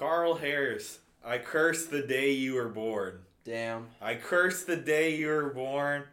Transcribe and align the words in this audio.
Carl 0.00 0.36
Harris, 0.36 1.00
I 1.22 1.36
curse 1.36 1.84
the 1.84 2.00
day 2.00 2.30
you 2.30 2.54
were 2.54 2.70
born. 2.70 3.18
Damn. 3.44 3.88
I 4.00 4.14
curse 4.14 4.64
the 4.64 4.76
day 4.76 5.14
you 5.14 5.26
were 5.26 5.50
born, 5.50 6.04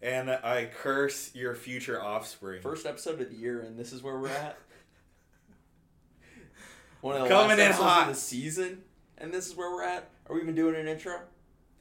and 0.00 0.30
I 0.30 0.66
curse 0.66 1.34
your 1.34 1.56
future 1.56 2.00
offspring. 2.00 2.62
First 2.62 2.86
episode 2.86 3.20
of 3.20 3.30
the 3.30 3.34
year, 3.34 3.62
and 3.62 3.76
this 3.76 3.92
is 3.92 4.00
where 4.00 4.16
we're 4.16 4.28
at. 4.28 4.56
One 7.00 7.16
of 7.16 7.22
the 7.22 7.28
Coming 7.28 7.48
last 7.48 7.58
in 7.58 7.64
episodes 7.64 7.84
hot. 7.84 8.08
of 8.10 8.14
the 8.14 8.20
season, 8.20 8.82
and 9.18 9.34
this 9.34 9.48
is 9.48 9.56
where 9.56 9.72
we're 9.72 9.82
at. 9.82 10.08
Are 10.28 10.36
we 10.36 10.42
even 10.42 10.54
doing 10.54 10.76
an 10.76 10.86
intro? 10.86 11.22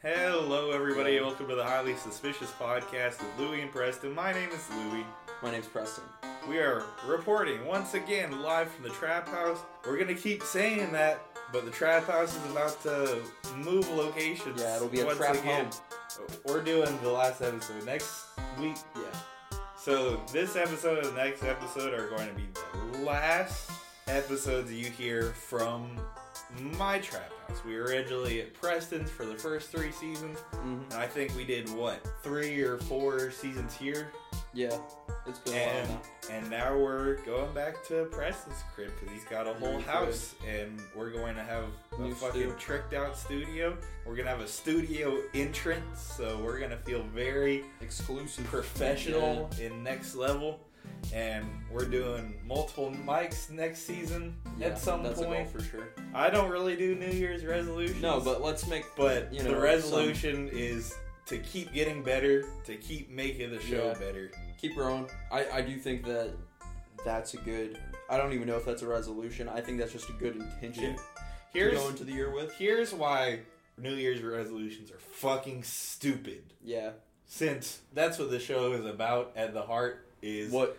Hello, 0.02 0.71
everybody. 0.71 1.20
Welcome 1.20 1.48
to 1.48 1.54
the 1.54 1.64
Highly 1.64 1.96
Suspicious 1.96 2.50
Podcast 2.59 3.20
with 3.20 3.38
Louie 3.38 3.62
and 3.62 3.71
Preston. 3.71 4.16
My 4.16 4.34
name 4.34 4.50
is 4.50 4.68
Louie. 4.71 5.05
My 5.43 5.52
name's 5.52 5.68
Preston. 5.68 6.05
We 6.50 6.57
are 6.57 6.84
reporting 7.05 7.64
once 7.68 7.93
again 7.93 8.41
live 8.41 8.71
from 8.71 8.84
the 8.84 8.89
Trap 8.89 9.28
House. 9.30 9.59
We're 9.86 10.00
gonna 10.00 10.16
keep 10.16 10.41
saying 10.41 10.91
that, 10.93 11.21
but 11.52 11.65
the 11.65 11.71
Trap 11.71 12.07
House 12.07 12.36
is 12.36 12.52
about 12.52 12.81
to 12.84 13.21
move 13.57 13.88
locations. 13.89 14.62
Yeah, 14.62 14.76
it'll 14.77 14.88
be 14.88 15.02
a 15.02 15.05
once 15.05 15.17
trap 15.17 15.35
again. 15.35 15.66
home. 15.66 16.27
We're 16.45 16.63
doing 16.63 16.98
the 17.02 17.09
last 17.09 17.41
episode 17.41 17.85
next 17.85 18.26
week. 18.59 18.76
Yeah. 18.95 19.57
So 19.77 20.21
this 20.31 20.55
episode 20.55 21.05
and 21.05 21.17
the 21.17 21.23
next 21.23 21.43
episode 21.43 21.93
are 21.93 22.09
going 22.09 22.27
to 22.27 22.34
be 22.35 22.48
the 22.93 22.99
last 22.99 23.71
episodes 24.07 24.71
you 24.71 24.85
hear 24.85 25.23
from 25.34 25.99
my 26.78 27.00
trap 27.00 27.32
house. 27.48 27.64
We 27.66 27.76
were 27.76 27.84
originally 27.84 28.41
at 28.41 28.54
Preston's 28.54 29.10
for 29.10 29.26
the 29.26 29.36
first 29.36 29.70
three 29.70 29.91
seasons, 29.91 30.38
hmm 30.54 30.80
and 30.91 30.94
I 30.94 31.08
think 31.08 31.36
we 31.36 31.44
did 31.46 31.70
what 31.70 32.05
three 32.24 32.62
or 32.62 32.77
four 32.80 33.32
seasons 33.32 33.76
here, 33.76 34.12
Yeah. 34.54 34.77
It's 35.27 35.40
been 35.40 35.54
a 35.54 35.58
and 35.58 35.90
while 35.90 36.02
and 36.32 36.50
now 36.50 36.77
we're 36.77 37.16
going 37.26 37.54
back 37.54 37.86
to 37.88 38.05
Preston's 38.05 38.55
crib 38.74 38.91
because 39.00 39.14
he's 39.14 39.26
got 39.26 39.48
a 39.48 39.54
whole 39.54 39.74
New 39.77 39.82
house, 39.82 40.34
and 40.48 40.82
we're 40.96 41.12
going 41.12 41.36
to 41.36 41.44
have 41.44 41.66
a 41.98 42.02
New 42.02 42.14
fucking 42.16 42.41
stu. 42.41 42.55
tricked 42.58 42.94
out 42.94 43.16
studio. 43.18 43.77
We're 44.05 44.16
gonna 44.16 44.30
have 44.30 44.41
a 44.41 44.48
studio 44.48 45.20
entrance, 45.34 46.02
so 46.02 46.38
we're 46.43 46.60
gonna 46.60 46.77
feel 46.77 47.04
very. 47.13 47.63
Exclusive. 47.82 48.46
professional 48.46 49.49
in 49.62 49.84
next 49.84 50.15
level 50.15 50.60
and 51.13 51.46
we're 51.71 51.85
doing 51.85 52.35
multiple 52.46 52.94
mics 53.05 53.49
next 53.49 53.80
season 53.85 54.35
Yeah, 54.57 54.68
at 54.68 54.80
some 54.80 55.04
that's 55.04 55.20
point 55.20 55.32
a 55.34 55.35
goal 55.38 55.46
for 55.46 55.62
sure. 55.62 55.90
i 56.13 56.30
don't 56.30 56.49
really 56.49 56.76
do 56.76 56.96
new 56.96 57.10
year's 57.12 57.46
resolutions 57.46 58.02
No, 58.02 58.20
but 58.20 58.41
let's 58.41 58.68
make. 58.68 58.85
but 58.96 59.34
you 59.34 59.43
know 59.43 59.55
the 59.55 59.60
resolution 59.60 60.49
is 60.52 60.93
to 61.27 61.38
keep 61.40 61.74
getting 61.74 62.04
better 62.04 62.46
to 62.66 62.76
keep 62.76 63.10
making 63.10 63.52
the 63.52 63.60
show 63.60 63.88
Yeah. 63.88 63.93
better 63.99 64.31
keep 64.59 64.75
growing. 64.75 65.08
I, 65.31 65.46
I 65.53 65.62
do 65.62 65.75
think 65.78 66.06
that 66.06 66.34
that's 67.03 67.34
a 67.34 67.38
good. 67.38 67.80
I 68.12 68.18
don't 68.18 68.31
even 68.34 68.47
know 68.47 68.58
if 68.58 68.66
that's 68.66 68.84
a 68.84 68.88
resolution. 68.88 69.50
I 69.50 69.59
think 69.59 69.80
that's 69.80 69.91
just 69.91 70.08
a 70.09 70.13
good 70.13 70.36
intention 70.36 70.96
to 70.97 71.02
here's 71.52 71.80
go 71.80 71.90
into 71.90 72.03
the 72.03 72.12
year 72.12 72.30
with. 72.31 72.53
here's 72.53 72.94
why 72.94 73.40
new 73.80 73.94
year's 73.96 74.22
resolutions 74.22 74.91
are 74.91 75.00
fucking 75.00 75.63
stupid 75.63 76.44
Yeah. 76.63 76.91
since 77.25 77.80
that's 77.94 78.19
what 78.19 78.30
the 78.30 78.40
show 78.40 78.74
is 78.74 78.86
about 78.86 79.31
at 79.36 79.53
the 79.56 79.63
heart 79.63 80.06
is 80.22 80.52
What? 80.52 80.78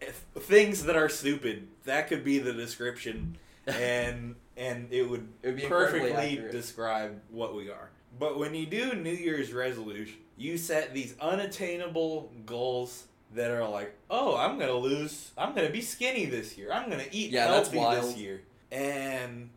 If, 0.00 0.24
things 0.40 0.84
that 0.84 0.96
are 0.96 1.08
stupid. 1.08 1.68
That 1.84 2.08
could 2.08 2.24
be 2.24 2.38
the 2.38 2.52
description, 2.52 3.36
and 3.66 4.36
and 4.56 4.88
it 4.90 5.08
would 5.08 5.28
It 5.42 5.48
would 5.48 5.56
be 5.56 5.62
perfectly 5.66 6.40
describe 6.50 7.20
what 7.30 7.54
we 7.54 7.70
are. 7.70 7.90
But 8.18 8.38
when 8.38 8.54
you 8.54 8.66
do 8.66 8.94
New 8.94 9.10
Year's 9.10 9.52
resolution, 9.52 10.18
you 10.36 10.56
set 10.56 10.94
these 10.94 11.14
unattainable 11.20 12.32
goals 12.46 13.04
that 13.34 13.50
are 13.50 13.68
like, 13.68 13.94
oh, 14.10 14.36
I'm 14.36 14.58
gonna 14.58 14.72
lose, 14.72 15.32
I'm 15.36 15.54
gonna 15.54 15.70
be 15.70 15.80
skinny 15.80 16.26
this 16.26 16.56
year, 16.56 16.72
I'm 16.72 16.88
gonna 16.88 17.04
eat 17.10 17.30
Yeah, 17.32 17.46
healthy 17.46 17.78
this 17.78 18.16
year, 18.16 18.42
and 18.70 19.50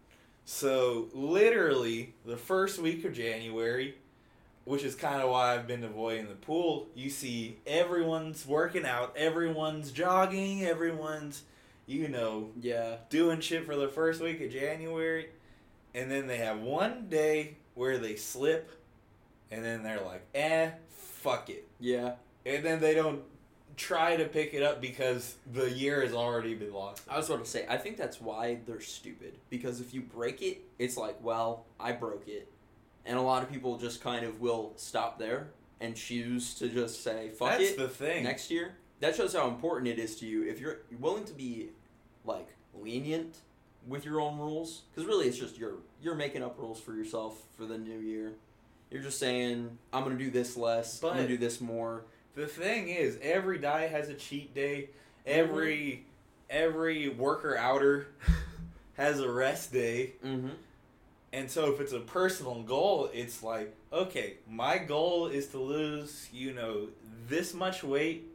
so 0.46 1.10
literally 1.14 2.16
the 2.26 2.38
first 2.38 2.80
week 2.80 3.06
of 3.06 3.14
January, 3.14 3.96
which 4.68 4.84
is 4.84 4.96
kind 4.96 5.22
of 5.22 5.30
why 5.30 5.54
I've 5.56 5.66
been 5.66 5.84
avoiding 5.86 6.28
the 6.28 6.36
pool. 6.36 6.88
You 6.94 7.10
see, 7.10 7.58
everyone's 7.66 8.46
working 8.46 8.86
out, 8.86 9.16
everyone's 9.16 9.92
jogging, 9.94 10.64
everyone's, 10.66 11.44
you 11.86 12.10
know, 12.10 12.50
Yeah. 12.60 12.98
doing 13.10 13.40
shit 13.40 13.66
for 13.66 13.78
the 13.78 13.88
first 13.88 14.20
week 14.22 14.42
of 14.42 14.52
January, 14.52 15.30
and 15.96 16.12
then 16.12 16.28
they 16.28 16.38
have 16.38 16.60
one 16.60 17.08
day 17.08 17.56
where 17.76 17.98
they 17.98 18.18
slip, 18.18 18.70
and 19.50 19.64
then 19.64 19.84
they're 19.84 20.02
like, 20.02 20.26
eh, 20.36 20.72
fuck 20.98 21.50
it. 21.50 21.66
Yeah. 21.80 22.16
And 22.46 22.66
then 22.66 22.82
they 22.82 22.94
don't 22.94 23.24
try 23.78 24.18
to 24.18 24.26
pick 24.26 24.54
it 24.54 24.64
up 24.64 24.82
because 24.82 25.36
the 25.54 25.70
year 25.72 26.02
has 26.02 26.14
already 26.14 26.56
been 26.56 26.74
lost. 26.74 27.04
I 27.08 27.16
was 27.16 27.30
about 27.30 27.46
to 27.46 27.50
say, 27.50 27.66
I 27.70 27.78
think 27.78 27.96
that's 27.96 28.20
why 28.20 28.60
they're 28.66 28.82
stupid. 28.82 29.36
Because 29.50 29.80
if 29.80 29.94
you 29.94 30.02
break 30.02 30.42
it, 30.42 30.62
it's 30.78 30.98
like, 30.98 31.24
well, 31.24 31.66
I 31.80 31.94
broke 31.94 32.28
it. 32.28 32.52
And 33.08 33.18
a 33.18 33.22
lot 33.22 33.42
of 33.42 33.52
people 33.52 33.78
just 33.78 34.02
kind 34.02 34.26
of 34.26 34.42
will 34.42 34.74
stop 34.76 35.18
there 35.18 35.48
and 35.80 35.96
choose 35.96 36.54
to 36.56 36.68
just 36.68 37.04
say, 37.04 37.30
fuck 37.30 37.52
That's 37.52 37.72
it, 37.72 37.78
the 37.78 37.88
thing. 37.88 38.24
next 38.24 38.52
year. 38.52 38.76
That 39.00 39.16
shows 39.16 39.34
how 39.34 39.48
important 39.48 39.88
it 39.88 40.00
is 40.00 40.16
to 40.18 40.26
you. 40.26 40.44
If 40.48 40.60
you're 40.60 40.80
willing 41.00 41.24
to 41.26 41.34
be, 41.34 41.70
like, 42.26 42.50
lenient 42.74 43.38
with 43.88 44.04
your 44.06 44.20
own 44.20 44.38
rules, 44.38 44.84
because 44.92 45.08
really 45.08 45.28
it's 45.28 45.38
just 45.38 45.58
you're, 45.58 45.78
you're 46.02 46.16
making 46.16 46.44
up 46.44 46.60
rules 46.60 46.80
for 46.80 46.94
yourself 46.94 47.42
for 47.56 47.66
the 47.66 47.78
new 47.78 48.00
year. 48.00 48.34
You're 48.92 49.04
just 49.04 49.20
saying, 49.20 49.78
I'm 49.94 50.04
going 50.04 50.18
to 50.18 50.24
do 50.24 50.32
this 50.32 50.58
less, 50.58 51.04
I'm 51.04 51.12
gonna 51.12 51.28
do 51.28 51.38
this 51.38 51.60
more. 51.62 52.06
The 52.36 52.48
thing 52.48 52.90
is, 52.90 53.18
every 53.22 53.58
diet 53.58 53.92
has 53.92 54.10
a 54.10 54.14
cheat 54.14 54.54
day. 54.54 54.90
Every 55.26 56.06
every 56.50 57.10
worker 57.10 57.58
outer 57.58 58.08
has 58.94 59.20
a 59.20 59.30
rest 59.30 59.74
day. 59.74 60.14
Mm-hmm. 60.24 60.50
And 61.38 61.52
so 61.52 61.72
if 61.72 61.80
it's 61.80 61.94
a 61.94 62.00
personal 62.00 62.64
goal, 62.64 63.10
it's 63.14 63.44
like, 63.44 63.76
okay, 63.94 64.38
my 64.50 64.80
goal 64.80 65.28
is 65.28 65.48
to 65.50 65.60
lose, 65.60 66.28
you 66.34 66.52
know, 66.52 66.88
this 67.28 67.54
much 67.54 67.84
weight. 67.84 68.26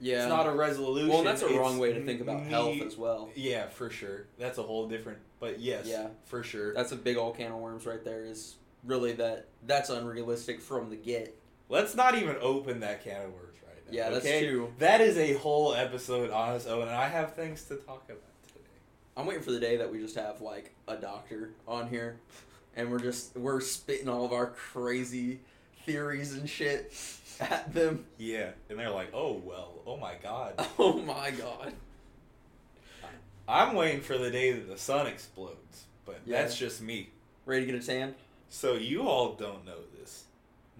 Yeah. 0.00 0.20
It's 0.22 0.28
not 0.28 0.46
a 0.46 0.52
resolution. 0.52 1.08
well, 1.08 1.24
that's 1.24 1.42
a 1.42 1.46
it's 1.48 1.56
wrong 1.56 1.78
way 1.78 1.92
to 1.92 2.04
think 2.04 2.20
about 2.20 2.44
me- 2.44 2.50
health 2.50 2.80
as 2.82 2.96
well. 2.96 3.30
Yeah, 3.34 3.66
for 3.68 3.90
sure. 3.90 4.26
That's 4.38 4.58
a 4.58 4.62
whole 4.62 4.86
different. 4.88 5.18
But 5.40 5.58
yes, 5.58 5.86
Yeah. 5.86 6.08
for 6.26 6.44
sure. 6.44 6.72
That's 6.72 6.92
a 6.92 6.96
big 6.96 7.16
old 7.16 7.36
can 7.36 7.50
of 7.50 7.58
worms 7.58 7.84
right 7.84 8.04
there. 8.04 8.24
Is 8.24 8.54
really 8.84 9.12
that 9.14 9.46
that's 9.66 9.90
unrealistic 9.90 10.60
from 10.60 10.90
the 10.90 10.96
get. 10.96 11.36
Let's 11.68 11.96
not 11.96 12.14
even 12.14 12.36
open 12.40 12.78
that 12.80 13.02
can 13.02 13.16
of 13.26 13.32
worms 13.32 13.58
right 13.66 13.76
now. 13.86 13.92
Yeah, 13.92 14.10
that's 14.10 14.24
true. 14.24 14.72
That 14.78 15.00
is 15.00 15.16
a 15.18 15.32
whole 15.34 15.74
episode 15.74 16.30
on 16.30 16.54
its 16.54 16.66
own, 16.66 16.82
and 16.82 16.90
I 16.96 17.08
have 17.08 17.34
things 17.34 17.64
to 17.64 17.76
talk 17.76 18.04
about 18.06 18.22
today. 18.46 18.60
I'm 19.16 19.26
waiting 19.26 19.42
for 19.42 19.50
the 19.52 19.60
day 19.60 19.76
that 19.78 19.90
we 19.90 19.98
just 20.00 20.14
have 20.16 20.40
like 20.40 20.74
a 20.88 20.96
doctor 20.96 21.50
on 21.66 21.88
here, 21.88 22.18
and 22.76 22.90
we're 22.90 22.98
just 23.00 23.36
we're 23.36 23.60
spitting 23.60 24.08
all 24.08 24.24
of 24.24 24.32
our 24.32 24.46
crazy 24.48 25.40
theories 25.86 26.32
and 26.34 26.48
shit 26.48 26.92
at 27.40 27.72
them. 27.74 28.04
Yeah, 28.18 28.50
and 28.70 28.78
they're 28.78 28.90
like, 28.90 29.12
"Oh 29.14 29.32
well, 29.44 29.72
oh 29.86 29.96
my 29.96 30.14
god." 30.22 30.54
Oh 30.78 30.98
my 31.00 31.30
god. 31.32 31.72
I'm 33.48 33.74
waiting 33.74 34.00
for 34.00 34.16
the 34.18 34.30
day 34.30 34.52
that 34.52 34.68
the 34.68 34.78
sun 34.78 35.06
explodes, 35.06 35.84
but 36.06 36.20
Yeah. 36.24 36.40
that's 36.42 36.56
just 36.56 36.80
me. 36.80 37.10
Ready 37.44 37.66
to 37.66 37.72
get 37.72 37.82
a 37.82 37.84
tan? 37.86 38.14
So 38.48 38.74
you 38.74 39.02
all 39.08 39.32
don't 39.34 39.64
know 39.66 39.78
this, 39.98 40.24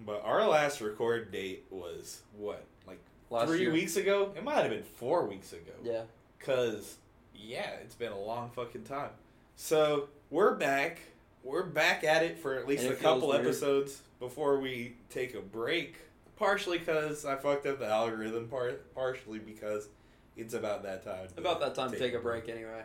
but 0.05 0.21
our 0.23 0.47
last 0.47 0.79
record 0.79 1.31
date 1.31 1.65
was 1.69 2.21
what, 2.37 2.63
like 2.87 2.99
Last 3.29 3.49
three 3.49 3.61
year. 3.61 3.71
weeks 3.73 3.97
ago? 3.97 4.31
It 4.35 4.43
might 4.43 4.61
have 4.61 4.69
been 4.69 4.83
four 4.83 5.25
weeks 5.25 5.51
ago. 5.51 5.73
Yeah. 5.83 6.03
Cause 6.39 6.95
yeah, 7.35 7.71
it's 7.81 7.95
been 7.95 8.11
a 8.13 8.19
long 8.19 8.49
fucking 8.55 8.83
time. 8.83 9.09
So 9.55 10.07
we're 10.29 10.55
back. 10.55 10.99
We're 11.43 11.63
back 11.63 12.03
at 12.03 12.23
it 12.23 12.37
for 12.39 12.55
at 12.55 12.67
least 12.67 12.83
And 12.83 12.93
a 12.93 12.95
couple 12.95 13.33
episodes 13.33 14.01
before 14.19 14.59
we 14.59 14.95
take 15.09 15.35
a 15.35 15.41
break. 15.41 15.97
Partially 16.37 16.77
because 16.79 17.25
I 17.25 17.35
fucked 17.35 17.65
up 17.67 17.79
the 17.79 17.87
algorithm. 17.87 18.47
Part 18.47 18.93
partially 18.95 19.39
because 19.39 19.87
it's 20.35 20.53
about 20.53 20.83
that 20.83 21.03
time. 21.03 21.27
About 21.37 21.59
that 21.59 21.75
time 21.75 21.91
to 21.91 21.99
take 21.99 22.13
a 22.13 22.19
break 22.19 22.49
anyway. 22.49 22.81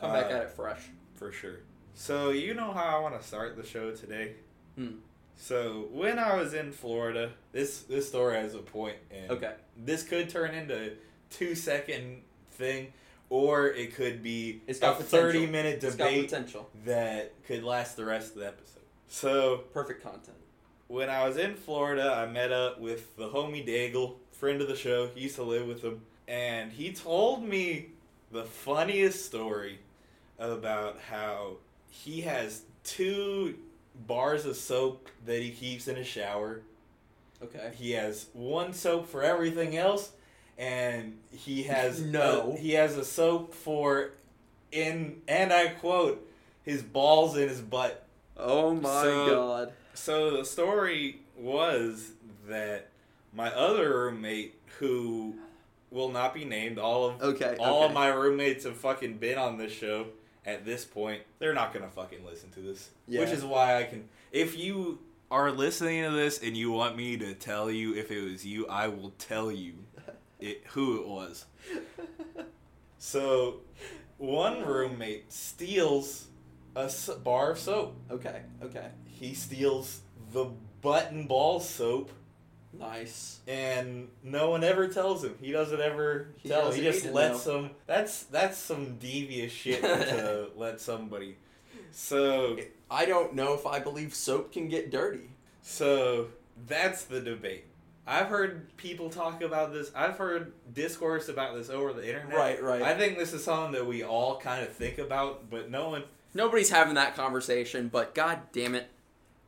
Come 0.00 0.10
Uh, 0.10 0.20
back 0.20 0.30
at 0.30 0.42
it 0.42 0.50
fresh. 0.50 0.80
for 1.14 1.30
sure. 1.30 1.60
So 1.94 2.30
you 2.30 2.54
know 2.54 2.72
how 2.72 2.96
I 2.96 2.98
want 3.00 3.20
to 3.20 3.26
start 3.26 3.56
the 3.56 3.64
show 3.64 3.92
today. 3.92 4.34
Hmm. 4.76 4.96
So 5.36 5.88
when 5.92 6.18
I 6.18 6.36
was 6.36 6.54
in 6.54 6.72
Florida, 6.72 7.32
this 7.52 7.82
this 7.82 8.08
story 8.08 8.36
has 8.36 8.54
a 8.54 8.58
point, 8.58 8.96
and 9.10 9.30
Okay. 9.30 9.54
this 9.76 10.02
could 10.02 10.28
turn 10.28 10.52
into 10.54 10.74
a 10.76 10.92
two 11.30 11.54
second 11.54 12.22
thing, 12.52 12.92
or 13.30 13.68
it 13.68 13.94
could 13.94 14.22
be 14.22 14.62
It's 14.66 14.78
a 14.78 14.82
got 14.82 14.96
potential. 14.98 15.18
thirty 15.18 15.46
minute 15.46 15.80
debate 15.80 16.32
that 16.84 17.32
could 17.46 17.64
last 17.64 17.96
the 17.96 18.04
rest 18.04 18.34
of 18.34 18.40
the 18.40 18.46
episode. 18.46 18.82
So 19.08 19.58
Perfect 19.72 20.02
content. 20.02 20.36
when 20.88 21.08
I 21.10 21.26
was 21.26 21.36
in 21.36 21.54
Florida, 21.54 22.12
I 22.12 22.30
met 22.30 22.52
up 22.52 22.80
with 22.80 23.16
the 23.16 23.28
homie 23.28 23.66
Daigle, 23.66 24.14
friend 24.32 24.60
of 24.60 24.68
the 24.68 24.76
show. 24.76 25.08
He 25.14 25.22
used 25.22 25.36
to 25.36 25.42
live 25.42 25.66
with 25.66 25.82
him, 25.82 26.02
and 26.28 26.72
he 26.72 26.92
told 26.92 27.42
me 27.44 27.88
the 28.32 28.44
funniest 28.44 29.24
story 29.26 29.78
about 30.38 30.98
how 31.10 31.58
he 31.88 32.22
has 32.22 32.62
two 32.82 33.54
bars 34.06 34.44
of 34.44 34.56
soap 34.56 35.08
that 35.24 35.40
he 35.40 35.50
keeps 35.50 35.86
in 35.86 35.94
his 35.96 36.06
shower. 36.08 36.60
Okay. 37.42 37.72
He 37.76 37.92
has 37.92 38.26
one 38.32 38.72
soap 38.72 39.08
for 39.08 39.22
everything 39.22 39.76
else, 39.76 40.10
and 40.58 41.18
he 41.30 41.64
has 41.64 42.00
No. 42.00 42.52
a- 42.54 42.58
he 42.58 42.72
has 42.72 42.96
a 42.96 43.04
soap 43.04 43.54
for 43.54 44.12
in 44.72 45.22
and 45.28 45.52
I 45.52 45.68
quote 45.68 46.28
his 46.62 46.82
balls 46.82 47.36
in 47.36 47.48
his 47.48 47.60
butt. 47.60 48.04
Oh 48.36 48.74
my 48.74 49.02
So- 49.02 49.26
god. 49.26 49.72
So 49.94 50.36
the 50.38 50.44
story 50.44 51.20
was 51.36 52.12
that 52.48 52.88
my 53.32 53.52
other 53.52 53.90
roommate, 53.98 54.54
who 54.78 55.34
will 55.90 56.10
not 56.10 56.34
be 56.34 56.44
named, 56.44 56.78
all 56.78 57.06
of 57.06 57.22
Okay. 57.22 57.56
all 57.58 57.78
okay. 57.78 57.86
of 57.86 57.92
my 57.92 58.08
roommates 58.08 58.64
have 58.64 58.76
fucking 58.76 59.18
been 59.18 59.38
on 59.38 59.56
this 59.58 59.72
show 59.72 60.06
at 60.44 60.64
this 60.64 60.84
point. 60.84 61.22
They're 61.38 61.54
not 61.54 61.72
gonna 61.72 61.88
fucking 61.90 62.24
listen 62.24 62.50
to 62.52 62.60
this. 62.60 62.90
Yeah. 63.06 63.20
Which 63.20 63.30
is 63.30 63.44
why 63.44 63.78
I 63.78 63.84
can. 63.84 64.08
If 64.32 64.58
you 64.58 64.98
are 65.30 65.50
listening 65.52 66.02
to 66.04 66.10
this 66.10 66.42
and 66.42 66.56
you 66.56 66.70
want 66.72 66.96
me 66.96 67.16
to 67.16 67.34
tell 67.34 67.70
you 67.70 67.94
if 67.94 68.10
it 68.10 68.20
was 68.22 68.44
you, 68.44 68.66
I 68.66 68.88
will 68.88 69.12
tell 69.18 69.50
you 69.52 69.74
it 70.44 70.62
who 70.68 71.00
it 71.00 71.06
was. 71.08 71.46
So, 72.98 73.60
one 74.16 74.64
roommate 74.64 75.30
steals 75.32 76.26
a 76.74 76.84
s- 76.84 77.10
bar 77.22 77.50
of 77.52 77.58
soap. 77.58 77.96
okay. 78.10 78.40
Okay. 78.62 78.88
He 79.04 79.34
steals 79.34 80.00
the 80.32 80.46
button 80.80 81.26
ball 81.26 81.60
soap, 81.60 82.10
Nice. 82.72 83.40
and 83.46 84.08
no 84.22 84.50
one 84.50 84.64
ever 84.64 84.88
tells 84.88 85.22
him. 85.22 85.34
He 85.40 85.52
doesn't 85.52 85.80
ever 85.80 86.28
He 86.38 86.48
tell. 86.48 86.62
doesn't 86.66 86.82
He 86.82 86.90
just 86.90 87.04
lets 87.06 87.44
them. 87.44 87.70
That's 87.86 88.22
that's 88.24 88.56
some 88.58 88.96
devious 88.96 89.52
shit 89.52 89.82
to 89.82 90.48
let 90.56 90.80
somebody. 90.80 91.36
So 91.92 92.56
I 92.90 93.04
don't 93.04 93.34
know 93.34 93.52
if 93.54 93.66
I 93.66 93.80
believe 93.80 94.14
soap 94.14 94.52
can 94.52 94.68
get 94.68 94.90
dirty. 94.90 95.30
so 95.62 96.28
that's 96.66 97.04
the 97.04 97.20
debate. 97.20 97.64
I've 98.06 98.26
heard 98.26 98.76
people 98.76 99.08
talk 99.08 99.42
about 99.42 99.72
this. 99.72 99.90
I've 99.94 100.18
heard 100.18 100.52
discourse 100.72 101.28
about 101.28 101.54
this 101.54 101.70
over 101.70 101.92
the 101.92 102.06
internet. 102.06 102.36
Right, 102.36 102.62
right. 102.62 102.82
I 102.82 102.94
think 102.94 103.18
this 103.18 103.32
is 103.32 103.42
something 103.42 103.72
that 103.72 103.86
we 103.86 104.02
all 104.02 104.38
kind 104.38 104.62
of 104.62 104.72
think 104.72 104.98
about, 104.98 105.48
but 105.50 105.70
no 105.70 105.88
one 105.88 106.04
Nobody's 106.36 106.70
having 106.70 106.94
that 106.94 107.14
conversation, 107.14 107.88
but 107.88 108.12
god 108.14 108.40
damn 108.52 108.74
it, 108.74 108.88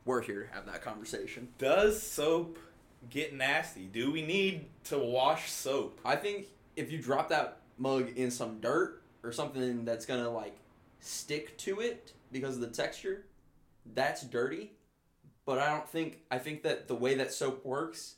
we're 0.05 0.21
here 0.21 0.43
to 0.43 0.55
have 0.55 0.65
that 0.67 0.81
conversation. 0.81 1.49
does 1.57 2.01
soap 2.01 2.57
get 3.09 3.33
nasty. 3.33 3.85
Do 3.85 4.11
we 4.11 4.25
need 4.25 4.65
to 4.85 4.97
wash 4.97 5.51
soap? 5.51 5.99
I 6.05 6.15
think 6.15 6.47
if 6.77 6.91
you 6.91 6.97
drop 6.97 7.29
that 7.29 7.59
mug 7.77 8.09
in 8.15 8.31
some 8.31 8.59
dirt 8.61 9.01
or 9.21 9.33
something 9.33 9.83
that's 9.83 10.05
gonna 10.05 10.29
like 10.29 10.55
stick 10.99 11.57
to 11.59 11.81
it 11.81 12.13
because 12.31 12.55
of 12.55 12.61
the 12.61 12.67
texture, 12.67 13.25
that's 13.93 14.23
dirty. 14.23 14.71
But 15.45 15.59
I 15.59 15.69
don't 15.69 15.87
think 15.87 16.21
I 16.31 16.37
think 16.39 16.63
that 16.63 16.87
the 16.87 16.95
way 16.95 17.15
that 17.15 17.33
soap 17.33 17.65
works, 17.65 18.15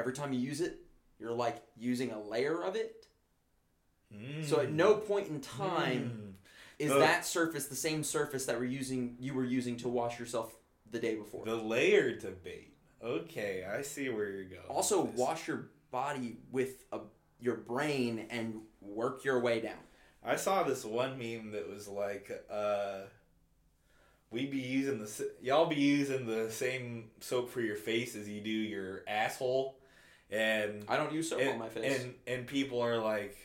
every 0.00 0.12
time 0.12 0.32
you 0.32 0.40
use 0.40 0.60
it, 0.60 0.80
you're 1.18 1.30
like 1.32 1.62
using 1.76 2.10
a 2.10 2.20
layer 2.20 2.62
of 2.62 2.74
it. 2.74 3.06
So 4.42 4.58
at 4.60 4.72
no 4.72 4.96
point 4.96 5.28
in 5.28 5.40
time 5.40 6.34
Mm. 6.40 6.48
is 6.80 6.90
The- 6.90 6.98
that 6.98 7.24
surface 7.24 7.66
the 7.68 7.76
same 7.76 8.02
surface 8.02 8.44
that 8.46 8.58
we're 8.58 8.64
using 8.64 9.16
you 9.20 9.34
were 9.34 9.44
using 9.44 9.76
to 9.78 9.88
wash 9.88 10.18
yourself 10.18 10.56
the 10.90 10.98
day 10.98 11.14
before. 11.14 11.44
the 11.44 11.54
layer 11.54 12.16
debate. 12.16 12.74
Okay, 13.02 13.64
I 13.64 13.82
see 13.82 14.08
where 14.08 14.28
you're 14.30 14.44
going. 14.44 14.66
also 14.68 15.02
wash 15.02 15.46
your 15.46 15.68
body 15.92 16.38
with 16.50 16.84
a, 16.92 17.00
your 17.40 17.56
brain 17.56 18.26
and 18.30 18.62
work 18.80 19.24
your 19.24 19.38
way 19.40 19.60
down. 19.60 19.78
I 20.24 20.36
saw 20.36 20.64
this 20.64 20.84
one 20.84 21.16
meme 21.16 21.52
that 21.52 21.68
was 21.68 21.86
like, 21.88 22.30
uh, 22.50 23.02
we 24.30 24.46
be 24.46 24.58
using 24.58 24.98
the 24.98 25.30
y'all 25.40 25.66
be 25.66 25.76
using 25.76 26.26
the 26.26 26.50
same 26.50 27.10
soap 27.20 27.48
for 27.50 27.60
your 27.60 27.76
face 27.76 28.14
as 28.16 28.28
you 28.28 28.40
do 28.40 28.50
your 28.50 29.02
asshole, 29.08 29.78
and 30.30 30.84
I 30.88 30.96
don't 30.96 31.12
use 31.12 31.28
soap 31.30 31.40
and, 31.40 31.50
on 31.50 31.58
my 31.58 31.68
face. 31.68 32.00
and 32.02 32.14
and 32.26 32.46
people 32.46 32.80
are 32.80 32.98
like, 32.98 33.36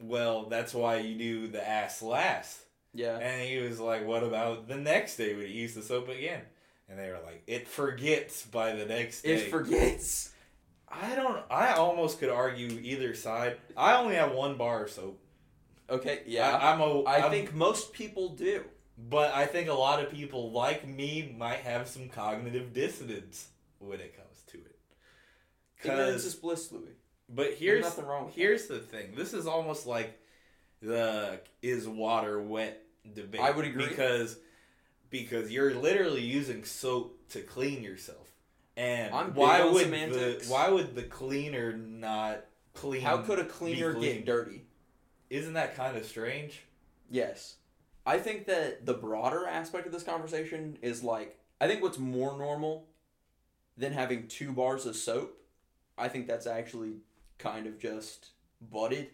well, 0.00 0.46
that's 0.46 0.74
why 0.74 0.98
you 0.98 1.16
do 1.16 1.48
the 1.48 1.66
ass 1.66 2.02
last. 2.02 2.60
yeah. 2.94 3.18
And 3.18 3.42
he 3.48 3.58
was 3.58 3.78
like, 3.80 4.06
what 4.06 4.22
about 4.22 4.68
the 4.68 4.76
next 4.76 5.16
day? 5.16 5.34
Would 5.34 5.48
you 5.48 5.62
use 5.62 5.74
the 5.74 5.82
soap 5.82 6.08
again? 6.08 6.42
And 6.88 6.98
they 6.98 7.08
were 7.08 7.20
like, 7.24 7.42
it 7.46 7.68
forgets 7.68 8.44
by 8.44 8.72
the 8.72 8.84
next 8.86 9.22
day. 9.22 9.34
It 9.34 9.50
forgets. 9.50 10.32
I 10.88 11.14
don't. 11.14 11.40
I 11.50 11.74
almost 11.74 12.18
could 12.18 12.30
argue 12.30 12.68
either 12.82 13.14
side. 13.14 13.58
I 13.76 13.94
only 13.96 14.16
have 14.16 14.32
one 14.32 14.56
bar 14.56 14.84
of 14.84 14.90
soap. 14.90 15.20
Okay, 15.88 16.22
yeah. 16.26 16.50
I, 16.50 16.72
I'm 16.72 16.80
a. 16.80 17.02
I, 17.02 17.18
I'm- 17.20 17.30
think 17.30 17.54
most 17.54 17.92
people 17.92 18.30
do. 18.30 18.64
but 18.98 19.32
I 19.32 19.46
think 19.46 19.68
a 19.68 19.74
lot 19.74 20.02
of 20.02 20.10
people 20.10 20.50
like 20.50 20.86
me 20.86 21.32
might 21.38 21.60
have 21.60 21.86
some 21.86 22.08
cognitive 22.08 22.72
dissonance 22.72 23.48
when 23.78 24.00
it 24.00 24.16
comes. 24.16 24.29
Ignorance 25.82 26.24
is 26.24 26.34
bliss, 26.34 26.70
Louis. 26.72 26.96
but 27.28 27.46
There's 27.46 27.58
here's 27.58 27.84
nothing 27.84 28.06
wrong 28.06 28.26
with 28.26 28.34
here's 28.34 28.66
the 28.66 28.78
thing. 28.78 29.14
This 29.14 29.32
is 29.32 29.46
almost 29.46 29.86
like 29.86 30.18
the 30.82 31.40
is 31.62 31.88
water 31.88 32.40
wet 32.40 32.82
debate. 33.14 33.40
I 33.40 33.50
would 33.50 33.64
agree. 33.64 33.88
because 33.88 34.38
because 35.10 35.50
you're 35.50 35.74
literally 35.74 36.22
using 36.22 36.64
soap 36.64 37.28
to 37.30 37.40
clean 37.40 37.82
yourself, 37.82 38.28
and 38.76 39.14
I'm 39.14 39.34
why 39.34 39.64
would 39.64 39.84
semantics. 39.84 40.46
the 40.46 40.52
why 40.52 40.68
would 40.68 40.94
the 40.94 41.02
cleaner 41.02 41.72
not 41.76 42.44
clean? 42.74 43.02
How 43.02 43.18
could 43.18 43.38
a 43.38 43.44
cleaner 43.44 43.92
get 43.94 44.24
dirty? 44.24 44.66
Isn't 45.28 45.54
that 45.54 45.76
kind 45.76 45.96
of 45.96 46.04
strange? 46.04 46.62
Yes. 47.10 47.56
I 48.06 48.18
think 48.18 48.46
that 48.46 48.86
the 48.86 48.94
broader 48.94 49.46
aspect 49.46 49.86
of 49.86 49.92
this 49.92 50.02
conversation 50.02 50.78
is 50.82 51.02
like 51.02 51.38
I 51.60 51.68
think 51.68 51.82
what's 51.82 51.98
more 51.98 52.36
normal 52.38 52.86
than 53.76 53.92
having 53.92 54.26
two 54.28 54.52
bars 54.52 54.86
of 54.86 54.96
soap, 54.96 55.36
I 56.00 56.08
think 56.08 56.26
that's 56.26 56.46
actually 56.46 56.94
kind 57.38 57.66
of 57.66 57.78
just 57.78 58.30
butted 58.60 59.08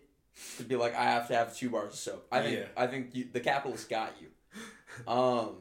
to 0.58 0.62
be 0.64 0.76
like 0.76 0.94
I 0.94 1.04
have 1.04 1.28
to 1.28 1.34
have 1.34 1.56
two 1.56 1.70
bars 1.70 1.92
of 1.94 1.98
soap. 1.98 2.26
I 2.32 2.42
think 2.42 2.58
Yeah. 2.58 2.66
I 2.76 2.86
think 2.86 3.14
you, 3.14 3.28
the 3.32 3.40
capitalist 3.40 3.88
got 3.88 4.12
you. 4.20 4.28
Um 5.12 5.56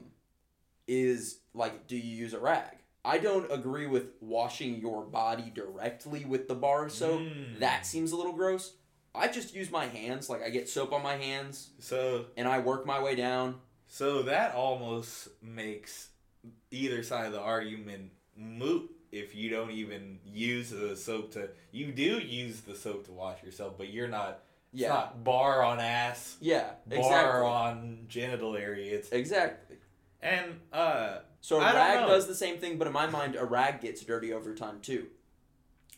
is 0.88 1.40
like 1.54 1.88
do 1.88 1.96
you 1.98 2.16
use 2.16 2.34
a 2.34 2.40
rag? 2.40 2.78
I 3.04 3.18
don't 3.20 3.52
agree 3.52 3.86
with 3.88 4.08
washing 4.20 4.80
your 4.80 5.04
body 5.04 5.52
directly 5.54 6.26
with 6.26 6.48
the 6.48 6.56
bar 6.56 6.86
of 6.86 6.92
soap. 6.92 7.22
Mm. 7.22 7.60
That 7.60 7.86
seems 7.86 8.12
a 8.12 8.16
little 8.16 8.34
gross. 8.34 8.74
I 9.14 9.28
just 9.30 9.54
use 9.56 9.72
my 9.72 9.86
hands, 9.86 10.30
like 10.30 10.44
I 10.44 10.50
get 10.50 10.68
soap 10.68 10.92
on 10.92 11.02
my 11.04 11.16
hands 11.16 11.70
So 11.80 12.26
and 12.36 12.48
I 12.48 12.60
work 12.60 12.86
my 12.86 13.02
way 13.02 13.16
down. 13.16 13.56
so 13.88 14.24
that 14.24 14.56
almost 14.56 15.30
makes 15.42 16.10
either 16.72 17.02
side 17.04 17.26
of 17.28 17.32
the 17.34 17.40
argument 17.42 18.12
moot 18.36 18.92
if 19.16 19.34
you 19.34 19.50
don't 19.50 19.72
even 19.72 20.20
use 20.26 20.70
the 20.70 20.96
soap 20.96 21.32
to 21.34 21.50
you 21.72 21.92
do 21.92 22.20
use 22.20 22.62
the 22.62 22.76
soap 22.76 23.06
to 23.06 23.12
wash 23.12 23.42
yourself, 23.44 23.78
but 23.78 23.90
you're 23.90 24.08
not 24.08 24.42
it's 24.74 24.82
Yeah. 24.82 24.90
not 24.90 25.24
bar 25.24 25.64
on 25.64 25.80
ass, 25.80 26.36
Yeah, 26.42 26.72
bar 26.86 26.98
exactly. 27.00 27.42
on 27.48 28.06
genital 28.10 28.58
area. 28.58 28.96
It's 28.96 29.10
Exactly. 29.10 29.78
and 30.22 30.60
uh 30.74 31.20
So 31.42 31.60
a 31.60 31.64
I 31.64 31.74
rag 31.74 32.08
does 32.08 32.28
the 32.28 32.36
same 32.36 32.58
thing, 32.60 32.78
but 32.78 32.88
in 32.88 32.94
my 32.94 33.08
mind, 33.08 33.36
a 33.36 33.46
rag 33.46 33.80
gets 33.82 34.02
dirty 34.04 34.34
over 34.34 34.54
time 34.54 34.82
too. 34.82 35.08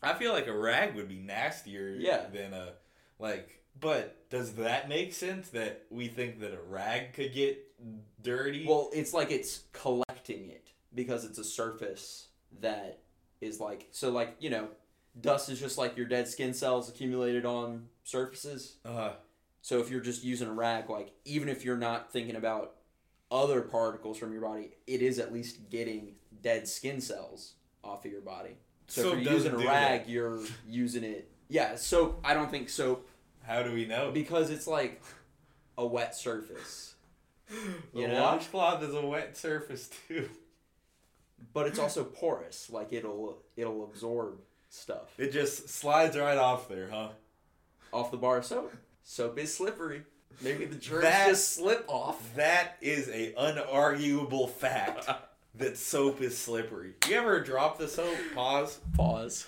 I 0.04 0.14
feel 0.14 0.32
like 0.32 0.46
a 0.48 0.56
rag 0.58 0.94
would 0.96 1.08
be 1.10 1.18
nastier 1.20 1.90
Yeah. 1.98 2.28
than 2.32 2.54
a 2.54 2.74
like 3.20 3.64
but 3.80 4.30
does 4.30 4.54
that 4.56 4.90
make 4.90 5.14
sense 5.14 5.50
that 5.50 5.86
we 5.90 6.08
think 6.08 6.40
that 6.42 6.52
a 6.54 6.62
rag 6.62 7.14
could 7.14 7.34
get 7.34 7.64
dirty? 8.22 8.66
Well, 8.68 8.90
it's 8.94 9.14
like 9.14 9.32
it's 9.32 9.64
collecting 9.72 10.50
it 10.50 10.70
because 10.94 11.26
it's 11.26 11.38
a 11.38 11.44
surface 11.44 12.28
that 12.60 13.00
is 13.42 13.60
like 13.60 13.88
so 13.92 14.10
like 14.10 14.36
you 14.40 14.50
know, 14.50 14.68
dust 15.20 15.50
is 15.50 15.60
just 15.60 15.78
like 15.78 15.96
your 15.98 16.06
dead 16.08 16.28
skin 16.28 16.54
cells 16.54 16.90
accumulated 16.90 17.46
on 17.46 17.88
surfaces. 18.04 18.78
uh 18.86 19.12
So 19.62 19.80
if 19.80 19.90
you're 19.92 20.02
just 20.02 20.24
using 20.24 20.48
a 20.48 20.54
rag, 20.54 20.90
like 20.90 21.12
even 21.26 21.50
if 21.50 21.64
you're 21.66 21.78
not 21.78 22.12
thinking 22.12 22.36
about 22.36 22.76
other 23.32 23.62
particles 23.62 24.18
from 24.18 24.32
your 24.32 24.42
body, 24.42 24.72
it 24.88 25.02
is 25.02 25.20
at 25.20 25.34
least 25.34 25.70
getting 25.70 26.16
dead 26.42 26.68
skin 26.68 27.02
cells 27.02 27.54
off 27.84 28.06
of 28.06 28.12
your 28.12 28.22
body. 28.22 28.56
So, 28.88 29.02
Soap 29.04 29.18
if 29.18 29.24
you're 29.26 29.34
using 29.34 29.52
a 29.54 29.58
rag, 29.58 30.06
that. 30.06 30.10
you're 30.10 30.40
using 30.68 31.04
it. 31.04 31.30
Yeah, 31.50 31.76
soap. 31.76 32.22
I 32.24 32.34
don't 32.34 32.50
think 32.50 32.70
soap 32.70 33.08
how 33.46 33.64
do 33.64 33.74
we 33.74 33.86
know? 33.86 34.12
because 34.12 34.50
it's 34.50 34.68
like 34.68 35.02
a 35.78 35.86
wet 35.86 36.16
surface, 36.16 36.96
The 37.50 37.56
You 38.02 38.08
know? 38.10 38.22
washcloth 38.22 38.84
is 38.84 38.94
a 38.94 39.06
wet 39.06 39.38
surface 39.38 39.90
too. 40.08 40.30
But 41.54 41.68
it's 41.68 41.80
also 41.80 42.04
porous. 42.04 42.70
Like 42.70 42.94
it'll 42.94 43.40
it'll 43.56 43.84
absorb 43.84 44.40
stuff 44.70 45.14
It 45.18 45.32
just 45.32 45.70
slides 45.70 46.18
right 46.18 46.38
off 46.38 46.68
there, 46.68 46.90
huh? 46.92 47.10
off 47.94 48.12
the 48.12 48.18
bar 48.18 48.38
of 48.38 48.46
soap. 48.46 48.74
Soap 49.04 49.40
is 49.40 49.56
slippery. 49.56 50.04
Maybe 50.42 50.66
the 50.66 50.76
germs 50.76 51.04
That- 51.04 51.30
just 51.30 51.56
slip 51.56 51.86
off. 51.88 52.36
That 52.36 52.78
is 52.82 53.08
a 53.10 53.34
unarguable 53.34 54.50
fact 54.50 55.10
that 55.56 55.78
soap 55.78 56.22
is 56.22 56.38
slippery. 56.38 56.94
You 57.08 57.16
ever 57.16 57.40
drop 57.42 57.80
the 57.80 57.88
soap, 57.88 58.16
pause, 58.36 58.80
Pause. 58.96 59.48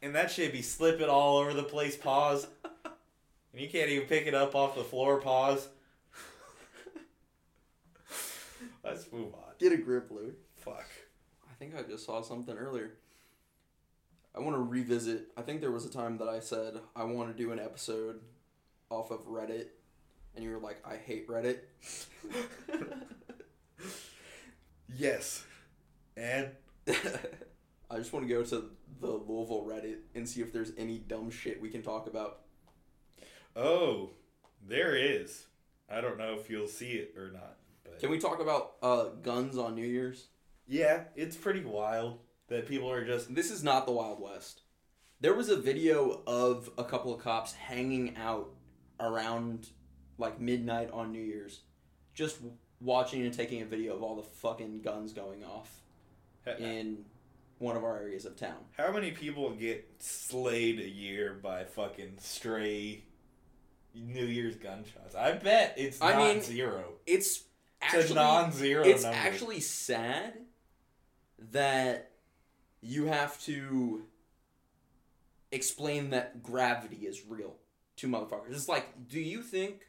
and 0.00 0.14
that 0.14 0.30
shit 0.30 0.52
be 0.52 0.62
slipping 0.62 1.08
all 1.08 1.38
over 1.38 1.52
the 1.52 1.64
place, 1.64 1.96
pause, 1.96 2.46
and 2.84 3.60
you 3.60 3.68
can't 3.68 3.90
even 3.90 4.06
pick 4.08 4.26
it 4.26 4.34
up 4.34 4.54
off 4.54 4.74
the 4.76 4.84
floor, 4.84 5.20
pause. 5.20 5.68
Let's 8.84 9.10
move 9.12 9.34
on. 9.34 9.52
Get 9.58 9.72
a 9.72 9.76
grip, 9.76 10.10
Louis. 10.10 10.32
Fuck. 10.56 10.86
I 11.62 11.64
think 11.64 11.76
I 11.78 11.88
just 11.88 12.04
saw 12.04 12.22
something 12.22 12.56
earlier. 12.56 12.90
I 14.34 14.40
want 14.40 14.56
to 14.56 14.60
revisit. 14.60 15.28
I 15.36 15.42
think 15.42 15.60
there 15.60 15.70
was 15.70 15.84
a 15.84 15.90
time 15.90 16.18
that 16.18 16.28
I 16.28 16.40
said 16.40 16.74
I 16.96 17.04
want 17.04 17.28
to 17.30 17.40
do 17.40 17.52
an 17.52 17.60
episode 17.60 18.18
off 18.90 19.12
of 19.12 19.28
Reddit 19.28 19.66
and 20.34 20.44
you 20.44 20.50
were 20.50 20.58
like, 20.58 20.82
I 20.84 20.96
hate 20.96 21.28
Reddit. 21.28 21.58
yes. 24.98 25.44
And 26.16 26.48
I 26.88 27.98
just 27.98 28.12
want 28.12 28.26
to 28.26 28.34
go 28.34 28.42
to 28.42 28.70
the 29.00 29.06
Louisville 29.06 29.64
Reddit 29.64 29.98
and 30.16 30.28
see 30.28 30.40
if 30.40 30.52
there's 30.52 30.72
any 30.76 30.98
dumb 30.98 31.30
shit 31.30 31.62
we 31.62 31.68
can 31.68 31.82
talk 31.82 32.08
about. 32.08 32.40
oh, 33.54 34.10
there 34.66 34.96
is. 34.96 35.46
I 35.88 36.00
don't 36.00 36.18
know 36.18 36.36
if 36.40 36.50
you'll 36.50 36.66
see 36.66 36.94
it 36.94 37.14
or 37.16 37.30
not. 37.30 37.58
But 37.84 38.00
Can 38.00 38.10
we 38.10 38.18
talk 38.18 38.40
about 38.40 38.72
uh, 38.82 39.04
guns 39.22 39.56
on 39.56 39.76
New 39.76 39.86
Year's? 39.86 40.26
Yeah, 40.72 41.04
it's 41.14 41.36
pretty 41.36 41.62
wild 41.62 42.18
that 42.48 42.66
people 42.66 42.90
are 42.90 43.04
just 43.04 43.34
This 43.34 43.50
is 43.50 43.62
not 43.62 43.84
the 43.84 43.92
Wild 43.92 44.20
West. 44.20 44.62
There 45.20 45.34
was 45.34 45.50
a 45.50 45.56
video 45.56 46.22
of 46.26 46.70
a 46.78 46.84
couple 46.84 47.14
of 47.14 47.20
cops 47.20 47.52
hanging 47.52 48.16
out 48.16 48.48
around 48.98 49.68
like 50.16 50.40
midnight 50.40 50.90
on 50.90 51.12
New 51.12 51.20
Year's, 51.20 51.60
just 52.14 52.38
watching 52.80 53.22
and 53.22 53.34
taking 53.34 53.60
a 53.60 53.66
video 53.66 53.94
of 53.94 54.02
all 54.02 54.16
the 54.16 54.22
fucking 54.22 54.80
guns 54.80 55.12
going 55.12 55.44
off 55.44 55.82
uh, 56.46 56.52
in 56.58 57.04
one 57.58 57.76
of 57.76 57.84
our 57.84 57.98
areas 57.98 58.24
of 58.24 58.36
town. 58.36 58.56
How 58.76 58.92
many 58.92 59.10
people 59.10 59.50
get 59.50 59.86
slayed 59.98 60.80
a 60.80 60.88
year 60.88 61.34
by 61.34 61.64
fucking 61.64 62.14
stray 62.18 63.04
New 63.94 64.24
Year's 64.24 64.56
gunshots? 64.56 65.14
I 65.14 65.32
bet 65.32 65.74
it's 65.76 66.00
I 66.00 66.12
not 66.14 66.18
mean, 66.18 66.42
zero. 66.42 66.94
It's 67.06 67.44
It's 67.82 67.94
actually 67.94 68.14
non-zero 68.14 68.84
it's 68.84 69.02
number. 69.02 69.18
actually 69.18 69.60
sad 69.60 70.32
that 71.50 72.10
you 72.80 73.06
have 73.06 73.40
to 73.44 74.02
explain 75.50 76.10
that 76.10 76.42
gravity 76.42 77.06
is 77.06 77.22
real 77.26 77.56
to 77.96 78.08
motherfuckers. 78.08 78.50
It's 78.50 78.68
like, 78.68 79.08
do 79.08 79.20
you 79.20 79.42
think 79.42 79.86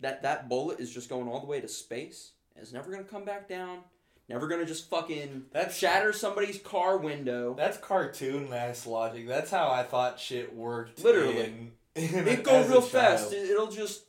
that 0.00 0.22
that 0.22 0.48
bullet 0.48 0.80
is 0.80 0.92
just 0.92 1.08
going 1.08 1.28
all 1.28 1.40
the 1.40 1.46
way 1.46 1.60
to 1.60 1.68
space 1.68 2.32
and 2.54 2.62
it's 2.62 2.72
never 2.72 2.90
gonna 2.90 3.04
come 3.04 3.24
back 3.24 3.48
down? 3.48 3.80
Never 4.28 4.48
gonna 4.48 4.66
just 4.66 4.88
fucking 4.88 5.46
that 5.52 5.72
shatter 5.72 6.12
somebody's 6.12 6.58
car 6.58 6.96
window? 6.98 7.54
That's 7.54 7.78
cartoon 7.78 8.52
ass 8.52 8.86
logic. 8.86 9.28
That's 9.28 9.50
how 9.50 9.70
I 9.70 9.82
thought 9.82 10.18
shit 10.18 10.54
worked. 10.54 11.02
Literally. 11.02 11.38
in, 11.38 11.72
in 11.94 12.28
It 12.28 12.42
goes 12.42 12.68
real 12.68 12.80
fast. 12.80 13.32
It, 13.32 13.50
it'll 13.50 13.70
just, 13.70 14.04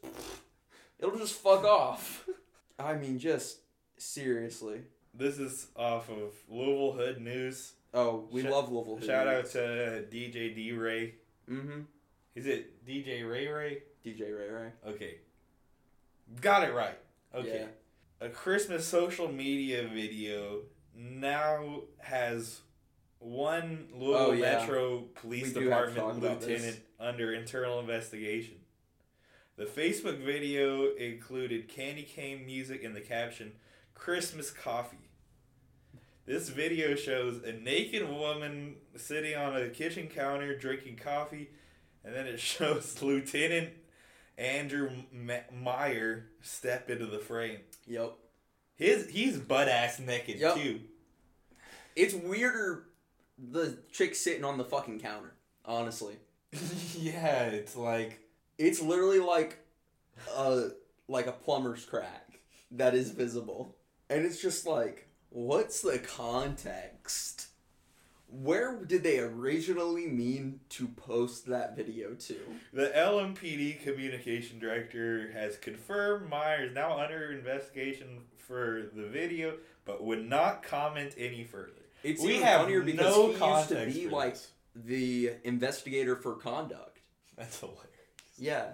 it'll 0.99 1.17
just 1.17 1.35
fuck 1.35 1.63
off. 1.63 2.27
I 2.79 2.95
mean, 2.95 3.19
just 3.19 3.59
seriously. 3.97 4.81
This 5.17 5.39
is 5.39 5.67
off 5.75 6.09
of 6.09 6.33
Louisville 6.47 6.91
Hood 6.93 7.21
News. 7.21 7.73
Oh, 7.93 8.27
we 8.31 8.43
Sh- 8.43 8.45
love 8.45 8.71
Louisville. 8.71 8.97
Hood. 8.97 9.05
Shout 9.05 9.27
out 9.27 9.45
to 9.51 10.05
DJ 10.11 10.53
D 10.55 10.71
Ray. 10.73 11.15
Mm-hmm. 11.49 11.81
Is 12.35 12.45
it 12.45 12.85
DJ 12.85 13.27
Ray 13.29 13.47
Ray? 13.47 13.83
DJ 14.05 14.21
Ray 14.37 14.49
Ray. 14.49 14.69
Okay. 14.87 15.15
Got 16.39 16.63
it 16.67 16.73
right. 16.73 16.97
Okay. 17.33 17.61
Yeah. 18.21 18.27
A 18.27 18.29
Christmas 18.29 18.85
social 18.87 19.31
media 19.31 19.87
video 19.91 20.59
now 20.95 21.81
has 21.99 22.59
one 23.19 23.87
Louisville 23.93 24.27
Oh, 24.27 24.31
yeah. 24.33 24.59
Metro 24.59 24.99
Police 25.15 25.53
We 25.55 25.61
do 25.61 25.69
have 25.69 25.87
to 25.87 25.93
Department 25.95 25.97
talk 25.97 26.17
about 26.17 26.41
this. 26.41 26.49
lieutenant 26.61 26.79
under 26.99 27.33
internal 27.33 27.79
investigation. 27.79 28.55
The 29.55 29.65
Facebook 29.65 30.23
video 30.23 30.93
included 30.95 31.67
candy 31.67 32.03
cane 32.03 32.45
music 32.45 32.83
and 32.83 32.95
the 32.95 33.01
caption 33.01 33.53
Christmas 33.95 34.51
coffee. 34.51 35.06
This 36.27 36.49
video 36.49 36.95
shows 36.95 37.41
a 37.43 37.53
naked 37.53 38.07
woman 38.09 38.75
sitting 38.97 39.35
on 39.35 39.55
a 39.55 39.69
kitchen 39.69 40.07
counter 40.07 40.57
drinking 40.57 40.97
coffee, 40.97 41.49
and 42.03 42.13
then 42.13 42.27
it 42.27 42.39
shows 42.41 43.01
Lieutenant 43.01 43.69
Andrew 44.37 44.89
M- 45.13 45.63
Meyer 45.63 46.25
step 46.41 46.89
into 46.89 47.05
the 47.05 47.19
frame. 47.19 47.59
Yep. 47.87 48.13
His 48.75 49.09
he's 49.09 49.37
butt 49.39 49.69
ass 49.69 49.99
naked 49.99 50.39
Yep. 50.39 50.55
too. 50.55 50.81
It's 51.95 52.13
weirder 52.13 52.83
the 53.39 53.77
chick 53.91 54.13
sitting 54.13 54.43
on 54.43 54.57
the 54.57 54.65
fucking 54.65 54.99
counter, 54.99 55.33
honestly. 55.65 56.17
yeah, 56.97 57.43
it's 57.45 57.75
like 57.77 58.19
It's 58.57 58.81
literally 58.81 59.19
like 59.19 59.59
a 60.35 60.71
like 61.07 61.27
a 61.27 61.31
plumber's 61.31 61.85
crack 61.85 62.41
that 62.71 62.93
is 62.93 63.11
visible. 63.11 63.77
And 64.09 64.25
it's 64.25 64.41
just 64.41 64.65
like, 64.67 65.06
what's 65.29 65.81
the 65.81 65.99
context? 65.99 67.47
Where 68.29 68.83
did 68.83 69.03
they 69.03 69.19
originally 69.19 70.05
mean 70.05 70.59
to 70.69 70.87
post 70.87 71.45
that 71.47 71.75
video 71.77 72.13
to? 72.13 72.37
the 72.73 72.87
LMPD 72.89 73.81
communication 73.83 74.59
director 74.59 75.31
has 75.31 75.55
confirmed 75.57 76.29
Meyer 76.29 76.65
is 76.65 76.73
now 76.73 76.99
under 76.99 77.31
investigation 77.31 78.19
for 78.35 78.89
the 78.93 79.07
video, 79.07 79.55
but 79.85 80.03
would 80.03 80.27
not 80.27 80.61
comment 80.63 81.13
any 81.17 81.43
further. 81.45 81.71
It's 82.03 82.21
we 82.21 82.35
even 82.35 82.43
have 82.47 82.61
funnier 82.61 82.81
because 82.81 82.99
no 82.99 83.31
he 83.31 83.55
used 83.57 83.69
to 83.69 83.85
be 83.85 84.09
like 84.09 84.33
this. 84.33 84.51
the 84.75 85.31
investigator 85.43 86.15
for 86.15 86.33
conduct. 86.35 86.99
That's 87.37 87.59
hilarious. 87.59 87.87
Yeah. 88.37 88.71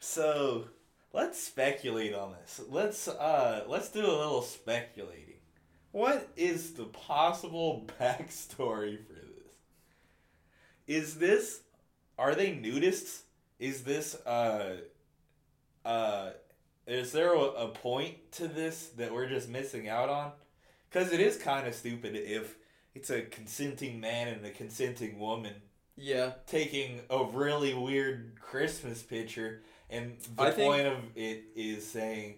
So 0.00 0.64
let's 1.12 1.42
speculate 1.42 2.14
on 2.14 2.32
this. 2.32 2.60
Let's 2.68 3.08
uh 3.08 3.64
let's 3.68 3.90
do 3.90 4.00
a 4.00 4.06
little 4.18 4.42
speculating. 4.42 5.36
What 5.92 6.30
is 6.36 6.72
the 6.74 6.84
possible 6.84 7.86
backstory 8.00 8.98
for 9.06 9.12
this? 9.14 9.52
Is 10.86 11.16
this 11.18 11.60
are 12.18 12.34
they 12.34 12.50
nudists? 12.52 13.22
Is 13.58 13.84
this 13.84 14.14
uh 14.26 14.76
uh 15.84 16.30
is 16.86 17.12
there 17.12 17.34
a, 17.34 17.38
a 17.38 17.68
point 17.68 18.32
to 18.32 18.48
this 18.48 18.88
that 18.96 19.12
we're 19.12 19.28
just 19.28 19.48
missing 19.48 19.88
out 19.88 20.08
on? 20.08 20.32
Cuz 20.90 21.12
it 21.12 21.20
is 21.20 21.36
kind 21.36 21.66
of 21.66 21.74
stupid 21.74 22.16
if 22.16 22.56
it's 22.94 23.10
a 23.10 23.22
consenting 23.22 24.00
man 24.00 24.28
and 24.28 24.44
a 24.44 24.50
consenting 24.50 25.18
woman 25.18 25.54
Yeah. 25.96 26.32
taking 26.46 27.00
a 27.08 27.24
really 27.24 27.72
weird 27.72 28.38
Christmas 28.40 29.02
picture, 29.02 29.62
and 29.92 30.16
the 30.36 30.42
I 30.42 30.50
point 30.50 30.86
of 30.86 30.98
it 31.14 31.44
is 31.54 31.86
saying, 31.86 32.34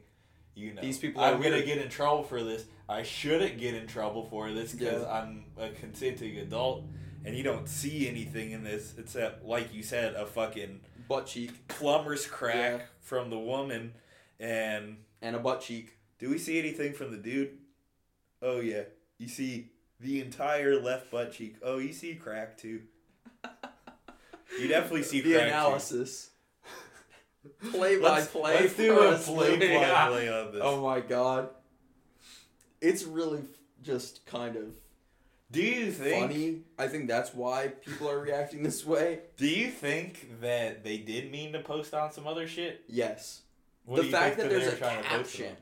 you 0.54 0.74
know, 0.74 0.82
These 0.82 0.98
people 0.98 1.22
are 1.22 1.32
I'm 1.34 1.40
gonna 1.42 1.62
get 1.62 1.78
in 1.78 1.88
trouble 1.88 2.22
for 2.22 2.42
this. 2.42 2.64
I 2.88 3.02
shouldn't 3.02 3.58
get 3.58 3.74
in 3.74 3.86
trouble 3.86 4.24
for 4.24 4.50
this 4.52 4.72
because 4.72 5.02
Yeah. 5.02 5.12
I'm 5.22 5.44
a 5.56 5.70
consenting 5.70 6.36
adult, 6.38 6.84
and 7.24 7.34
you 7.36 7.42
don't 7.42 7.68
see 7.68 8.08
anything 8.08 8.50
in 8.50 8.62
this 8.64 8.94
except, 8.98 9.44
like 9.44 9.72
you 9.72 9.82
said, 9.82 10.14
a 10.14 10.26
fucking 10.26 10.80
Butt 11.08 11.26
cheek. 11.26 11.66
plumber's 11.68 12.26
crack 12.26 12.80
Yeah. 12.80 12.86
from 13.00 13.30
the 13.30 13.38
woman. 13.38 13.94
And 14.40 15.04
And 15.22 15.34
a 15.36 15.38
butt 15.38 15.60
cheek. 15.62 15.96
do 16.18 16.28
we 16.28 16.38
see 16.38 16.58
anything 16.58 16.92
from 16.92 17.10
the 17.12 17.16
dude? 17.18 17.58
Oh 18.42 18.60
yeah, 18.60 18.82
you 19.18 19.28
see 19.28 19.70
the 20.00 20.20
entire 20.20 20.78
left 20.78 21.10
butt 21.10 21.32
cheek. 21.32 21.56
Oh, 21.62 21.78
you 21.78 21.92
see 21.92 22.14
crack 22.16 22.58
too. 22.58 22.82
You 24.60 24.68
definitely 24.68 25.02
see 25.02 25.20
the 25.20 25.32
crack 25.34 25.48
too. 25.48 26.06
Analysis. 27.44 27.70
play 27.78 27.98
by 27.98 28.08
Let's, 28.10 28.26
play. 28.28 28.54
let's 28.60 28.74
do 28.76 28.94
for 28.94 29.06
a 29.14 29.18
play 29.18 29.56
by 29.58 29.64
Yeah. 29.66 30.06
play 30.08 30.28
on 30.28 30.52
this. 30.52 30.60
Oh 30.62 30.82
my 30.82 31.00
god. 31.00 31.48
It's 32.80 33.04
really 33.04 33.42
just 33.82 34.24
kind 34.26 34.56
of 34.56 34.64
do 35.50 35.62
you 35.62 35.92
think? 35.92 36.20
funny. 36.30 36.58
I 36.78 36.88
think 36.88 37.06
that's 37.06 37.32
why 37.32 37.68
people 37.68 38.10
are 38.10 38.18
reacting 38.18 38.62
this 38.64 38.84
way. 38.84 39.20
Do 39.36 39.46
you 39.46 39.68
think 39.70 40.40
that 40.40 40.82
they 40.82 40.98
did 40.98 41.30
mean 41.30 41.52
to 41.52 41.60
post 41.60 41.94
on 41.94 42.10
some 42.12 42.26
other 42.26 42.48
shit? 42.48 42.82
Yes. 42.88 43.42
What 43.84 44.02
the 44.02 44.08
fact 44.10 44.38
that 44.38 44.48
there's 44.50 44.72
a 44.72 44.76
trying 44.76 45.02
to 45.02 45.08
post 45.08 45.34
it 45.34 45.38
caption. 45.38 45.56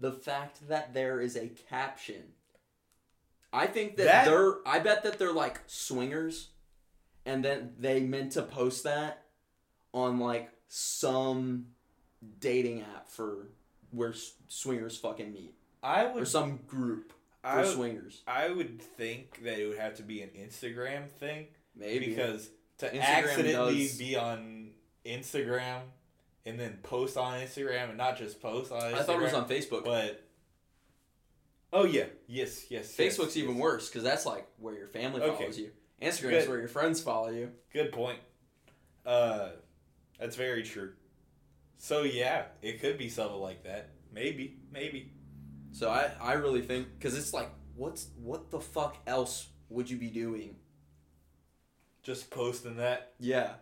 The 0.00 0.12
fact 0.12 0.68
that 0.68 0.92
there 0.92 1.20
is 1.20 1.34
a 1.36 1.48
caption. 1.70 2.22
I 3.52 3.66
think 3.66 3.96
that, 3.96 4.04
That- 4.04 4.24
they're 4.26 4.56
I 4.66 4.80
bet 4.80 5.02
that 5.04 5.18
they're 5.18 5.32
like 5.32 5.60
swingers 5.66 6.48
and 7.24 7.42
then 7.44 7.74
they 7.78 8.00
meant 8.00 8.32
to 8.32 8.42
post 8.42 8.84
that 8.84 9.22
on 9.92 10.18
like 10.18 10.50
some 10.68 11.66
dating 12.40 12.82
app 12.82 13.08
for 13.08 13.48
where 13.90 14.14
swingers 14.48 14.96
fucking 14.98 15.32
meet 15.32 15.54
I 15.82 16.06
would 16.06 16.22
or 16.22 16.26
some 16.26 16.58
group 16.66 17.12
for 17.42 17.48
I 17.48 17.56
would, 17.62 17.66
swingers. 17.72 18.22
I 18.26 18.50
would 18.50 18.82
think 18.82 19.42
that 19.44 19.58
it 19.58 19.66
would 19.68 19.78
have 19.78 19.94
to 19.96 20.02
be 20.02 20.22
an 20.22 20.30
Instagram 20.38 21.08
thing 21.08 21.46
Maybe 21.76 22.08
because 22.08 22.50
to 22.78 22.88
Instagram 22.90 23.00
accidentally 23.02 23.86
does- 23.86 23.98
be 23.98 24.16
on 24.16 24.70
Instagram 25.06 25.80
and 26.44 26.58
then 26.58 26.78
post 26.82 27.16
on 27.16 27.38
Instagram 27.40 27.90
and 27.90 27.98
not 27.98 28.18
just 28.18 28.40
post 28.40 28.72
on 28.72 28.80
Instagram. 28.80 28.94
I 28.94 29.02
thought 29.02 29.16
it 29.16 29.22
was 29.22 29.34
on 29.34 29.48
Facebook. 29.48 29.84
But 29.84 30.24
oh 31.72 31.84
yeah, 31.84 32.06
yes, 32.26 32.66
yes. 32.70 32.94
yes, 32.98 33.16
Facebook's 33.16 33.36
even 33.36 33.54
yes. 33.54 33.62
worse 33.62 33.88
because 33.88 34.02
that's 34.02 34.26
like 34.26 34.46
where 34.58 34.74
your 34.74 34.88
family 34.88 35.22
Okay. 35.22 35.36
follows 35.36 35.58
you. 35.58 35.70
Instagram's 36.02 36.20
Good. 36.44 36.48
where 36.48 36.58
your 36.58 36.68
friends 36.68 37.00
follow 37.00 37.30
you. 37.30 37.50
Good 37.72 37.92
point. 37.92 38.18
Uh, 39.06 39.50
that's 40.18 40.36
very 40.36 40.62
true. 40.62 40.92
So 41.78 42.02
yeah, 42.02 42.44
it 42.62 42.80
could 42.80 42.98
be 42.98 43.08
something 43.08 43.38
like 43.40 43.64
that. 43.64 43.90
Maybe, 44.12 44.56
maybe. 44.72 45.12
So 45.72 45.90
I, 45.90 46.10
I 46.20 46.32
really 46.34 46.62
think 46.62 46.88
because 46.98 47.16
it's 47.16 47.32
like 47.32 47.50
what's 47.76 48.08
what 48.20 48.50
the 48.50 48.60
fuck 48.60 48.96
else 49.06 49.46
would 49.68 49.88
you 49.90 49.96
be 49.96 50.08
doing? 50.10 50.56
Just 52.02 52.30
posting 52.30 52.76
that. 52.78 53.12
Yeah. 53.20 53.52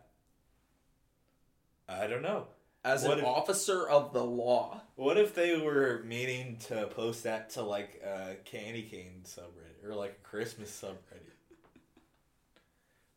I 1.88 2.06
don't 2.06 2.22
know. 2.22 2.46
as 2.84 3.04
What 3.04 3.14
an 3.18 3.18
if- 3.20 3.24
officer 3.26 3.88
of 3.88 4.12
the 4.12 4.24
law. 4.24 4.80
What 4.94 5.18
if 5.18 5.34
they 5.34 5.56
were 5.58 6.02
meaning 6.06 6.56
to 6.68 6.86
post 6.86 7.24
that 7.24 7.50
to 7.50 7.62
like 7.62 8.00
a 8.04 8.36
candy 8.44 8.82
cane 8.82 9.22
subreddit 9.24 9.84
or 9.88 9.94
like 9.94 10.18
a 10.24 10.26
Christmas 10.26 10.70
subreddit? 10.70 11.22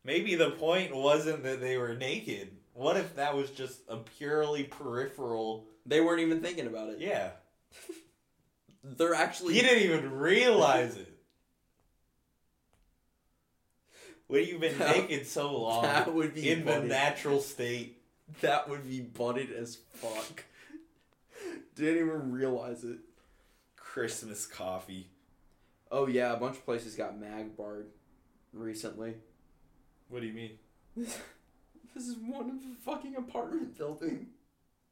Maybe 0.04 0.34
the 0.34 0.50
point 0.50 0.94
wasn't 0.94 1.42
that 1.44 1.60
they 1.60 1.76
were 1.76 1.94
naked. 1.94 2.50
What 2.80 2.96
if 2.96 3.16
that 3.16 3.36
was 3.36 3.50
just 3.50 3.82
a 3.88 3.98
purely 3.98 4.64
peripheral? 4.64 5.66
They 5.84 6.00
weren't 6.00 6.22
even 6.22 6.40
thinking 6.40 6.66
about 6.66 6.88
it. 6.88 6.98
Yeah, 6.98 7.32
They're 8.82 9.12
actually 9.12 9.52
he 9.52 9.60
didn't 9.60 9.82
even 9.84 10.10
realize 10.12 10.96
it. 10.96 11.12
When 14.28 14.46
you've 14.46 14.62
been 14.62 14.78
That- 14.78 14.96
naked 14.96 15.26
so 15.26 15.60
long 15.60 15.82
that 15.82 16.14
would 16.14 16.34
be 16.34 16.48
in 16.50 16.64
the 16.64 16.80
natural 16.80 17.40
state, 17.40 18.00
That 18.40 18.68
would 18.70 18.88
be 18.88 19.00
butted 19.00 19.52
as 19.52 19.76
fuck. 19.92 20.44
Didn't 21.74 22.06
even 22.06 22.32
realize 22.32 22.82
it. 22.84 22.98
Christmas 23.76 24.46
coffee. 24.46 25.10
Oh 25.90 26.06
yeah, 26.06 26.32
a 26.32 26.36
bunch 26.38 26.56
of 26.56 26.64
places 26.64 26.94
got 26.94 27.18
mag 27.18 27.56
barred 27.58 27.88
recently. 28.54 29.16
What 30.08 30.20
do 30.22 30.28
you 30.28 30.32
mean? 30.32 30.58
This 31.94 32.06
is 32.06 32.16
one 32.18 32.48
of 32.50 32.60
the 32.62 32.74
fucking 32.84 33.16
apartment 33.16 33.76
building. 33.76 34.28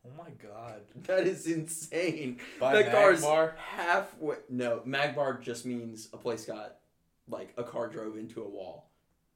Oh 0.06 0.10
my 0.16 0.30
god! 0.42 0.82
That 1.06 1.26
is 1.26 1.46
insane. 1.46 2.38
By 2.60 2.82
that 2.82 2.92
car's 2.92 3.22
Magbar? 3.22 3.56
halfway. 3.56 4.36
No, 4.48 4.80
Magbar 4.86 5.40
just 5.42 5.66
means 5.66 6.08
a 6.12 6.16
place 6.16 6.44
got 6.46 6.76
like 7.28 7.52
a 7.56 7.64
car 7.64 7.88
drove 7.88 8.16
into 8.16 8.42
a 8.42 8.48
wall, 8.48 8.90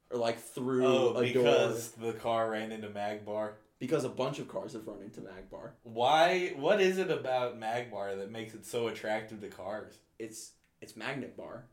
or 0.09 0.17
like 0.17 0.39
through 0.39 0.85
Oh, 0.85 1.15
a 1.17 1.31
door. 1.33 1.43
because 1.43 1.91
the 1.91 2.13
car 2.13 2.49
ran 2.51 2.71
into 2.71 2.87
Magbar. 2.89 3.53
Because 3.79 4.05
a 4.05 4.09
bunch 4.09 4.39
of 4.39 4.47
cars 4.47 4.73
have 4.73 4.87
run 4.87 5.01
into 5.01 5.19
Magbar. 5.19 5.71
Why? 5.83 6.53
What 6.55 6.79
is 6.79 6.97
it 6.97 7.11
about 7.11 7.59
Magbar 7.59 8.17
that 8.17 8.31
makes 8.31 8.53
it 8.53 8.65
so 8.65 8.87
attractive 8.87 9.41
to 9.41 9.49
cars? 9.49 9.99
It's 10.17 10.51
it's 10.81 10.95
magnet 10.95 11.35
bar. 11.35 11.65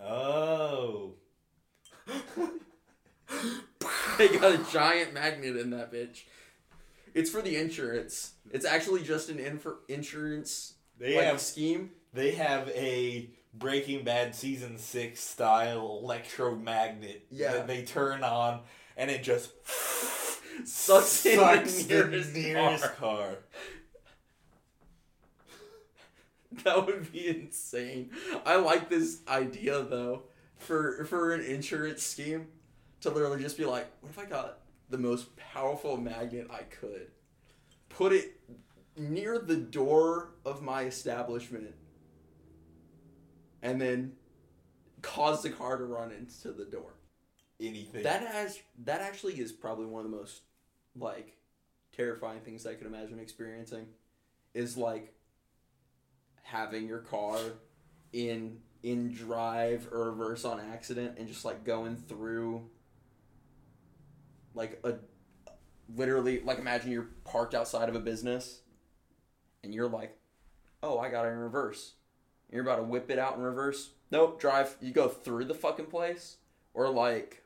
Oh. 0.00 1.14
they 4.18 4.28
got 4.28 4.54
a 4.54 4.64
giant 4.72 5.12
magnet 5.14 5.56
in 5.56 5.70
that 5.70 5.92
bitch. 5.92 6.22
It's 7.14 7.30
for 7.30 7.40
the 7.42 7.56
insurance. 7.56 8.32
It's 8.50 8.64
actually 8.66 9.02
just 9.02 9.28
an 9.28 9.38
infor- 9.38 9.78
insurance 9.88 10.74
They 10.98 11.16
like, 11.16 11.24
have 11.26 11.40
scheme. 11.40 11.90
they 12.12 12.32
have 12.32 12.68
a 12.70 13.30
Breaking 13.56 14.02
Bad 14.04 14.34
season 14.34 14.78
six 14.78 15.20
style 15.20 16.00
electromagnet 16.02 17.26
Yeah. 17.30 17.52
that 17.52 17.66
they 17.68 17.82
turn 17.82 18.24
on, 18.24 18.60
and 18.96 19.10
it 19.10 19.22
just 19.22 19.50
Sucks 20.64 21.24
in 21.26 21.38
sucks 21.38 21.84
the 21.84 21.94
the 21.94 22.04
nearest 22.08 22.34
nearest 22.34 22.82
car. 22.96 23.16
car. 23.18 23.36
That 26.64 26.86
would 26.86 27.10
be 27.12 27.28
insane. 27.28 28.10
I 28.46 28.56
like 28.56 28.88
this 28.88 29.20
idea 29.28 29.82
though 29.82 30.22
for 30.56 31.04
for 31.04 31.32
an 31.34 31.40
insurance 31.44 32.02
scheme 32.02 32.46
to 33.04 33.10
literally 33.10 33.40
just 33.40 33.56
be 33.56 33.64
like, 33.64 33.86
what 34.00 34.10
if 34.10 34.18
I 34.18 34.24
got 34.24 34.58
the 34.90 34.98
most 34.98 35.36
powerful 35.36 35.96
magnet 35.96 36.48
I 36.50 36.62
could, 36.64 37.08
put 37.88 38.12
it 38.12 38.40
near 38.96 39.38
the 39.38 39.56
door 39.56 40.32
of 40.44 40.62
my 40.62 40.82
establishment, 40.82 41.74
and 43.62 43.80
then 43.80 44.12
cause 45.02 45.42
the 45.42 45.50
car 45.50 45.76
to 45.76 45.84
run 45.84 46.12
into 46.12 46.52
the 46.52 46.64
door. 46.64 46.94
Anything. 47.60 48.02
That 48.02 48.26
has 48.26 48.58
that 48.84 49.00
actually 49.00 49.34
is 49.34 49.52
probably 49.52 49.86
one 49.86 50.04
of 50.04 50.10
the 50.10 50.16
most 50.16 50.42
like 50.96 51.36
terrifying 51.96 52.40
things 52.40 52.66
I 52.66 52.74
could 52.74 52.86
imagine 52.86 53.20
experiencing 53.20 53.86
is 54.54 54.76
like 54.76 55.14
having 56.42 56.88
your 56.88 56.98
car 56.98 57.38
in 58.12 58.58
in 58.82 59.12
drive 59.12 59.88
or 59.92 60.10
reverse 60.10 60.44
on 60.44 60.60
accident 60.60 61.16
and 61.18 61.28
just 61.28 61.44
like 61.44 61.64
going 61.64 61.96
through 61.96 62.68
like 64.54 64.80
a 64.84 64.94
literally 65.94 66.40
like 66.40 66.58
imagine 66.58 66.90
you're 66.90 67.08
parked 67.24 67.54
outside 67.54 67.88
of 67.88 67.94
a 67.94 68.00
business 68.00 68.60
and 69.62 69.74
you're 69.74 69.88
like 69.88 70.16
oh 70.82 70.98
i 70.98 71.10
got 71.10 71.26
it 71.26 71.30
in 71.30 71.38
reverse. 71.38 71.94
You're 72.50 72.62
about 72.62 72.76
to 72.76 72.84
whip 72.84 73.10
it 73.10 73.18
out 73.18 73.36
in 73.36 73.42
reverse. 73.42 73.90
Nope 74.10 74.40
drive 74.40 74.76
you 74.80 74.92
go 74.92 75.08
through 75.08 75.46
the 75.46 75.54
fucking 75.54 75.86
place 75.86 76.36
or 76.72 76.88
like 76.88 77.42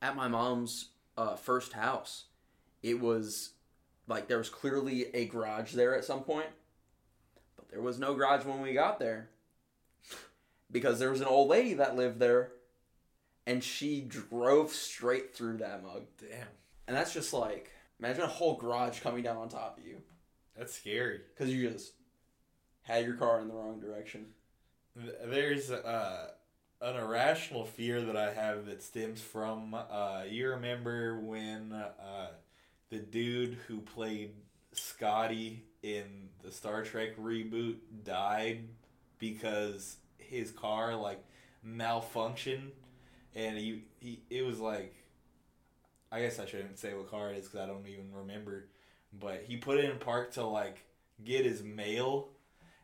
at 0.00 0.16
my 0.16 0.28
mom's 0.28 0.90
uh, 1.16 1.36
first 1.36 1.74
house 1.74 2.24
it 2.82 2.98
was 2.98 3.50
like 4.08 4.28
there 4.28 4.38
was 4.38 4.48
clearly 4.48 5.06
a 5.14 5.26
garage 5.26 5.74
there 5.74 5.94
at 5.96 6.04
some 6.04 6.22
point 6.22 6.48
but 7.56 7.68
there 7.70 7.82
was 7.82 7.98
no 7.98 8.14
garage 8.14 8.44
when 8.44 8.60
we 8.60 8.72
got 8.72 8.98
there 8.98 9.28
because 10.70 10.98
there 10.98 11.10
was 11.10 11.20
an 11.20 11.26
old 11.26 11.48
lady 11.48 11.74
that 11.74 11.96
lived 11.96 12.18
there 12.18 12.52
and 13.46 13.62
she 13.62 14.00
drove 14.00 14.70
straight 14.70 15.34
through 15.34 15.58
that 15.58 15.82
mug 15.82 16.02
Damn. 16.18 16.46
and 16.86 16.96
that's 16.96 17.12
just 17.12 17.32
like 17.32 17.70
imagine 17.98 18.22
a 18.22 18.26
whole 18.28 18.56
garage 18.56 19.00
coming 19.00 19.22
down 19.22 19.36
on 19.36 19.48
top 19.48 19.78
of 19.78 19.86
you 19.86 19.96
That's 20.56 20.74
scary. 20.74 21.20
because 21.34 21.52
you 21.52 21.68
just 21.70 21.92
had 22.82 23.04
your 23.04 23.14
car 23.14 23.40
in 23.40 23.48
the 23.48 23.54
wrong 23.54 23.80
direction 23.80 24.26
There's 25.24 25.70
uh, 25.70 26.28
an 26.80 26.96
irrational 26.96 27.64
fear 27.64 28.02
that 28.02 28.16
I 28.16 28.32
have 28.32 28.66
that 28.66 28.82
stems 28.82 29.20
from. 29.20 29.72
Uh, 29.74 30.24
you 30.28 30.48
remember 30.50 31.20
when 31.20 31.72
uh, 31.72 32.28
the 32.90 32.98
dude 32.98 33.54
who 33.68 33.80
played 33.80 34.32
Scotty 34.72 35.62
in 35.82 36.28
the 36.42 36.50
Star 36.50 36.82
Trek 36.82 37.16
reboot 37.16 37.76
died 38.04 38.64
because 39.18 39.96
his 40.18 40.50
car 40.50 40.94
like 40.96 41.22
malfunctioned, 41.66 42.70
and 43.34 43.56
he, 43.56 43.84
he 44.00 44.22
it 44.30 44.42
was 44.44 44.58
like. 44.58 44.94
I 46.14 46.20
guess 46.20 46.38
I 46.38 46.44
shouldn't 46.44 46.78
say 46.78 46.92
what 46.92 47.10
car 47.10 47.30
it 47.30 47.38
is 47.38 47.48
because 47.48 47.60
I 47.60 47.66
don't 47.66 47.86
even 47.86 48.12
remember, 48.12 48.66
but 49.18 49.44
he 49.46 49.56
put 49.56 49.78
it 49.78 49.86
in 49.86 49.96
park 49.96 50.34
to 50.34 50.44
like 50.44 50.84
get 51.24 51.46
his 51.46 51.62
mail 51.62 52.28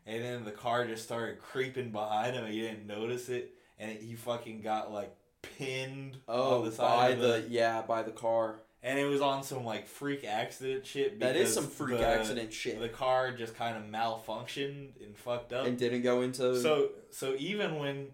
and 0.05 0.23
then 0.23 0.43
the 0.43 0.51
car 0.51 0.85
just 0.87 1.03
started 1.03 1.39
creeping 1.39 1.91
behind 1.91 2.35
him 2.35 2.45
and 2.45 2.53
he 2.53 2.61
didn't 2.61 2.87
notice 2.87 3.29
it 3.29 3.53
and 3.77 3.97
he 3.99 4.15
fucking 4.15 4.61
got 4.61 4.91
like 4.91 5.15
pinned 5.41 6.17
oh 6.27 6.67
the 6.67 6.75
by 6.77 7.13
the, 7.13 7.27
the, 7.27 7.45
yeah 7.49 7.81
by 7.81 8.01
the 8.03 8.11
car 8.11 8.59
and 8.81 8.99
it 8.99 9.05
was 9.05 9.21
on 9.21 9.43
some 9.43 9.63
like 9.63 9.87
freak 9.87 10.25
accident 10.25 10.85
shit 10.85 11.19
that 11.19 11.35
is 11.35 11.53
some 11.53 11.67
freak 11.67 11.97
the- 11.97 12.07
accident 12.07 12.51
shit 12.51 12.79
the 12.79 12.89
car 12.89 13.31
just 13.31 13.55
kind 13.55 13.77
of 13.77 13.83
malfunctioned 13.83 14.89
and 15.05 15.15
fucked 15.15 15.53
up 15.53 15.65
and 15.65 15.77
didn't 15.77 16.01
go 16.01 16.21
into 16.21 16.59
so 16.59 16.89
so 17.09 17.35
even 17.37 17.77
when 17.77 18.07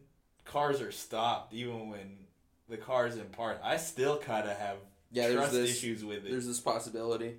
cars 0.43 0.81
are 0.81 0.91
stopped 0.91 1.53
even 1.53 1.89
when 1.89 2.17
the 2.69 2.77
car's 2.77 3.15
in 3.17 3.25
park 3.27 3.59
i 3.63 3.77
still 3.77 4.17
kind 4.17 4.49
of 4.49 4.57
have 4.57 4.77
yeah 5.11 5.31
trust 5.31 5.51
this 5.51 5.69
issues 5.71 6.03
with 6.03 6.25
it 6.25 6.31
there's 6.31 6.47
this 6.47 6.59
possibility 6.59 7.35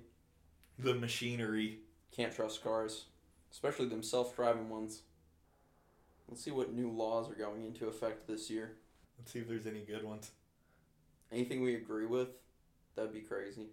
the 0.79 0.93
machinery 0.93 1.79
Can't 2.11 2.33
trust 2.33 2.63
cars, 2.63 3.05
especially 3.51 3.87
them 3.87 4.03
self-driving 4.03 4.69
ones. 4.69 5.01
Let's 6.29 6.43
see 6.43 6.51
what 6.51 6.71
new 6.73 6.91
laws 6.91 7.29
are 7.31 7.35
going 7.35 7.63
into 7.65 7.87
effect 7.87 8.27
this 8.27 8.49
year. 8.49 8.77
let's 9.17 9.31
see 9.31 9.39
if 9.39 9.47
there's 9.47 9.65
any 9.65 9.81
good 9.81 10.03
ones 10.03 10.31
Anything 11.31 11.61
we 11.61 11.75
agree 11.75 12.05
with, 12.05 12.29
that'd 12.95 13.11
be 13.13 13.21
crazy. 13.21 13.67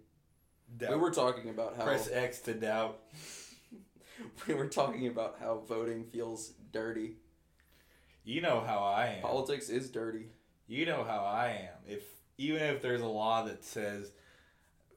Doubt. 0.77 0.91
We 0.91 0.97
were 0.97 1.11
talking 1.11 1.49
about 1.49 1.77
how 1.77 1.83
press 1.83 2.09
x 2.11 2.39
to 2.41 2.53
doubt 2.55 2.99
we 4.47 4.53
were 4.55 4.67
talking 4.67 5.07
about 5.07 5.37
how 5.39 5.61
voting 5.67 6.05
feels 6.05 6.53
dirty. 6.71 7.17
you 8.23 8.41
know 8.41 8.61
how 8.65 8.79
i 8.79 9.05
am 9.17 9.21
Politics 9.21 9.69
is 9.69 9.89
dirty. 9.89 10.25
You 10.67 10.85
know 10.85 11.03
how 11.03 11.19
I 11.23 11.67
am. 11.69 11.73
If 11.87 12.03
even 12.37 12.61
if 12.61 12.81
there's 12.81 13.01
a 13.01 13.07
law 13.07 13.43
that 13.45 13.63
says 13.63 14.11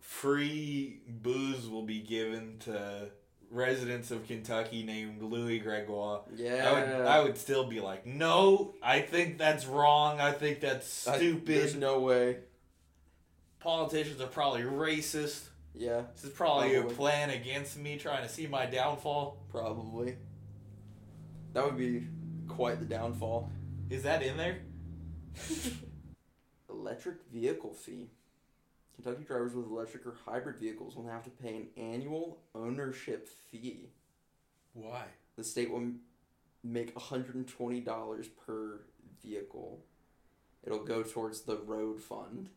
free 0.01 1.01
booze 1.09 1.69
will 1.69 1.83
be 1.85 2.01
given 2.01 2.57
to 2.61 3.11
residents 3.51 4.11
of 4.11 4.27
Kentucky 4.27 4.83
named 4.83 5.23
Louis 5.23 5.59
Gregoire, 5.59 6.23
Yeah, 6.35 6.69
I 6.69 6.73
would 6.73 7.07
I 7.07 7.23
would 7.23 7.39
still 7.39 7.65
be 7.69 7.81
like, 7.81 8.07
no, 8.07 8.75
I 8.83 9.01
think 9.01 9.39
that's 9.39 9.67
wrong. 9.67 10.21
I 10.21 10.33
think 10.33 10.61
that's 10.61 11.07
I- 11.07 11.17
stupid. 11.17 11.47
there's 11.47 11.75
no 11.75 12.01
way. 12.01 12.39
Politicians 13.61 14.21
are 14.21 14.27
probably 14.29 14.63
racist. 14.63 15.45
Yeah, 15.75 16.03
This 16.15 16.25
is 16.25 16.31
probably 16.31 16.73
Probably. 16.73 16.93
a 16.93 16.97
plan 16.97 17.31
against 17.31 17.79
me, 17.79 17.99
trying 17.99 18.23
to 18.25 18.29
see 18.29 18.47
my 18.49 18.67
downfall. 18.67 19.45
probably. 19.51 20.17
That 21.53 21.65
would 21.65 21.77
be 21.77 22.07
quite 22.49 22.81
the 22.81 22.85
downfall. 22.85 23.51
Is 23.89 24.03
that 24.03 24.23
in 24.23 24.37
there? 24.37 24.59
Electric 26.71 27.17
vehicle 27.33 27.73
fee. 27.75 28.11
Kentucky 28.95 29.25
drivers 29.25 29.55
with 29.55 29.67
electric 29.67 30.07
or 30.07 30.17
hybrid 30.27 30.57
vehicles 30.59 30.97
will 30.97 31.07
have 31.09 31.25
to 31.25 31.31
pay 31.31 31.57
an 31.57 31.69
annual 31.77 32.39
ownership 32.55 33.29
fee. 33.29 33.91
Why? 34.73 35.05
The 35.37 35.45
state 35.45 35.71
will 35.71 35.93
make 36.65 36.95
$120 36.95 38.29
per 38.47 38.81
vehicle. 39.23 39.85
It'll 40.65 40.85
go 40.85 41.03
towards 41.03 41.43
the 41.43 41.57
road 41.57 42.01
fund. 42.01 42.51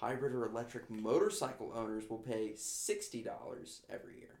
hybrid 0.00 0.32
or 0.34 0.44
electric 0.46 0.90
motorcycle 0.90 1.72
owners 1.74 2.08
will 2.08 2.18
pay 2.18 2.52
$60 2.56 3.80
every 3.90 4.18
year. 4.18 4.40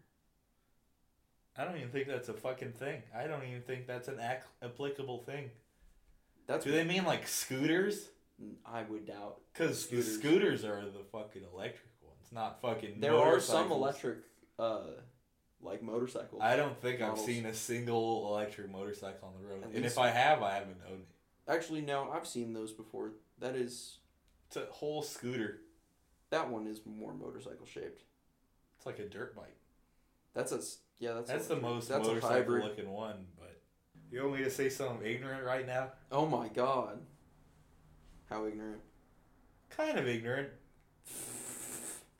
I 1.56 1.64
don't 1.64 1.76
even 1.76 1.88
think 1.90 2.06
that's 2.08 2.28
a 2.28 2.34
fucking 2.34 2.72
thing. 2.72 3.02
I 3.14 3.26
don't 3.26 3.42
even 3.44 3.62
think 3.62 3.86
that's 3.86 4.08
an 4.08 4.20
ac- 4.20 4.46
applicable 4.62 5.18
thing. 5.24 5.50
That's 6.46 6.64
Do 6.64 6.70
they 6.70 6.84
mean 6.84 7.04
like 7.04 7.26
scooters? 7.26 8.08
I 8.64 8.82
would 8.82 9.06
doubt. 9.06 9.38
Because 9.52 9.82
Scooters. 9.84 10.14
scooters. 10.14 10.64
are 10.64 10.82
the 10.82 11.04
fucking 11.10 11.42
electric 11.52 11.88
ones, 12.02 12.32
not 12.32 12.60
fucking. 12.60 13.00
There 13.00 13.16
are 13.16 13.40
some 13.40 13.72
electric, 13.72 14.18
uh, 14.58 14.80
like 15.62 15.82
motorcycles. 15.82 16.42
I 16.42 16.56
don't 16.56 16.78
think 16.80 17.00
I've 17.00 17.18
seen 17.18 17.46
a 17.46 17.54
single 17.54 18.28
electric 18.28 18.70
motorcycle 18.70 19.28
on 19.28 19.42
the 19.42 19.48
road, 19.48 19.64
At 19.64 19.70
and 19.74 19.84
if 19.86 19.98
I 19.98 20.08
have, 20.08 20.42
I 20.42 20.54
haven't 20.54 20.78
known 20.84 21.00
it. 21.00 21.08
Actually, 21.48 21.80
no, 21.80 22.10
I've 22.10 22.26
seen 22.26 22.52
those 22.52 22.72
before. 22.72 23.12
That 23.38 23.56
is, 23.56 23.98
It's 24.48 24.56
a 24.56 24.66
whole 24.70 25.02
scooter. 25.02 25.60
that 26.30 26.50
one 26.50 26.66
is 26.66 26.80
more 26.84 27.14
motorcycle 27.14 27.66
shaped. 27.66 28.02
It's 28.76 28.86
like 28.86 28.98
a 28.98 29.06
dirt 29.06 29.34
bike. 29.34 29.56
That's 30.34 30.52
a 30.52 30.60
yeah, 30.98 31.14
that's 31.14 31.30
That's 31.30 31.46
the 31.46 31.56
most 31.56 31.88
That's 31.88 32.06
a 32.06 32.12
motorcycle 32.12 32.58
looking 32.58 32.90
one, 32.90 33.26
you 34.10 34.22
want 34.22 34.38
me 34.38 34.44
to 34.44 34.50
say 34.50 34.68
something 34.68 35.06
ignorant 35.06 35.44
right 35.44 35.66
now? 35.66 35.88
Oh 36.10 36.26
my 36.26 36.48
god. 36.48 36.98
How 38.30 38.46
ignorant. 38.46 38.80
Kind 39.70 39.98
of 39.98 40.06
ignorant. 40.08 40.48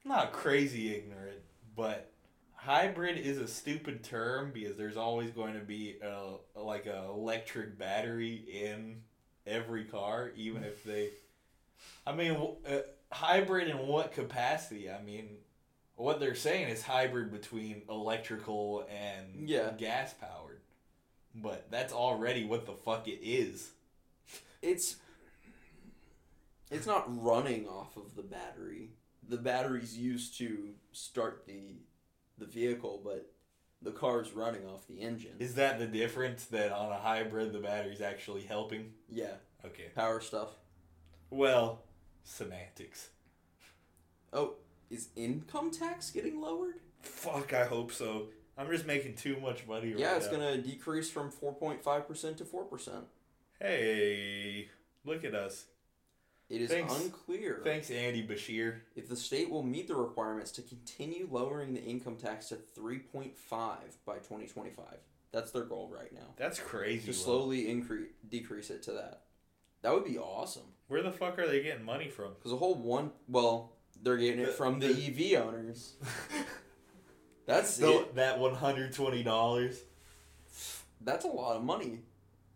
Not 0.05 0.33
crazy 0.33 0.94
ignorant, 0.94 1.38
but 1.75 2.12
hybrid 2.55 3.18
is 3.18 3.38
a 3.38 3.49
stupid 3.49 4.05
term 4.05 4.53
because 4.55 4.77
there's 4.77 4.96
always 4.96 5.31
going 5.31 5.55
to 5.55 5.61
be 5.61 5.96
a 6.03 6.37
like 6.61 6.87
a 6.87 7.05
electric 7.09 7.77
battery 7.79 8.44
in 8.53 9.03
every 9.46 9.85
car, 9.85 10.31
even 10.37 10.62
if 10.62 10.85
they. 10.85 11.11
I 12.07 12.12
mean, 12.14 12.37
uh, 12.68 12.79
hybrid 13.11 13.68
in 13.68 13.79
what 13.79 14.12
capacity? 14.12 14.88
I 14.90 15.03
mean, 15.03 15.29
what 15.96 16.20
they're 16.20 16.37
saying 16.37 16.68
is 16.68 16.83
hybrid 16.83 17.33
between 17.33 17.83
electrical 17.88 18.87
and 18.88 19.49
Yeah. 19.49 19.72
gas 19.77 20.14
powered, 20.14 20.56
but 21.42 21.66
that's 21.70 21.92
already 21.92 22.44
what 22.44 22.66
the 22.66 22.72
fuck 22.75 23.07
it 23.09 23.20
is. 23.22 23.70
It's 24.62 24.96
it's 26.70 26.87
not 26.87 27.05
running 27.22 27.66
off 27.68 27.96
of 27.96 28.16
the 28.16 28.22
battery. 28.22 28.90
The 29.29 29.37
battery's 29.37 29.96
used 29.96 30.37
to 30.38 30.70
start 30.92 31.44
the 31.46 31.77
the 32.38 32.46
vehicle, 32.46 33.01
but 33.05 33.31
the 33.83 33.92
car's 33.92 34.33
running 34.33 34.66
off 34.66 34.87
the 34.88 35.01
engine. 35.01 35.33
Is 35.38 35.55
that 35.57 35.79
the 35.79 35.87
difference 35.87 36.46
that 36.46 36.72
on 36.72 36.90
a 36.92 36.96
hybrid 36.99 37.53
the 37.53 37.59
battery's 37.61 38.01
actually 38.01 38.42
helping? 38.42 38.92
yeah, 39.09 39.35
Okay. 39.64 39.90
power 39.94 40.20
stuff. 40.20 40.51
Well, 41.31 41.83
semantics. 42.25 43.11
Oh, 44.33 44.55
is 44.90 45.09
income 45.16 45.70
tax 45.70 46.11
getting 46.11 46.40
lowered? 46.40 46.75
Fuck, 47.03 47.53
I 47.53 47.64
hope 47.64 47.92
so. 47.92 48.29
I'm 48.59 48.71
just 48.71 48.87
making 48.87 49.14
too 49.16 49.38
much 49.40 49.66
money 49.66 49.88
right 49.90 49.99
now. 49.99 50.05
yeah, 50.07 50.16
it's 50.16 50.27
now. 50.27 50.33
gonna 50.33 50.59
decrease 50.59 51.11
from 51.11 51.31
four 51.31 51.53
point 51.55 51.83
five 51.83 52.07
percent 52.09 52.38
to 52.38 52.45
four 52.45 52.64
percent. 52.64 53.05
Hey, 53.61 54.69
look 55.05 55.25
at 55.25 55.35
us. 55.35 55.66
It 56.49 56.61
is 56.61 56.71
Thanks. 56.71 56.95
unclear 57.03 57.61
Thanks, 57.64 57.90
Andy 57.90 58.25
Beshear. 58.25 58.77
if 58.95 59.09
the 59.09 59.16
state 59.16 59.51
will 59.51 59.64
meet 59.64 59.88
the 59.88 59.97
requirements 59.97 60.53
to 60.53 60.62
continue 60.62 61.27
lowering 61.31 61.75
the 61.75 61.83
income 61.83 62.14
tax 62.16 62.49
to 62.51 62.55
three 62.55 62.99
point 63.01 63.37
five 63.37 63.97
by 64.07 64.19
twenty 64.19 64.47
twenty 64.47 64.71
five. 64.71 64.99
That's 65.33 65.51
their 65.51 65.64
goal 65.64 65.90
right 65.92 66.12
now. 66.12 66.29
That's 66.37 66.59
crazy. 66.61 67.12
To 67.12 67.19
low. 67.19 67.25
slowly 67.25 67.69
increase 67.69 68.09
decrease 68.29 68.71
it 68.71 68.83
to 68.85 68.92
that. 68.92 69.23
That 69.83 69.92
would 69.92 70.05
be 70.05 70.19
awesome. 70.19 70.62
Where 70.88 71.03
the 71.03 71.11
fuck 71.12 71.38
are 71.38 71.47
they 71.49 71.62
getting 71.62 71.85
money 71.85 72.09
from? 72.09 72.35
Because 72.35 72.53
a 72.53 72.57
whole 72.57 72.75
one, 72.77 73.11
well, 73.29 73.73
they're 74.03 74.16
getting 74.16 74.40
it 74.40 74.51
from 74.55 74.79
the, 74.79 74.92
the- 74.92 75.35
EV 75.37 75.42
owners. 75.45 75.95
That's 77.47 77.71
So 77.71 78.01
it. 78.01 78.15
that 78.17 78.39
one 78.39 78.55
hundred 78.55 78.93
twenty 78.93 79.23
dollars 79.23 79.81
That's 81.01 81.25
a 81.25 81.29
lot 81.29 81.57
of 81.57 81.65
money 81.65 82.01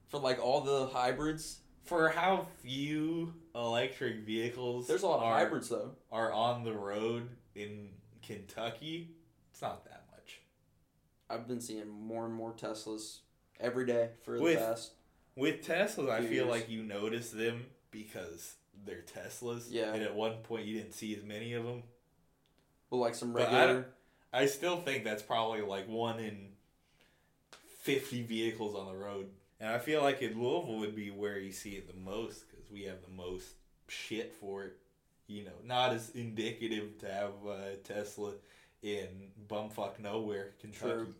for 0.09 0.18
like 0.18 0.38
all 0.44 0.61
the 0.61 0.87
hybrids. 0.87 1.61
for 1.85 2.09
how 2.09 2.46
few 2.62 3.35
electric 3.55 4.24
vehicles. 4.26 4.87
There's 4.87 5.03
a 5.03 5.07
lot 5.07 5.18
of 5.18 5.24
are, 5.24 5.35
hybrids 5.38 5.68
though. 5.68 5.92
are 6.12 6.33
on 6.33 6.64
the 6.64 6.72
road 6.72 7.29
in 7.55 7.90
Kentucky. 8.22 9.11
It's 9.53 9.62
not 9.62 9.85
that 9.85 10.05
much. 10.12 10.40
I've 11.29 11.46
been 11.48 11.61
seeing 11.61 11.88
more 11.88 12.24
and 12.26 12.35
more 12.35 12.53
Teslas 12.53 13.18
every 13.61 13.87
day 13.87 14.11
for 14.24 14.37
the 14.37 14.42
With- 14.42 14.59
past. 14.59 14.92
With 15.37 15.64
Teslas, 15.66 16.11
I 16.11 16.20
feel 16.22 16.31
years. 16.33 16.46
like 16.48 16.68
you 16.68 16.83
notice 16.83 17.31
them 17.31 17.66
because 17.92 18.57
they're 18.85 19.03
Teslas. 19.03 19.66
Yeah. 19.70 19.94
And 19.94 20.03
at 20.03 20.14
one 20.14 20.38
point, 20.42 20.66
you 20.66 20.76
didn't 20.76 20.92
see 20.92 21.14
as 21.16 21.22
many 21.22 21.53
of 21.55 21.64
them. 21.64 21.85
Well, 22.90 23.00
like 23.00 23.14
some 23.14 23.33
regular. 23.33 23.87
I 24.32 24.46
still 24.46 24.80
think 24.80 25.04
that's 25.04 25.22
probably 25.22 25.62
like 25.62 25.88
one 25.88 26.20
in 26.20 26.48
50 27.80 28.22
vehicles 28.22 28.76
on 28.76 28.86
the 28.86 28.96
road. 28.96 29.28
And 29.58 29.70
I 29.70 29.78
feel 29.78 30.02
like 30.02 30.22
in 30.22 30.40
Louisville 30.40 30.78
would 30.78 30.94
be 30.94 31.10
where 31.10 31.38
you 31.38 31.52
see 31.52 31.70
it 31.70 31.86
the 31.86 31.98
most 31.98 32.48
because 32.48 32.70
we 32.70 32.84
have 32.84 33.02
the 33.02 33.14
most 33.14 33.46
shit 33.88 34.34
for 34.34 34.64
it. 34.64 34.76
You 35.26 35.44
know, 35.44 35.52
not 35.64 35.92
as 35.92 36.10
indicative 36.10 36.98
to 36.98 37.12
have 37.12 37.32
a 37.46 37.76
Tesla 37.76 38.32
in 38.82 39.06
bumfuck 39.48 40.00
nowhere, 40.00 40.52
Kentucky. 40.60 40.92
True. 40.92 41.14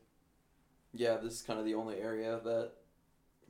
Yeah, 0.93 1.17
this 1.17 1.35
is 1.35 1.43
kind 1.43 1.59
of 1.59 1.65
the 1.65 1.75
only 1.75 1.99
area 1.99 2.41
that 2.43 2.73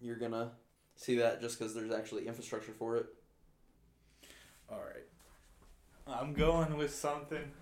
you're 0.03 0.17
gonna 0.17 0.51
see 0.97 1.17
that 1.17 1.41
just 1.41 1.59
because 1.59 1.75
there's 1.75 1.93
actually 1.93 2.27
infrastructure 2.27 2.73
for 2.73 2.97
it. 2.97 3.07
All 4.71 4.81
right. 4.81 5.05
I'm 6.07 6.35
going 6.35 6.77
with 6.77 6.95
something 6.95 7.53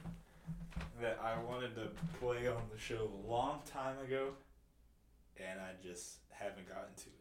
that 1.01 1.19
I 1.23 1.39
wanted 1.43 1.75
to 1.77 1.89
play 2.21 2.49
on 2.49 2.63
the 2.73 2.79
show 2.79 3.11
a 3.25 3.31
long 3.31 3.61
time 3.65 3.99
ago, 4.05 4.31
and 5.37 5.61
I 5.61 5.73
just 5.83 6.19
haven't 6.31 6.69
gotten 6.69 6.95
to 6.97 7.09
it. 7.09 7.15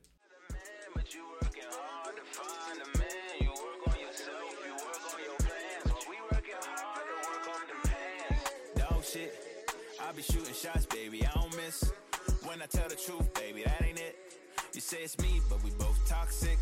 Dog 8.75 9.03
shit, 9.03 9.33
I 10.01 10.11
be 10.13 10.21
shooting 10.21 10.53
shots, 10.53 10.85
baby. 10.85 11.25
I 11.25 11.31
don't 11.39 11.55
miss. 11.57 11.91
When 12.45 12.61
I 12.61 12.65
tell 12.65 12.87
the 12.89 12.95
truth, 12.95 13.33
baby, 13.33 13.63
that 13.63 13.83
ain't 13.83 13.99
it. 13.99 14.15
You 14.73 14.81
say 14.81 14.97
it's 15.03 15.17
me, 15.19 15.41
but 15.49 15.63
we 15.63 15.71
both 15.71 15.99
toxic. 16.07 16.57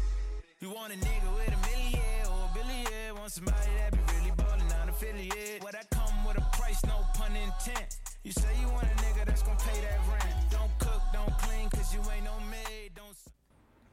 You 0.59 0.69
want 0.71 0.93
a 0.93 0.95
nigga 0.95 1.35
with 1.35 1.53
a 1.53 1.59
million 1.69 2.01
or 2.25 2.49
a 2.49 2.53
billion. 2.55 3.15
Want 3.15 3.31
somebody 3.31 3.69
that 3.77 3.91
be 3.91 3.99
really 4.17 4.31
ballin', 4.35 4.67
not 4.69 4.89
affiliate. 4.89 5.61
Well, 5.61 5.71
that 5.73 5.89
come 6.25 6.33
with 6.33 6.43
a 6.43 6.57
price, 6.57 6.83
no 6.85 7.05
pun 7.13 7.31
intent. 7.35 7.97
You 8.23 8.31
say 8.31 8.47
you 8.61 8.67
want 8.69 8.85
a 8.85 8.95
nigga 9.01 9.25
that's 9.25 9.43
gonna 9.43 9.57
pay 9.59 9.79
that 9.81 9.99
rent. 10.09 10.35
Don't 10.49 10.79
cook, 10.79 11.01
don't 11.13 11.37
clean, 11.39 11.69
cause 11.69 11.93
you 11.93 11.99
ain't 12.11 12.23
no 12.23 12.33
maid. 12.49 12.91
Don't 12.95 13.15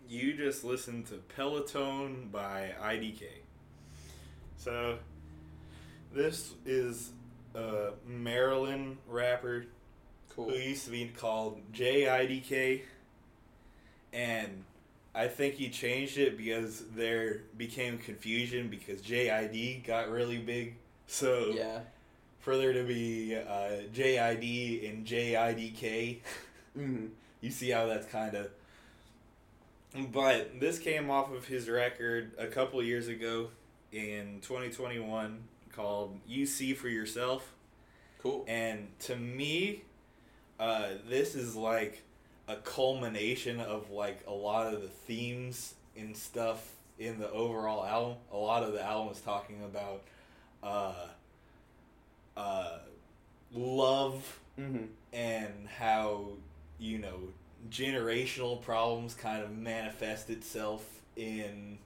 You 0.08 0.34
just 0.34 0.64
listened 0.64 1.06
to 1.06 1.14
Peloton 1.36 2.28
by 2.32 2.72
IDK. 2.82 3.24
So, 4.56 4.98
this 6.14 6.54
is 6.64 7.10
a 7.54 7.90
Maryland 8.06 8.98
rapper 9.08 9.66
Cool. 10.30 10.50
who 10.50 10.56
used 10.56 10.84
to 10.86 10.90
be 10.90 11.08
called 11.08 11.60
JIDK, 11.72 12.82
and 14.12 14.64
I 15.14 15.28
think 15.28 15.54
he 15.56 15.68
changed 15.68 16.16
it 16.16 16.38
because 16.38 16.84
there 16.94 17.42
became 17.58 17.98
confusion 17.98 18.68
because 18.68 19.02
JID 19.02 19.84
got 19.86 20.08
really 20.10 20.38
big. 20.38 20.76
So 21.06 21.52
Yeah. 21.54 21.80
For 22.42 22.56
there 22.58 22.72
to 22.74 22.82
be 22.84 23.34
uh, 23.36 23.82
JID 23.94 24.88
and 24.90 25.06
JIDK, 25.06 26.18
Mm-hmm. 26.78 27.06
you 27.40 27.50
see 27.50 27.70
how 27.70 27.86
that's 27.86 28.06
kind 28.06 28.34
of. 28.34 28.48
But 30.10 30.58
this 30.58 30.78
came 30.78 31.10
off 31.10 31.30
of 31.32 31.46
his 31.46 31.68
record 31.68 32.32
a 32.38 32.46
couple 32.46 32.82
years 32.82 33.08
ago 33.08 33.48
in 33.92 34.38
2021 34.42 35.38
called 35.72 36.18
"You 36.26 36.46
See 36.46 36.72
for 36.74 36.88
Yourself." 36.88 37.52
Cool. 38.22 38.44
And 38.48 38.88
to 39.00 39.16
me, 39.16 39.82
uh, 40.58 40.88
this 41.08 41.34
is 41.34 41.54
like 41.54 42.02
a 42.48 42.56
culmination 42.56 43.60
of 43.60 43.90
like 43.90 44.24
a 44.26 44.32
lot 44.32 44.72
of 44.72 44.80
the 44.80 44.88
themes 44.88 45.74
and 45.96 46.16
stuff 46.16 46.66
in 46.98 47.18
the 47.18 47.30
overall 47.30 47.84
album. 47.84 48.16
A 48.32 48.36
lot 48.38 48.62
of 48.62 48.72
the 48.72 48.82
album 48.82 49.12
is 49.12 49.20
talking 49.20 49.62
about 49.62 50.02
uh, 50.62 51.06
uh, 52.36 52.78
love 53.52 54.38
Mm-hmm. 54.60 54.84
and 55.14 55.66
how 55.78 56.26
you 56.78 56.98
know 56.98 57.20
generational 57.70 58.60
problems 58.60 59.14
kind 59.14 59.42
of 59.42 59.50
manifest 59.56 60.28
itself 60.28 60.84
in 61.16 61.78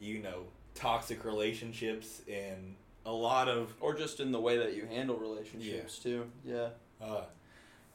you 0.00 0.18
know 0.18 0.42
toxic 0.74 1.24
relationships 1.24 2.22
and 2.28 2.74
a 3.06 3.12
lot 3.12 3.48
of 3.48 3.72
Or 3.80 3.94
just 3.94 4.18
in 4.18 4.32
the 4.32 4.40
way 4.40 4.58
that 4.58 4.74
you 4.74 4.84
handle 4.86 5.16
relationships 5.16 5.98
too. 6.00 6.26
Yeah. 6.44 6.70
Uh, 7.00 7.22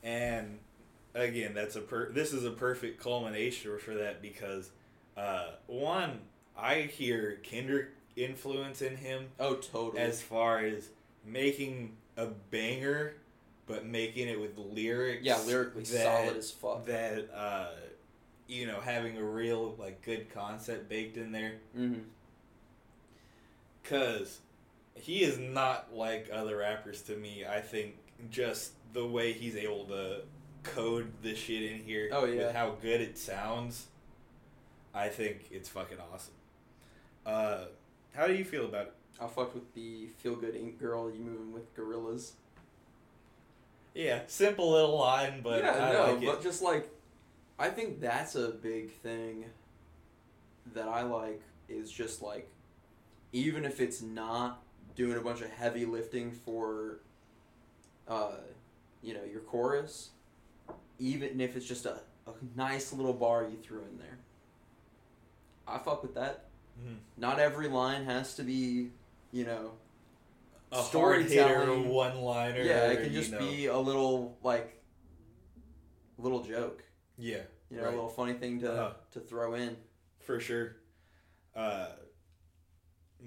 and 0.04 0.60
again, 1.14 1.54
that's 1.54 1.76
a 1.76 1.82
per- 1.82 2.12
this 2.12 2.32
is 2.32 2.46
a 2.46 2.52
perfect 2.52 3.02
culmination 3.04 3.78
for 3.80 3.94
that 3.96 4.22
because 4.22 4.70
uh, 5.18 5.48
one, 5.68 6.20
I 6.58 6.82
hear 6.84 7.40
Kendrick 7.44 7.88
influence 8.16 8.82
in 8.82 8.96
him 8.98 9.28
Oh, 9.40 9.56
totally. 9.56 10.02
as 10.02 10.22
far 10.22 10.60
as 10.60 10.90
making 11.28 11.96
a 12.16 12.28
banger, 12.28 13.16
but 13.66 13.86
making 13.86 14.28
it 14.28 14.40
with 14.40 14.58
lyrics. 14.58 15.24
yeah, 15.24 15.40
lyrically 15.46 15.84
that, 15.84 16.04
solid 16.04 16.38
as 16.38 16.52
fuck. 16.52 16.86
That 16.86 17.30
uh, 17.36 17.70
you 18.48 18.66
know, 18.66 18.80
having 18.80 19.18
a 19.18 19.24
real 19.24 19.76
like 19.78 20.02
good 20.02 20.34
concept 20.34 20.90
baked 20.90 21.18
in 21.18 21.32
there, 21.32 21.54
mm-hmm. 21.78 22.00
cause 23.84 24.40
he 24.96 25.24
is 25.24 25.38
not 25.38 25.94
like 25.94 26.30
other 26.34 26.58
rappers 26.58 27.02
to 27.04 27.16
me. 27.16 27.46
I 27.46 27.62
think 27.62 27.96
just 28.32 28.72
the 28.94 29.06
way 29.06 29.34
he's 29.34 29.56
able 29.56 29.86
to 29.86 30.22
code 30.64 31.12
this 31.22 31.38
shit 31.38 31.72
in 31.72 31.80
here, 31.80 32.10
Oh, 32.12 32.26
yeah. 32.26 32.48
with 32.48 32.56
how 32.56 32.72
good 32.82 33.02
it 33.02 33.18
sounds. 33.18 33.88
I 34.94 35.10
think 35.10 35.48
it's 35.52 35.70
fucking 35.70 35.98
awesome. 36.12 36.34
Uh, 37.26 37.66
how 38.16 38.26
do 38.28 38.34
you 38.34 38.44
feel 38.44 38.66
about 38.66 38.88
it? 38.88 38.94
I 39.20 39.28
fucked 39.28 39.56
with 39.56 39.74
the 39.74 40.08
feel 40.18 40.36
good 40.36 40.56
ink 40.56 40.80
girl. 40.80 41.10
You 41.12 41.20
moving 41.20 41.52
with 41.54 41.74
gorillas? 41.76 42.34
Yeah, 43.96 44.22
simple 44.28 44.72
little 44.72 44.98
line, 44.98 45.42
but 45.44 45.64
yeah, 45.64 45.72
I 45.72 45.94
no, 45.94 46.12
like 46.14 46.26
but 46.26 46.36
it. 46.40 46.44
just 46.44 46.62
like, 46.62 46.88
I 47.58 47.70
think 47.70 48.00
that's 48.00 48.36
a 48.36 48.50
big 48.50 48.92
thing 48.92 49.46
that 50.76 50.88
I 50.88 51.02
like 51.02 51.42
is 51.68 51.92
just 51.92 52.22
like, 52.22 52.48
even 53.34 53.66
if 53.66 53.80
it's 53.82 54.02
not 54.04 54.62
doing 54.96 55.18
a 55.18 55.22
bunch 55.22 55.42
of 55.42 55.50
heavy 55.50 55.86
lifting 55.86 56.32
for, 56.32 57.00
uh, 58.08 58.34
you 59.02 59.16
know, 59.16 59.24
your 59.24 59.42
chorus, 59.42 60.10
even 61.00 61.42
if 61.42 61.56
it's 61.56 61.66
just 61.66 61.88
a, 61.88 62.00
a 62.28 62.32
nice 62.56 62.94
little 62.94 63.14
bar 63.14 63.44
you 63.50 63.58
threw 63.64 63.80
in 63.80 63.98
there. 63.98 64.18
I 65.68 65.80
fuck 65.80 66.04
with 66.04 66.14
that. 66.14 66.46
Mhm. 66.80 66.98
Not 67.18 67.40
every 67.40 67.68
line 67.68 68.06
has 68.06 68.36
to 68.36 68.44
be, 68.44 68.92
you 69.32 69.46
know, 69.46 69.72
A 70.72 70.82
storytelling. 70.84 71.90
one 71.90 72.18
liner. 72.22 72.62
yeah, 72.62 72.88
it 72.92 73.04
can 73.04 73.14
just 73.14 73.32
you 73.32 73.40
know. 73.40 73.46
be 73.52 73.66
a 73.68 73.78
little 73.78 74.38
like, 74.44 74.82
little 76.18 76.44
joke. 76.44 76.84
Yeah, 77.18 77.42
You 77.70 77.78
know, 77.78 77.84
Right. 77.84 77.94
a 77.94 77.96
little 77.96 78.10
funny 78.10 78.34
thing 78.34 78.60
to 78.62 78.72
Uh-huh. 78.72 78.94
to 79.12 79.20
throw 79.20 79.54
in. 79.56 79.78
for 80.20 80.40
sure. 80.40 80.76
Uh, 81.56 81.88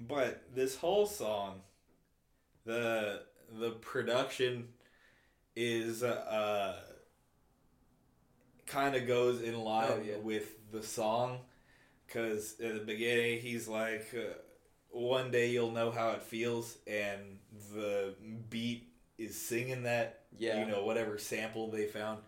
but 0.07 0.53
this 0.55 0.75
whole 0.75 1.05
song, 1.05 1.61
the 2.65 3.23
the 3.59 3.71
production 3.71 4.69
is 5.55 6.03
uh 6.03 6.79
kind 8.65 8.95
of 8.95 9.05
goes 9.07 9.41
in 9.41 9.59
line 9.59 9.89
Oh, 9.91 10.01
yeah. 10.01 10.15
with 10.17 10.71
the 10.71 10.81
song 10.81 11.39
because 12.07 12.59
at 12.61 12.73
the 12.73 12.79
beginning 12.79 13.41
he's 13.41 13.67
like 13.67 14.07
uh, 14.15 14.33
one 14.91 15.31
day 15.31 15.49
you'll 15.51 15.71
know 15.71 15.89
how 15.91 16.11
it 16.11 16.21
feels 16.23 16.77
and 16.87 17.39
the 17.73 18.13
beat 18.49 18.87
is 19.17 19.39
singing 19.39 19.83
that 19.83 20.21
Yeah. 20.37 20.59
you 20.59 20.65
know 20.71 20.83
whatever 20.83 21.17
sample 21.17 21.69
they 21.71 21.85
found 21.85 22.19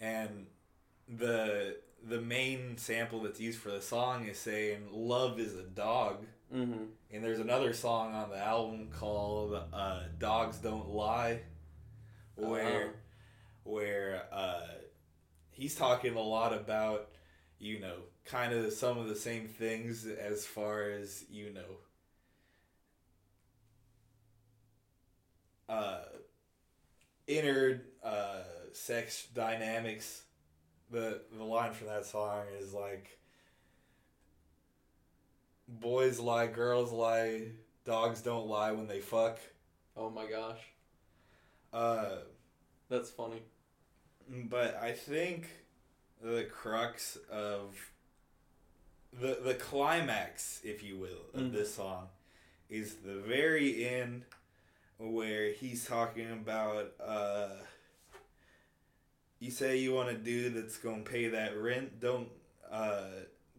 and 0.00 0.46
the 1.08 1.76
the 2.04 2.20
main 2.20 2.76
sample 2.78 3.20
that's 3.22 3.40
used 3.40 3.58
for 3.60 3.70
the 3.70 3.80
song 3.82 4.26
is 4.26 4.38
saying 4.38 4.88
love 4.92 5.38
is 5.40 5.54
a 5.56 5.62
dog 5.64 6.24
Mm-hmm. 6.54 6.84
and 7.10 7.24
there's 7.24 7.38
another 7.40 7.72
song 7.72 8.14
on 8.14 8.28
the 8.28 8.36
album 8.36 8.88
called 8.92 9.58
uh, 9.72 10.00
dogs 10.18 10.58
don't 10.58 10.90
lie 10.90 11.40
where 12.36 12.82
Uh-huh. 12.82 12.88
where 13.64 14.24
uh, 14.32 14.66
he's 15.50 15.74
talking 15.74 16.14
a 16.14 16.20
lot 16.20 16.52
about 16.52 17.08
you 17.58 17.80
know 17.80 17.96
kind 18.24 18.52
of 18.52 18.72
some 18.72 18.98
of 18.98 19.08
the 19.08 19.16
same 19.16 19.48
things 19.48 20.06
as 20.06 20.44
far 20.46 20.90
as 20.90 21.24
you 21.30 21.52
know 21.52 21.78
uh, 25.72 25.98
inner 27.26 27.82
uh, 28.04 28.42
sex 28.72 29.26
dynamics 29.34 30.22
the 30.90 31.22
the 31.36 31.44
line 31.44 31.72
from 31.72 31.86
that 31.86 32.04
song 32.04 32.42
is 32.60 32.74
like 32.74 33.18
boys 35.68 36.18
lie 36.18 36.46
girls 36.46 36.92
lie 36.92 37.42
dogs 37.84 38.20
don't 38.20 38.46
lie 38.46 38.72
when 38.72 38.86
they 38.86 39.00
fuck 39.00 39.38
Oh 39.94 40.08
my 40.08 40.24
gosh, 40.26 40.60
uh 41.72 42.16
that's 42.88 43.10
funny. 43.10 43.42
but 44.28 44.74
I 44.76 44.92
think 44.92 45.46
the 46.22 46.44
crux 46.50 47.18
of 47.30 47.76
the 49.12 49.38
the 49.44 49.54
climax, 49.54 50.60
if 50.64 50.82
you 50.82 50.96
will, 50.98 51.26
of 51.34 51.40
Mhm. 51.48 51.52
this 51.52 51.74
song 51.74 52.08
is 52.70 52.96
the 53.04 53.16
very 53.16 53.84
end 53.86 54.24
where 55.10 55.52
he's 55.52 55.84
talking 55.84 56.30
about 56.30 56.92
uh 57.04 57.48
you 59.40 59.50
say 59.50 59.78
you 59.78 59.92
want 59.92 60.08
a 60.08 60.14
dude 60.14 60.54
that's 60.54 60.78
gonna 60.78 61.02
pay 61.02 61.28
that 61.28 61.58
rent. 61.58 62.00
Don't 62.00 62.28
uh 62.70 63.06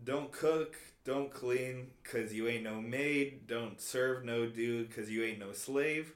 don't 0.04 0.32
cook 0.32 0.76
don't 1.04 1.32
clean 1.32 1.88
cause 2.06 2.32
you 2.32 2.48
ain't 2.48 2.64
no 2.64 2.80
maid. 2.80 3.48
Don't 3.48 3.82
serve 3.82 4.24
no 4.24 4.46
dude 4.46 4.96
cause 4.96 5.10
you 5.10 5.24
ain't 5.24 5.40
no 5.40 5.52
slave. 5.52 6.14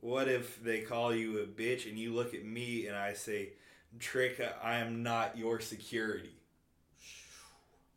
What 0.00 0.28
if 0.28 0.62
they 0.62 0.80
call 0.80 1.14
you 1.14 1.38
a 1.38 1.46
bitch 1.46 1.88
and 1.88 1.96
you 1.96 2.12
look 2.12 2.34
at 2.34 2.44
me 2.44 2.86
and 2.86 2.96
i 2.96 3.12
say 3.12 3.50
trick 3.98 4.40
i 4.62 4.78
am 4.78 5.04
not 5.04 5.38
your 5.38 5.60
security. 5.60 6.34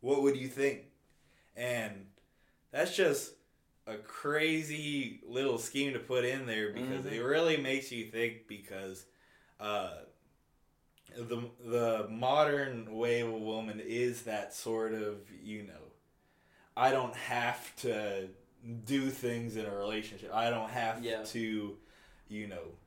What 0.00 0.22
would 0.22 0.36
you 0.36 0.48
think? 0.48 0.82
And 1.56 2.06
that's 2.70 2.96
just 2.96 3.32
a 3.90 3.98
crazy 3.98 5.20
little 5.26 5.58
scheme 5.58 5.92
to 5.92 5.98
put 5.98 6.24
in 6.24 6.46
there 6.46 6.72
because 6.72 7.04
Mhm. 7.04 7.12
it 7.12 7.20
really 7.22 7.56
makes 7.56 7.90
you 7.92 8.06
think 8.06 8.46
because 8.46 9.06
uh 9.58 9.98
the 11.16 11.42
the 11.64 12.06
modern 12.08 12.94
way 12.96 13.20
of 13.20 13.28
a 13.28 13.38
woman 13.38 13.80
is 13.80 14.22
that 14.22 14.54
sort 14.54 14.94
of 14.94 15.18
you 15.42 15.62
know 15.64 15.92
I 16.76 16.92
don't 16.92 17.14
have 17.16 17.74
to 17.76 18.28
do 18.84 19.10
things 19.10 19.56
in 19.56 19.66
a 19.66 19.74
relationship. 19.74 20.32
I 20.32 20.50
don't 20.50 20.70
have 20.70 21.04
Yeah. 21.04 21.22
to 21.24 21.78
you 22.28 22.46
know 22.46 22.78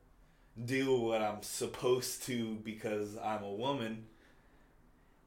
do 0.64 0.96
what 1.00 1.20
I'm 1.22 1.42
supposed 1.42 2.22
to 2.24 2.54
because 2.56 3.16
I'm 3.18 3.42
a 3.42 3.52
woman. 3.52 4.06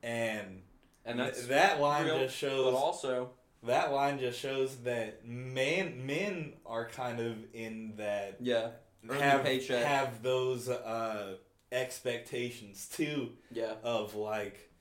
And, 0.03 0.63
And 1.05 1.19
that's 1.19 1.47
that 1.47 1.79
line 1.81 2.05
real, 2.05 2.19
just 2.19 2.35
shows 2.35 2.65
but 2.73 2.77
also 2.77 3.31
that 3.63 3.91
line 3.91 4.19
just 4.19 4.39
shows 4.39 4.77
that 4.77 5.25
man 5.25 6.05
men 6.05 6.53
are 6.65 6.87
kind 6.87 7.19
of 7.19 7.35
in 7.53 7.93
that 7.97 8.37
yeah, 8.39 8.69
have 9.09 9.45
have 9.45 10.21
those 10.23 10.69
uh 10.69 11.35
expectations 11.71 12.87
too 12.87 13.29
yeah, 13.51 13.73
of 13.83 14.15
like 14.15 14.71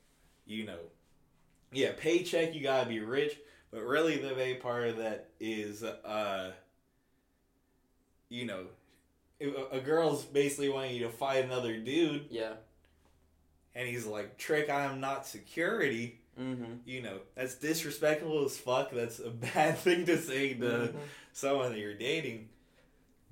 you 0.45 0.65
know 0.65 0.79
yeah 1.73 1.91
paycheck 1.97 2.55
you 2.55 2.63
gotta 2.63 2.89
be 2.89 3.01
rich 3.01 3.39
but 3.73 3.83
really 3.83 4.17
the 4.19 4.35
main 4.35 4.61
part 4.61 4.87
of 4.87 4.99
that 4.99 5.31
is 5.41 5.83
uh 5.83 6.53
you 8.29 8.47
know 8.47 8.67
a, 9.41 9.77
a 9.77 9.81
girl's 9.81 10.25
basically 10.25 10.69
wanting 10.69 10.95
you 10.95 11.03
to 11.05 11.11
fight 11.11 11.45
another 11.45 11.77
dude 11.77 12.27
yeah. 12.31 12.53
and 13.75 13.89
he's 13.89 14.07
like 14.07 14.39
trick 14.39 14.71
i 14.71 14.85
am 14.85 15.01
not 15.01 15.27
security 15.27 16.21
Mm-hmm. 16.39 16.75
you 16.85 17.01
know 17.01 17.19
that's 17.35 17.55
disrespectful 17.55 18.45
as 18.45 18.59
fuck 18.59 18.91
that's 18.91 19.19
a 19.21 19.31
bad 19.55 19.79
thing 19.79 20.05
to 20.07 20.19
say 20.19 20.53
to 20.55 20.61
Mm-hmm. 20.65 20.99
someone 21.33 21.73
that 21.73 21.79
you're 21.79 21.95
dating 21.95 22.49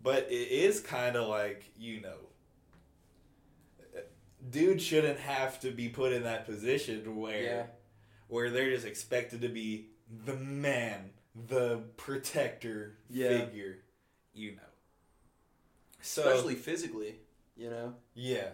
but 0.02 0.26
it 0.30 0.48
is 0.50 0.80
kind 0.80 1.14
of 1.16 1.28
like 1.28 1.70
you 1.78 2.00
know 2.00 2.16
dude 4.50 4.80
shouldn't 4.80 5.18
have 5.18 5.60
to 5.60 5.70
be 5.70 5.88
put 5.88 6.12
in 6.12 6.22
that 6.24 6.46
position 6.46 7.16
where 7.18 7.42
Yeah. 7.42 7.62
where 8.28 8.50
they're 8.50 8.70
just 8.70 8.86
expected 8.86 9.40
to 9.42 9.48
be 9.48 9.88
the 10.24 10.34
man 10.36 11.10
the 11.48 11.82
protector 11.96 12.96
Yeah. 13.10 13.44
figure 13.46 13.78
you 14.32 14.52
know 14.52 14.62
so 16.02 16.22
Especially 16.28 16.54
physically, 16.54 17.14
you 17.56 17.70
know, 17.70 17.94
yeah 18.14 18.48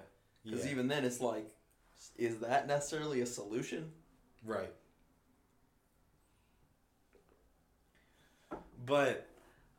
because 0.45 0.65
yeah 0.65 0.71
even 0.71 0.87
then 0.87 1.05
it's 1.05 1.21
like, 1.21 1.51
is 2.17 2.39
that 2.39 2.69
necessarily 2.69 3.21
a 3.23 3.27
solution? 3.27 3.91
Right. 4.45 4.73
But 8.85 9.27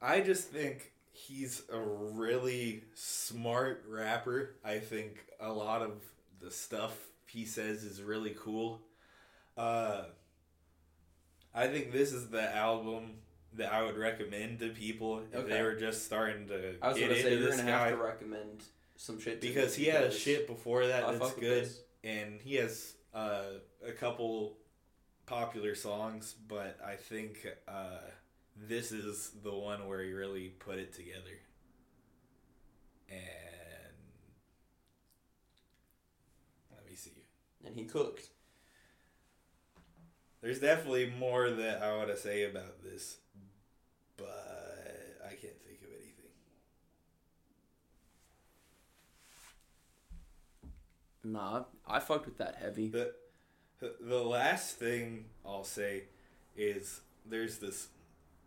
I 0.01 0.21
just 0.21 0.49
think 0.49 0.91
he's 1.11 1.63
a 1.71 1.79
really 1.79 2.83
smart 2.93 3.83
rapper. 3.87 4.55
I 4.63 4.79
think 4.79 5.25
a 5.39 5.51
lot 5.51 5.81
of 5.81 6.01
the 6.39 6.51
stuff 6.51 6.97
he 7.25 7.45
says 7.45 7.83
is 7.83 8.01
really 8.01 8.35
cool. 8.39 8.81
Uh, 9.57 10.03
I 11.53 11.67
think 11.67 11.91
this 11.91 12.13
is 12.13 12.29
the 12.29 12.55
album 12.55 13.11
that 13.53 13.73
I 13.73 13.83
would 13.83 13.97
recommend 13.97 14.59
to 14.59 14.69
people 14.69 15.21
if 15.33 15.47
they 15.47 15.61
were 15.61 15.75
just 15.75 16.05
starting 16.05 16.47
to 16.47 16.75
I 16.81 16.89
was 16.89 16.97
get 16.97 17.09
gonna 17.09 17.21
say 17.21 17.37
you're 17.37 17.49
gonna 17.49 17.63
guy 17.63 17.87
have 17.87 17.97
to 17.97 17.97
recommend 17.97 18.63
some 18.95 19.19
shit 19.19 19.41
to 19.41 19.47
because 19.47 19.75
he 19.75 19.85
has 19.85 20.03
because 20.03 20.19
shit 20.19 20.47
before 20.47 20.87
that 20.87 21.03
I 21.03 21.11
that's 21.13 21.33
good 21.33 21.65
this. 21.65 21.81
and 22.03 22.39
he 22.41 22.55
has 22.55 22.93
uh, 23.13 23.43
a 23.87 23.91
couple 23.91 24.57
popular 25.25 25.75
songs, 25.75 26.35
but 26.47 26.79
I 26.85 26.95
think 26.95 27.47
uh, 27.67 27.99
this 28.55 28.91
is 28.91 29.31
the 29.43 29.53
one 29.53 29.87
where 29.87 30.03
he 30.03 30.11
really 30.13 30.49
put 30.49 30.77
it 30.77 30.93
together. 30.93 31.39
And 33.09 33.19
let 36.71 36.85
me 36.89 36.95
see. 36.95 37.23
And 37.65 37.75
he 37.75 37.85
cooked. 37.85 38.29
There's 40.41 40.59
definitely 40.59 41.13
more 41.19 41.49
that 41.51 41.83
I 41.83 41.95
want 41.97 42.09
to 42.09 42.17
say 42.17 42.43
about 42.43 42.83
this, 42.83 43.17
but 44.17 45.17
I 45.25 45.29
can't 45.29 45.61
think 45.65 45.81
of 45.83 45.89
anything. 45.89 46.31
Nah, 51.23 51.63
I 51.87 51.99
fucked 51.99 52.25
with 52.25 52.37
that 52.37 52.55
heavy. 52.55 52.89
The 52.89 53.13
the 53.99 54.21
last 54.23 54.77
thing 54.77 55.25
I'll 55.45 55.63
say 55.63 56.03
is 56.55 57.01
there's 57.25 57.57
this 57.57 57.87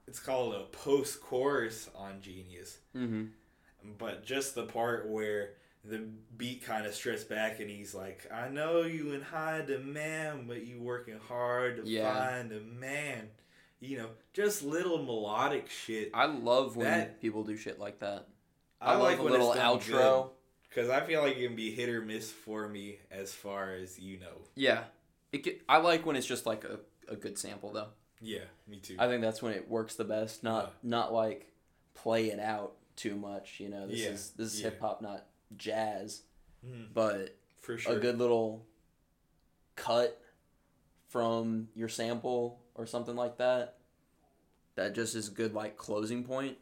it's 0.07 0.21
called 0.21 0.55
a 0.55 0.65
post 0.67 1.21
chorus 1.21 1.89
on 1.95 2.21
Genius. 2.21 2.79
Mm-hmm. 2.97 3.25
But 3.99 4.25
just 4.25 4.55
the 4.55 4.65
part 4.65 5.09
where 5.09 5.51
the 5.85 6.07
beat 6.37 6.65
kind 6.65 6.87
of 6.87 6.95
strips 6.95 7.25
back 7.25 7.61
and 7.61 7.69
he's 7.71 7.95
like, 7.95 8.27
I 8.33 8.49
know 8.49 8.83
you 8.83 9.13
in 9.13 9.21
high 9.23 9.63
demand, 9.67 10.49
but 10.49 10.65
you 10.67 10.81
working 10.81 11.19
hard 11.29 11.85
to 11.85 11.91
Yeah. 11.91 12.15
find 12.15 12.53
a 12.53 12.61
man. 12.61 13.29
You 13.81 13.99
know, 13.99 14.09
just 14.33 14.63
little 14.63 15.03
melodic 15.03 15.69
shit. 15.69 16.11
I 16.15 16.25
love 16.27 16.77
when 16.77 16.87
That- 16.87 17.21
people 17.21 17.45
do 17.45 17.57
shit 17.57 17.79
like 17.79 17.99
that. 18.01 18.29
I, 18.81 18.95
I, 18.95 18.97
like 18.97 19.19
love 19.19 19.27
a 19.27 19.31
little 19.31 19.55
outro. 19.55 20.31
Because 20.75 20.91
I 20.91 21.01
feel 21.03 21.23
like 21.23 21.37
it 21.37 21.47
can 21.47 21.55
be 21.57 21.71
hit 21.73 21.89
or 21.89 22.01
miss 22.03 22.31
for 22.33 22.69
me 22.69 22.99
as 23.11 23.33
far 23.33 23.75
as 23.75 23.99
you 23.99 24.19
know. 24.19 24.43
Yeah, 24.57 24.85
it. 25.33 25.45
Get, 25.45 25.63
I 25.69 25.79
like 25.79 26.05
when 26.05 26.17
it's 26.17 26.27
just 26.27 26.47
like 26.47 26.65
a, 26.65 26.81
a 27.09 27.17
good 27.17 27.39
sample 27.39 27.71
though. 27.73 27.89
Yeah, 28.21 28.41
me 28.67 28.79
too. 28.79 28.97
I 28.99 29.07
think 29.07 29.21
that's 29.23 29.41
when 29.43 29.53
it 29.53 29.69
works 29.69 29.95
the 29.95 30.05
best. 30.05 30.43
Not 30.43 30.75
not 30.83 31.13
like 31.13 31.53
play 31.95 32.31
it 32.31 32.41
out 32.41 32.73
too 32.97 33.15
much. 33.15 33.61
You 33.61 33.69
know, 33.69 33.87
this 33.87 34.01
Yeah, 34.01 34.09
is 34.11 34.31
this 34.37 34.55
is 34.55 34.61
yeah. 34.61 34.71
hip 34.71 34.81
hop, 34.81 35.01
not 35.01 35.27
jazz. 35.57 36.23
Mhm, 36.67 36.89
But 36.93 37.37
for 37.61 37.79
sure. 37.79 37.97
a 37.97 38.01
good 38.01 38.19
little 38.19 38.67
cut 39.77 40.21
from 41.09 41.69
your 41.75 41.89
sample 41.89 42.61
or 42.75 42.87
something 42.87 43.15
like 43.15 43.37
that. 43.39 43.77
That 44.75 44.95
just 44.95 45.15
is 45.15 45.29
a 45.29 45.31
good 45.31 45.55
like 45.55 45.77
closing 45.77 46.25
point. 46.25 46.57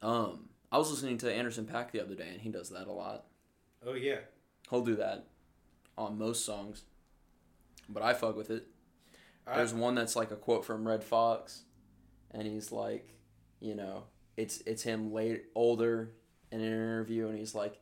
Um, 0.00 0.48
I 0.70 0.78
was 0.78 0.90
listening 0.90 1.18
to 1.18 1.32
Anderson 1.32 1.66
.Paak 1.66 1.92
the 1.92 2.02
other 2.02 2.14
day, 2.14 2.28
and 2.30 2.40
he 2.40 2.50
does 2.50 2.68
that 2.70 2.86
a 2.86 2.92
lot. 2.92 3.24
Oh 3.86 3.94
yeah. 3.94 4.18
He'll 4.68 4.84
do 4.84 4.96
that 4.96 5.26
on 5.96 6.18
most 6.18 6.44
songs, 6.44 6.82
but 7.88 8.02
I 8.02 8.12
fuck 8.12 8.36
with 8.36 8.50
it. 8.50 8.66
I, 9.46 9.56
There's 9.56 9.72
one 9.72 9.94
that's 9.94 10.14
like 10.14 10.30
a 10.30 10.36
quote 10.36 10.64
from 10.64 10.86
Redd 10.86 11.02
Foxx, 11.02 11.62
and 12.30 12.46
he's 12.46 12.70
like, 12.70 13.14
you 13.60 13.74
know, 13.74 14.04
it's 14.36 14.60
it's 14.66 14.82
him 14.82 15.12
late 15.12 15.44
older 15.54 16.10
in 16.52 16.60
an 16.60 16.66
interview, 16.66 17.28
and 17.28 17.38
he's 17.38 17.54
like, 17.54 17.80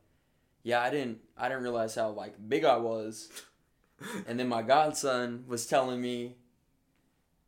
yeah, 0.62 0.81
I 0.81 0.90
didn't 0.90 1.18
I 1.37 1.49
didn't 1.49 1.64
realize 1.64 1.96
how 1.96 2.11
like 2.11 2.35
big 2.49 2.64
I 2.64 2.77
was, 2.77 3.31
and 4.29 4.38
then 4.38 4.49
my 4.49 4.62
godson 4.62 5.44
was 5.49 5.66
telling 5.66 6.01
me, 6.01 6.37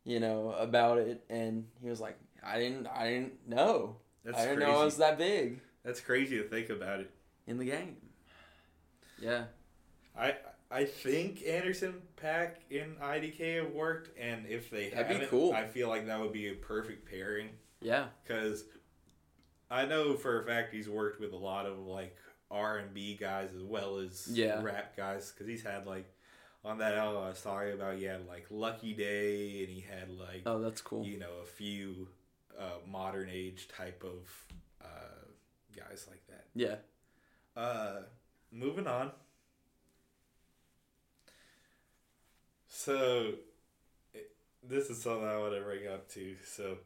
you 0.04 0.18
know, 0.18 0.50
about 0.58 0.98
it, 0.98 1.24
and 1.30 1.66
he 1.80 1.88
was 1.88 2.00
like, 2.00 2.18
I 2.42 2.58
didn't 2.58 2.88
I 2.88 3.08
didn't 3.08 3.48
know 3.48 3.98
that's 4.32 4.38
I 4.38 4.42
didn't 4.42 4.56
crazy. 4.58 4.72
know 4.72 4.80
I 4.80 4.84
was 4.84 4.96
that 4.98 5.18
big 5.18 5.60
That's 5.84 6.00
crazy 6.00 6.36
to 6.38 6.44
think 6.44 6.70
about 6.70 7.00
it. 7.00 7.10
in 7.46 7.58
the 7.58 7.64
game. 7.64 7.96
Yeah, 9.20 9.44
I 10.18 10.34
I 10.70 10.84
think 10.84 11.42
Anderson 11.46 11.94
.Paak 12.22 12.52
and 12.70 12.98
IDK 13.00 13.64
have 13.64 13.72
worked, 13.72 14.16
and 14.18 14.46
if 14.46 14.70
they 14.70 14.90
That'd 14.90 15.08
be 15.08 15.14
haven't, 15.14 15.30
cool. 15.30 15.52
I 15.52 15.66
feel 15.66 15.88
like 15.88 16.06
that 16.06 16.20
would 16.20 16.32
be 16.32 16.48
a 16.50 16.54
perfect 16.54 17.08
pairing. 17.10 17.48
yeah, 17.80 18.06
Because 18.22 18.64
I 19.70 19.86
know 19.86 20.14
for 20.14 20.40
a 20.42 20.44
fact 20.46 20.72
he's 20.72 20.88
worked 20.88 21.20
with 21.20 21.32
a 21.32 21.36
lot 21.36 21.66
of 21.66 21.78
like 21.78 22.16
R 22.50 22.78
and 22.78 22.92
B 22.94 23.16
guys 23.18 23.50
as 23.56 23.62
well 23.62 23.98
as 23.98 24.28
Yeah. 24.30 24.62
rap 24.62 24.96
guys. 24.96 25.32
Because 25.32 25.46
he's 25.48 25.62
had 25.62 25.86
like 25.86 26.06
on 26.64 26.78
that 26.78 26.94
album 26.94 27.22
I 27.24 27.28
was 27.30 27.40
talking 27.42 27.72
about, 27.72 27.96
he 27.96 28.04
had 28.04 28.26
like 28.28 28.46
Lucky 28.50 28.92
Daye, 28.94 29.60
and 29.64 29.68
he 29.70 29.80
had 29.80 30.10
like 30.10 30.42
oh 30.46 30.60
that's 30.60 30.80
cool. 30.82 31.04
you 31.04 31.18
know 31.18 31.32
a 31.42 31.46
few 31.46 32.08
uh, 32.58 32.78
modern 32.86 33.28
age 33.32 33.68
type 33.68 34.04
of 34.04 34.28
uh, 34.82 35.26
guys 35.76 36.06
like 36.08 36.22
that. 36.28 36.46
Yeah, 36.54 36.76
Uh, 37.56 38.02
moving 38.52 38.86
on. 38.86 39.10
So, 42.68 43.34
it- 44.14 44.34
this 44.62 44.90
is 44.90 45.02
something 45.02 45.26
I 45.26 45.38
want 45.38 45.54
to 45.54 45.60
bring 45.60 45.86
up 45.86 46.08
too. 46.08 46.36
So, 46.44 46.78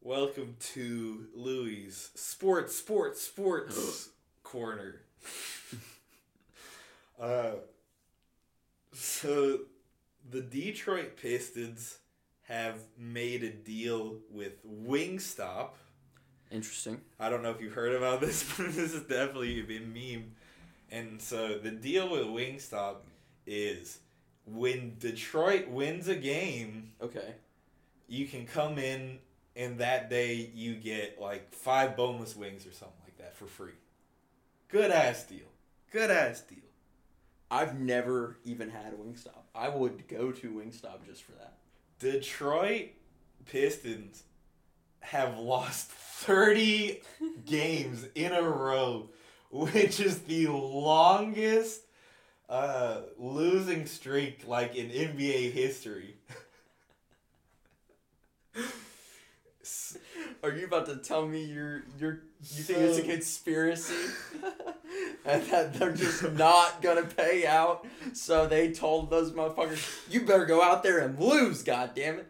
welcome 0.00 0.56
to 0.74 1.28
Louis' 1.34 2.10
Sports, 2.14 2.76
Sports, 2.76 3.20
Sports 3.20 4.10
Corner. 4.42 5.00
uh, 7.20 7.52
so, 8.92 9.60
the 10.28 10.40
Detroit 10.42 11.16
Pistons 11.16 11.98
have 12.50 12.80
made 12.98 13.44
a 13.44 13.50
deal 13.50 14.16
with 14.28 14.54
Wingstop. 14.66 15.70
interesting. 16.50 17.00
I 17.20 17.30
don't 17.30 17.44
know 17.44 17.50
if 17.50 17.60
you've 17.60 17.74
heard 17.74 17.94
about 17.94 18.20
this, 18.20 18.42
but 18.56 18.74
this 18.74 18.92
is 18.92 19.02
definitely 19.02 19.60
a 19.60 19.62
big 19.62 19.86
meme. 19.86 20.32
And 20.90 21.22
so 21.22 21.58
the 21.58 21.70
deal 21.70 22.10
with 22.10 22.22
Wingstop 22.22 22.96
is 23.46 24.00
when 24.44 24.96
Detroit 24.98 25.68
wins 25.68 26.08
a 26.08 26.16
game, 26.16 26.90
Okay, 27.00 27.34
you 28.08 28.26
can 28.26 28.46
come 28.46 28.78
in 28.78 29.20
and 29.54 29.78
that 29.78 30.10
day 30.10 30.50
you 30.52 30.74
get 30.74 31.20
like 31.20 31.54
five 31.54 31.96
boneless 31.96 32.34
wings 32.34 32.66
or 32.66 32.72
something 32.72 32.98
like 33.04 33.16
that 33.18 33.36
for 33.36 33.46
free. 33.46 33.74
Good 34.68 34.90
ass 34.90 35.22
deal. 35.22 35.46
Good 35.92 36.10
ass 36.10 36.40
deal. 36.40 36.58
I've 37.48 37.78
never 37.78 38.38
even 38.44 38.70
had 38.70 38.94
Wingstop. 38.94 39.42
I 39.54 39.68
would 39.68 40.08
go 40.08 40.32
to 40.32 40.50
Wingstop 40.52 41.06
just 41.06 41.22
for 41.22 41.32
that. 41.32 41.59
Detroit 42.00 42.88
Pistons 43.44 44.24
have 45.00 45.38
lost 45.38 45.90
30 45.90 47.02
games 47.44 48.06
in 48.14 48.32
a 48.32 48.42
row, 48.42 49.10
which 49.50 50.00
is 50.00 50.20
the 50.22 50.48
longest 50.48 51.82
uh, 52.48 53.02
losing 53.18 53.86
streak 53.86 54.48
like 54.48 54.74
in 54.74 54.88
NBA 54.88 55.52
history. 55.52 56.16
Are 60.42 60.52
you 60.52 60.64
about 60.64 60.86
to 60.86 60.96
tell 60.96 61.28
me 61.28 61.44
you're 61.44 61.82
you're 61.98 62.22
you 62.40 62.62
think 62.62 62.78
it's 62.78 62.98
a 62.98 63.02
conspiracy? 63.02 63.94
and 65.24 65.42
that 65.50 65.74
they're 65.74 65.92
just 65.92 66.30
not 66.32 66.82
gonna 66.82 67.04
pay 67.04 67.46
out, 67.46 67.86
so 68.12 68.46
they 68.46 68.72
told 68.72 69.10
those 69.10 69.32
motherfuckers, 69.32 69.82
"You 70.10 70.22
better 70.22 70.46
go 70.46 70.62
out 70.62 70.82
there 70.82 70.98
and 70.98 71.18
lose, 71.18 71.62
God 71.62 71.92
damn 71.94 72.18
it!" 72.18 72.26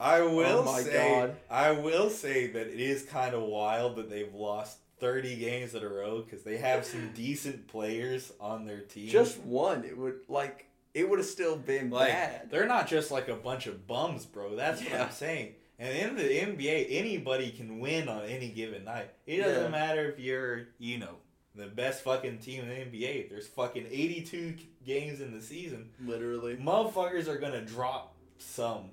I 0.00 0.18
oh 0.20 0.34
will 0.34 0.64
Oh 0.68 0.80
say, 0.82 0.92
God. 1.20 1.36
I 1.50 1.70
will 1.72 2.10
say 2.10 2.48
that 2.48 2.66
it 2.66 2.80
is 2.80 3.04
kind 3.04 3.34
of 3.34 3.42
wild 3.42 3.96
that 3.96 4.10
they've 4.10 4.34
lost 4.34 4.78
30 4.98 5.36
games 5.36 5.74
in 5.74 5.82
a 5.82 5.88
row 5.88 6.22
because 6.22 6.42
they 6.42 6.56
have 6.56 6.84
some 6.84 7.10
decent 7.14 7.68
players 7.68 8.32
on 8.40 8.64
their 8.66 8.80
team. 8.80 9.08
Just 9.08 9.38
one, 9.40 9.84
it 9.84 9.96
would 9.96 10.20
like 10.28 10.66
it 10.94 11.08
would 11.08 11.18
have 11.20 11.26
still 11.28 11.56
been 11.56 11.88
Like 11.90 12.08
bad. 12.12 12.50
they're 12.50 12.66
not 12.66 12.86
just 12.88 13.10
like 13.10 13.28
a 13.28 13.34
bunch 13.36 13.66
of 13.66 13.86
bums, 13.86 14.26
bro. 14.26 14.56
That's 14.56 14.82
what 14.82 14.92
I'm 15.00 15.10
saying. 15.10 15.54
And 15.78 15.96
in 15.96 16.16
the 16.16 16.22
NBA, 16.24 16.86
anybody 16.90 17.50
can 17.50 17.80
win 17.80 18.08
on 18.08 18.24
any 18.26 18.48
given 18.50 18.84
night. 18.84 19.10
It 19.26 19.38
doesn't 19.38 19.62
Yeah. 19.64 19.68
matter 19.68 20.10
if 20.10 20.18
you're, 20.20 20.68
you 20.78 20.98
know, 20.98 21.16
the 21.54 21.66
best 21.66 22.02
fucking 22.02 22.38
team 22.38 22.62
in 22.64 22.68
the 22.68 22.74
NBA. 22.74 23.28
There's 23.28 23.46
fucking 23.46 23.86
82 23.90 24.56
games 24.86 25.20
in 25.20 25.32
the 25.32 25.40
season. 25.42 25.90
Literally. 26.04 26.56
Motherfuckers 26.56 27.28
are 27.28 27.38
gonna 27.38 27.60
drop 27.62 28.14
some. 28.38 28.90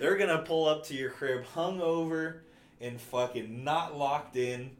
They're 0.00 0.16
gonna 0.16 0.42
pull 0.42 0.68
up 0.68 0.84
to 0.86 0.94
your 0.94 1.10
crib 1.10 1.44
hungover 1.54 2.40
and 2.80 3.00
fucking 3.00 3.64
not 3.64 3.96
locked 3.96 4.36
in, 4.36 4.76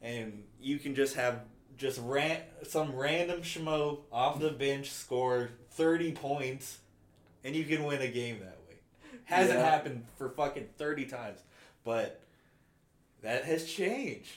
and 0.00 0.44
you 0.60 0.78
can 0.78 0.94
just 0.94 1.16
have 1.16 1.40
just 1.76 1.98
ran 2.02 2.40
some 2.62 2.94
random 2.94 3.40
schmo 3.42 4.00
off 4.12 4.38
the 4.38 4.50
bench 4.50 4.90
score 4.90 5.50
thirty 5.72 6.12
points, 6.12 6.78
and 7.42 7.56
you 7.56 7.64
can 7.64 7.82
win 7.84 8.00
a 8.02 8.08
game 8.08 8.38
that 8.40 8.58
way. 8.68 8.76
Hasn't 9.24 9.58
Yeah. 9.58 9.68
happened 9.70 10.04
for 10.16 10.28
fucking 10.28 10.68
thirty 10.78 11.06
times, 11.06 11.40
but 11.82 12.20
that 13.22 13.44
has 13.44 13.64
changed. 13.68 14.36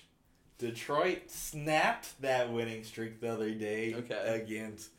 Detroit 0.68 1.30
snapped 1.30 2.22
that 2.22 2.49
winning 2.53 2.86
streak 2.86 3.20
the 3.20 3.34
other 3.34 3.51
day 3.51 3.93
Okay. 3.95 4.41
against 4.41 4.91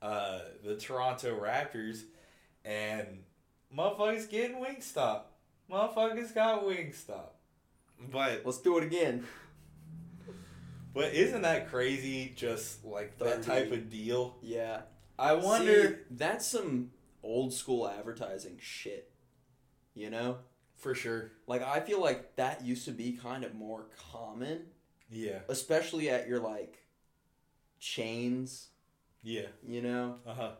uh, 0.00 0.38
the 0.64 0.76
Toronto 0.76 1.38
Raptors, 1.38 2.04
and 2.64 3.06
motherfuckers 3.76 4.30
getting 4.30 4.56
Wingstop. 4.56 5.22
Motherfuckers 5.70 6.34
got 6.34 6.64
Wingstop. 6.64 7.32
But 8.10 8.42
Let's 8.46 8.58
do 8.62 8.78
it 8.78 8.84
again. 8.84 9.26
but 10.94 11.12
isn't 11.12 11.42
that 11.42 11.68
crazy? 11.68 12.32
Just 12.34 12.82
like 12.82 13.18
that 13.18 13.42
type 13.42 13.70
of 13.72 13.90
deal. 13.90 14.36
Yeah. 14.40 14.80
I 15.18 15.34
wonder. 15.34 15.88
See, 15.88 15.94
that's 16.12 16.46
some 16.46 16.92
old 17.22 17.52
school 17.52 17.86
advertising 17.86 18.56
shit. 18.58 19.10
You 19.92 20.08
know, 20.08 20.38
For 20.76 20.94
sure. 20.94 21.32
like 21.46 21.62
I 21.62 21.80
feel 21.80 22.00
like 22.00 22.36
that 22.36 22.64
used 22.64 22.86
to 22.86 22.90
be 22.92 23.12
kind 23.12 23.44
of 23.44 23.54
more 23.54 23.84
common, 24.12 24.60
Yeah. 25.10 25.40
especially 25.48 26.08
at 26.08 26.28
your 26.28 26.38
like 26.40 26.78
chains. 27.78 28.68
Yeah. 29.22 29.46
You 29.66 29.82
know, 29.82 30.16
Uh 30.26 30.34
huh. 30.34 30.50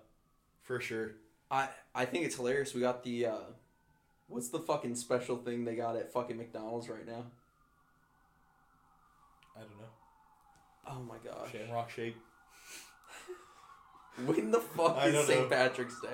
For 0.63 0.81
sure. 0.81 1.13
I 1.51 1.69
I 1.95 2.05
think 2.05 2.25
it's 2.27 2.37
hilarious. 2.37 2.75
We 2.75 2.81
got 2.81 3.03
the 3.03 3.27
uh, 3.27 3.39
what's 4.29 4.49
the 4.49 4.59
fucking 4.61 4.95
special 4.97 5.37
thing 5.37 5.65
they 5.65 5.75
got 5.77 5.97
at 5.97 6.13
fucking 6.13 6.37
McDonald's 6.37 6.89
right 6.89 7.07
now? 7.07 7.25
I 9.57 9.61
don't 9.61 9.79
know. 9.79 9.93
Oh 10.89 11.01
my 11.03 11.19
gosh. 11.25 11.53
Shamrock 11.53 11.91
shake. 11.91 12.17
When 14.27 14.51
the 14.51 14.61
fuck 14.61 14.97
I 14.99 15.07
is 15.07 15.27
St. 15.27 15.49
Patrick's 15.49 15.99
Day? 16.01 16.09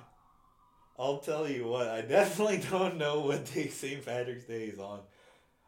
I'll 0.98 1.18
tell 1.18 1.48
you 1.48 1.66
what, 1.66 1.86
I 1.88 2.00
definitely 2.00 2.58
don't 2.70 2.96
know 2.96 3.20
what 3.20 3.52
day 3.54 3.68
St. 3.68 4.04
Patrick's 4.04 4.44
Day 4.44 4.64
is 4.64 4.78
on. 4.78 5.00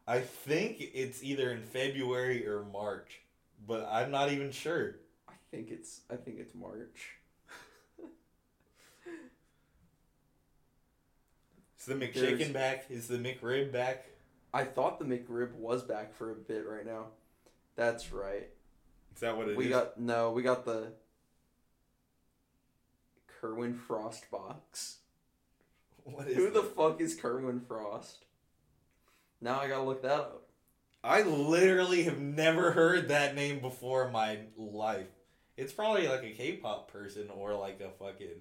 I 0.07 0.21
think 0.21 0.81
it's 0.81 1.23
either 1.23 1.53
in 1.53 1.63
February 1.63 2.47
or 2.47 2.65
March, 2.73 3.21
but 3.67 3.89
I'm 3.91 4.11
not 4.11 4.33
even 4.33 4.51
sure. 4.51 4.97
I 5.29 5.35
think 5.53 5.71
it's 5.71 6.01
I 6.11 6.17
think 6.17 6.39
it's 6.41 6.55
March. 6.55 7.17
Is 11.79 11.87
the 11.87 11.95
There's- 11.95 12.15
McChicken 12.17 12.53
back? 12.53 12.87
Is 12.91 13.07
the 13.07 13.19
McRib 13.19 13.71
back? 13.73 14.07
I 14.53 14.65
thought 14.65 14.99
the 14.99 15.05
McRib 15.05 15.53
was 15.55 15.85
back 15.85 16.13
for 16.13 16.33
a 16.33 16.35
bit 16.35 16.67
right 16.69 16.85
now. 16.85 17.07
That's 17.77 18.13
right. 18.13 18.49
Is 19.15 19.21
that 19.21 19.37
what 19.37 19.47
it 19.49 19.53
is? 19.53 19.57
we 19.57 19.69
got 19.69 19.99
no, 19.99 20.33
we 20.33 20.43
got 20.43 20.65
the 20.65 20.89
Kerwin 23.41 23.75
Frost 23.75 24.29
box. 24.31 24.97
What 26.05 26.29
is 26.29 26.37
Who 26.37 26.51
the 26.51 26.63
fuck 26.63 27.01
is 27.01 27.15
Kerwin 27.15 27.61
Frost? 27.61 28.25
Now 29.41 29.61
I 29.61 29.69
gotta 29.69 29.85
look 29.85 30.03
that 30.03 30.13
up. 30.13 30.47
I 31.03 31.23
literally 31.23 32.03
have 32.03 32.19
never 32.19 32.73
heard 32.73 33.09
that 33.09 33.35
name 33.35 33.61
before 33.61 34.07
in 34.07 34.13
my 34.13 34.41
life. 34.57 35.07
It's 35.57 35.73
probably 35.73 36.09
like 36.09 36.23
a 36.23 36.31
K-pop 36.31 36.93
person 36.93 37.29
or 37.35 37.55
like 37.55 37.81
a 37.81 37.91
fucking 37.91 38.41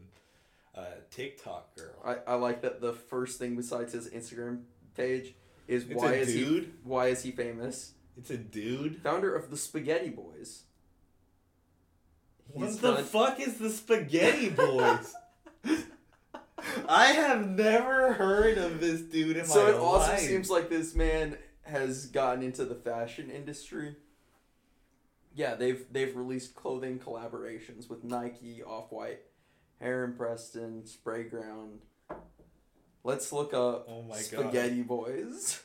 uh, 0.75 0.83
TikTok 1.11 1.75
girl. 1.75 1.95
I, 2.03 2.31
I 2.31 2.35
like 2.35 2.61
that 2.61 2.81
the 2.81 2.93
first 2.93 3.39
thing 3.39 3.55
besides 3.55 3.93
his 3.93 4.09
Instagram 4.09 4.63
page 4.95 5.35
is 5.67 5.83
It's 5.83 6.01
why 6.01 6.13
is 6.13 6.33
he 6.33 6.67
why 6.83 7.07
is 7.07 7.23
he 7.23 7.31
famous? 7.31 7.93
It's 8.17 8.29
a 8.29 8.37
dude. 8.37 9.01
Founder 9.01 9.33
of 9.33 9.49
the 9.49 9.57
Spaghetti 9.57 10.09
Boys. 10.09 10.63
What 12.51 12.81
the 12.81 12.93
done- 12.95 13.03
fuck 13.05 13.39
is 13.39 13.57
the 13.57 13.69
Spaghetti 13.69 14.49
Boys? 14.49 15.13
I 16.87 17.07
have 17.07 17.47
never 17.47 18.13
heard 18.13 18.57
of 18.57 18.79
this 18.79 19.01
dude 19.01 19.37
in 19.37 19.45
so 19.45 19.55
my 19.55 19.61
life. 19.65 19.71
So 19.71 19.77
it 19.77 19.81
also 19.81 20.11
life. 20.11 20.19
seems 20.19 20.49
like 20.49 20.69
this 20.69 20.95
man 20.95 21.37
has 21.63 22.07
gotten 22.07 22.43
into 22.43 22.65
the 22.65 22.75
fashion 22.75 23.29
industry. 23.29 23.95
Yeah, 25.35 25.55
they've 25.55 25.85
they've 25.91 26.15
released 26.15 26.55
clothing 26.55 26.99
collaborations 26.99 27.89
with 27.89 28.03
Nike, 28.03 28.63
Off 28.63 28.91
White, 28.91 29.21
Heron 29.79 30.13
Preston, 30.13 30.83
Sprayground. 30.83 31.79
Let's 33.03 33.31
look 33.31 33.53
up 33.53 33.85
Oh 33.87 34.01
my 34.01 34.15
god. 34.15 34.23
Spaghetti 34.23 34.81
Boys. 34.81 35.61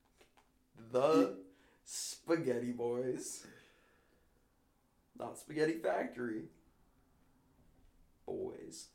the 0.92 1.36
Spaghetti 1.84 2.72
Boys. 2.72 3.46
Not 5.18 5.38
Spaghetti 5.38 5.74
Factory. 5.74 6.44
Boys. 8.26 8.88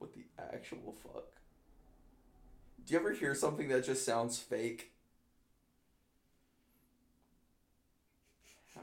What 0.00 0.14
the 0.14 0.24
actual 0.54 0.94
fuck? 1.02 1.26
Do 2.86 2.94
you 2.94 2.98
ever 2.98 3.12
hear 3.12 3.34
something 3.34 3.68
that 3.68 3.84
just 3.84 4.04
sounds 4.04 4.38
fake? 4.38 4.92
How 8.74 8.80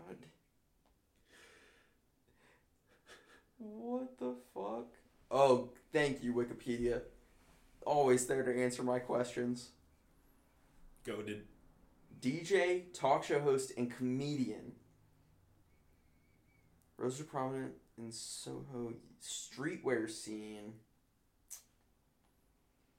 What 3.57 4.19
the 4.19 4.35
fuck? 4.53 4.93
Oh, 5.31 5.71
thank 5.91 6.23
you, 6.23 6.33
Wikipedia. 6.33 7.01
Always 7.83 8.27
there 8.27 8.43
to 8.43 8.63
answer 8.63 8.83
my 8.83 8.99
questions. 8.99 9.69
Goated. 11.03 11.41
DJ, 12.21 12.93
talk 12.93 13.23
show 13.23 13.39
host, 13.39 13.71
and 13.75 13.89
comedian. 13.91 14.73
Rose 16.95 17.19
are 17.19 17.23
prominent 17.23 17.73
in 17.97 18.11
Soho 18.11 18.93
streetwear 19.19 20.07
scene. 20.09 20.73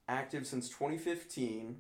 Active 0.09 0.47
since 0.47 0.69
2015. 0.71 1.77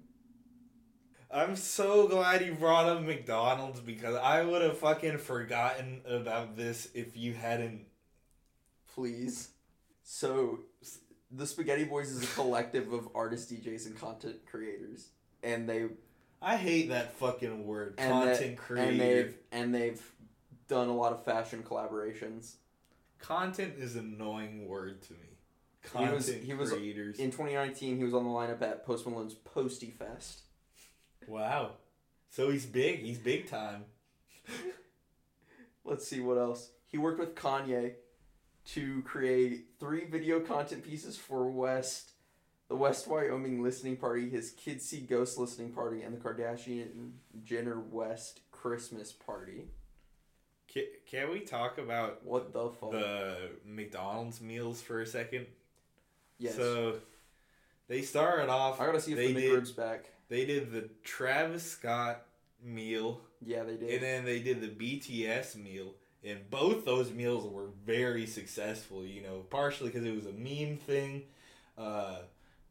I'm 1.31 1.57
so 1.57 2.09
glad 2.09 2.45
you 2.45 2.55
brought 2.55 2.87
up 2.87 3.03
McDonald's 3.03 3.81
because 3.81 4.16
I 4.16 4.43
would 4.43 4.62
have 4.62 4.79
fucking 4.79 5.18
forgotten 5.18 6.01
about 6.07 6.57
this 6.57 6.89
if 6.95 7.16
you 7.16 7.35
hadn't. 7.35 7.87
Please. 8.95 9.51
So, 10.03 10.61
the 11.31 11.47
Spaghetti 11.47 11.85
Boys 11.85 12.11
is 12.11 12.22
a 12.22 12.26
collective 12.35 12.93
of 12.93 13.09
artists, 13.14 13.53
DJs, 13.53 13.87
and 13.87 14.01
content 14.01 14.37
creators, 14.47 15.09
and 15.43 15.68
they 15.68 15.87
I 16.41 16.57
hate 16.57 16.89
that 16.91 17.12
fucking 17.14 17.66
word. 17.66 17.95
and 17.99 18.11
content 18.11 18.57
creator. 18.57 18.91
and 18.91 19.01
they've 19.01 19.37
and 19.53 19.74
they've 19.74 20.12
done 20.68 20.89
a 20.89 20.95
lot 20.95 21.12
of 21.12 21.24
fashion 21.24 21.62
collaborations. 21.62 22.55
Content 23.18 23.74
is 23.79 23.97
an 23.97 24.14
annoying 24.16 24.68
word 24.68 25.03
to 25.03 25.12
me. 25.14 25.38
He 25.97 26.05
was- 26.07 26.28
he 26.28 26.55
was- 26.55 26.72
creators. 26.72 27.18
In 27.18 27.30
2019, 27.30 27.97
he 27.99 28.05
was 28.05 28.14
on 28.14 28.24
the 28.24 28.30
lineup 28.30 28.62
at 28.62 28.84
Post 28.84 29.07
Malone's 29.07 29.34
Posty 29.34 29.91
Fest. 29.91 30.43
wow. 31.26 31.76
So 32.30 32.51
he's 32.51 32.66
big. 32.66 33.01
He's 33.01 33.18
big 33.18 33.47
time. 33.49 33.86
Let's 35.84 36.07
see 36.07 36.20
what 36.20 36.36
else. 36.36 36.70
He 36.86 36.99
worked 36.99 37.18
with 37.18 37.34
Kanye 37.34 37.95
to 38.66 39.03
create 39.03 39.66
three 39.80 40.05
video 40.05 40.41
content 40.41 40.84
pieces 40.84 41.16
for 41.16 41.51
West, 41.51 42.12
the 42.68 42.76
West 42.76 43.07
Wyoming 43.09 43.62
listening 43.62 43.97
party, 43.97 44.28
his 44.28 44.51
Kids 44.51 44.84
See 44.84 45.01
Ghost 45.01 45.39
listening 45.39 45.72
party, 45.72 46.03
and 46.03 46.14
the 46.14 46.20
Kardashian 46.20 47.12
Jenner 47.43 47.80
West 47.80 48.41
Christmas 48.51 49.12
party. 49.12 49.68
Can, 50.70 50.84
can 51.07 51.30
we 51.30 51.41
talk 51.41 51.78
about 51.78 52.22
What 52.26 52.53
the 52.53 52.68
fuck? 52.68 52.91
the 52.91 53.53
McDonald's 53.64 54.43
meals 54.43 54.82
for 54.82 55.01
a 55.01 55.07
second? 55.07 55.47
Yes. 56.39 56.55
So 56.57 56.97
they 57.89 58.03
started 58.03 58.49
off. 58.49 58.80
I 58.80 58.86
gotta 58.86 59.01
see 59.01 59.12
if 59.12 59.18
they 59.18 59.32
the 59.32 59.41
did- 59.41 59.53
McRib's 59.62 59.72
back. 59.72 60.05
They 60.28 60.45
did 60.45 60.70
the 60.72 60.91
Travis 61.05 61.62
Scott 61.70 62.22
meal, 62.62 63.20
Yeah, 63.41 63.62
they 63.62 63.76
did. 63.76 63.91
and 63.95 64.03
then 64.03 64.24
they 64.26 64.41
did 64.41 64.61
the 64.61 64.68
BTS 64.68 65.57
meal, 65.57 65.95
and 66.22 66.51
both 66.51 66.84
those 66.84 67.11
meals 67.12 67.47
were 67.51 67.68
very 67.86 68.26
successful. 68.26 69.05
You 69.05 69.22
know, 69.22 69.39
partially 69.49 69.89
because 69.89 70.05
it 70.05 70.14
was 70.14 70.26
a 70.26 70.32
meme 70.32 70.76
thing, 70.76 71.22
uh, 71.78 72.18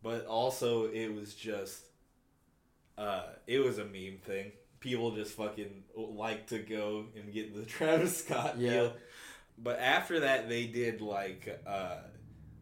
but 0.04 0.28
also 0.28 0.86
it 0.86 1.08
was 1.16 1.34
just, 1.34 1.88
uh, 2.98 3.24
it 3.48 3.60
was 3.60 3.78
a 3.80 3.86
meme 3.86 4.20
thing. 4.24 4.52
People 4.80 5.12
just 5.16 5.32
fucking 5.34 5.84
like 5.96 6.48
to 6.48 6.60
go 6.60 7.06
and 7.16 7.34
get 7.34 7.56
the 7.56 7.66
Travis 7.66 8.18
Scott 8.18 8.58
Yeah. 8.60 8.70
meal. 8.70 8.94
But 9.58 9.80
after 9.80 10.20
that, 10.20 10.48
they 10.50 10.68
did 10.68 11.02
like 11.02 11.60
uh, 11.66 11.98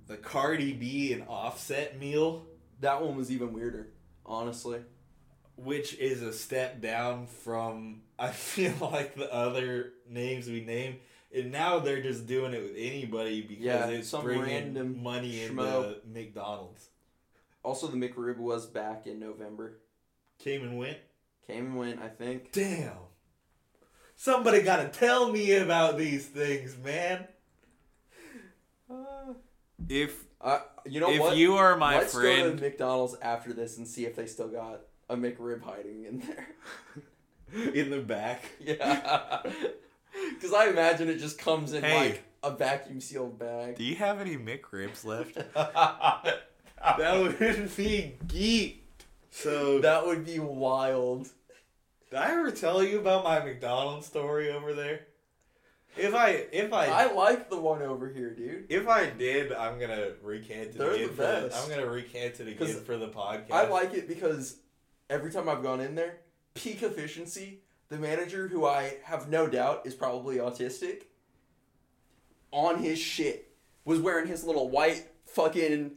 the 0.08 0.18
Cardi 0.18 0.74
B 0.74 1.14
and 1.14 1.24
Offset 1.28 2.00
meal. 2.00 2.46
That 2.82 3.02
one 3.02 3.16
was 3.16 3.32
even 3.32 3.54
weirder, 3.54 3.88
honestly. 4.26 4.82
which 5.56 5.94
is 5.96 6.22
a 6.22 6.34
step 6.34 6.82
down 6.82 7.28
from 7.28 8.02
I 8.20 8.30
feel 8.32 8.74
like 8.80 9.16
the 9.16 9.34
other 9.34 9.94
names 10.10 10.48
we 10.48 10.62
named. 10.62 10.98
And 11.34 11.52
now 11.52 11.80
they're 11.80 12.02
just 12.02 12.28
doing 12.28 12.54
it 12.54 12.62
with 12.62 12.76
anybody 12.78 13.42
because 13.42 13.64
Yeah, 13.64 13.88
it's 13.88 14.08
some 14.08 14.24
bringing 14.24 14.46
random 14.46 15.04
money 15.04 15.42
into. 15.44 15.98
McDonald's. 16.06 16.88
Also, 17.64 17.88
the 17.88 17.98
McRib 17.98 18.38
was 18.38 18.66
back 18.68 19.06
in 19.08 19.20
November. 19.20 19.80
Came 20.40 20.62
and 20.62 20.78
went. 20.78 20.98
Came 21.48 21.66
and 21.66 21.76
went, 21.78 22.02
I 22.02 22.08
think. 22.10 22.52
Damn. 22.52 22.92
Somebody 24.16 24.62
got 24.62 24.78
to 24.78 24.98
tell 25.00 25.32
me 25.32 25.54
about 25.58 25.98
these 25.98 26.26
things, 26.26 26.78
man. 26.78 27.28
If 29.90 30.26
Uh, 30.42 30.60
you 30.86 31.00
know 31.00 31.10
if 31.12 31.20
what? 31.20 31.38
you 31.38 31.56
are 31.56 31.76
my 31.78 31.98
Let's 32.00 32.14
go 32.14 32.22
friend, 32.22 32.58
to 32.58 32.64
McDonald's 32.64 33.16
after 33.22 33.54
this 33.54 33.78
and 33.78 33.88
see 33.88 34.06
if 34.06 34.16
they 34.16 34.26
still 34.28 34.48
got 34.50 34.82
a 35.10 35.16
McRib 35.16 35.62
hiding 35.64 36.06
in 36.06 36.20
there. 36.20 36.48
In 37.74 37.90
the 37.92 38.00
back. 38.00 38.42
yeah. 38.60 39.42
Because 40.34 40.54
I 40.54 40.68
imagine 40.70 41.10
it 41.10 41.18
just 41.20 41.38
comes 41.38 41.74
in 41.74 41.84
Hey. 41.84 41.98
like 42.10 42.24
a 42.42 42.50
vacuum 42.52 43.02
sealed 43.02 43.38
bag. 43.38 43.76
do 43.76 43.84
you 43.84 43.96
have 43.96 44.20
any 44.22 44.38
McRibs 44.38 45.04
left? 45.04 45.36
That 45.54 47.20
would 47.20 47.76
be 47.76 48.16
geek. 48.28 48.82
So, 49.30 49.80
that 49.80 50.06
would 50.06 50.26
be 50.26 50.40
wild. 50.40 51.28
did 52.10 52.18
I 52.18 52.32
ever 52.32 52.50
tell 52.52 52.82
you 52.82 53.00
about 53.00 53.24
my 53.26 53.40
McDonald's 53.44 54.08
story 54.08 54.50
over 54.52 54.74
there? 54.74 55.02
If 55.98 56.14
I 56.14 56.30
if 56.52 56.74
I, 56.74 56.88
I 56.88 57.14
like 57.14 57.50
the 57.50 57.58
one 57.58 57.82
over 57.82 58.10
here, 58.10 58.34
dude. 58.34 58.66
if 58.70 58.88
I 58.88 59.10
did, 59.10 59.54
I'm 59.54 59.80
gonna 59.80 60.12
recant 60.22 60.70
it 60.70 60.78
They're 60.78 60.92
again. 60.92 61.08
the 61.08 61.14
for 61.14 61.22
the- 61.22 61.48
best. 61.50 61.64
I'm 61.64 61.70
gonna 61.70 61.90
recant 61.90 62.40
it 62.42 62.48
again 62.50 62.82
for 62.84 62.98
the 62.98 63.08
podcast. 63.08 63.52
I 63.52 63.68
like 63.70 63.94
it 63.94 64.08
because 64.08 64.58
every 65.10 65.32
time 65.32 65.48
I've 65.48 65.64
gone 65.64 65.80
in 65.82 65.96
there, 65.96 66.18
peak 66.54 66.84
efficiency. 66.84 67.62
The 67.90 67.98
manager, 67.98 68.48
who 68.48 68.66
I 68.66 68.98
have 69.04 69.30
no 69.30 69.48
doubt 69.48 69.84
is 69.86 69.94
probably 69.94 70.38
autistic, 70.38 71.04
on 72.52 72.80
his 72.82 72.98
shit 73.00 73.52
was 73.86 74.00
wearing 74.00 74.28
his 74.28 74.44
little 74.44 74.70
white 74.70 75.06
fucking 75.28 75.92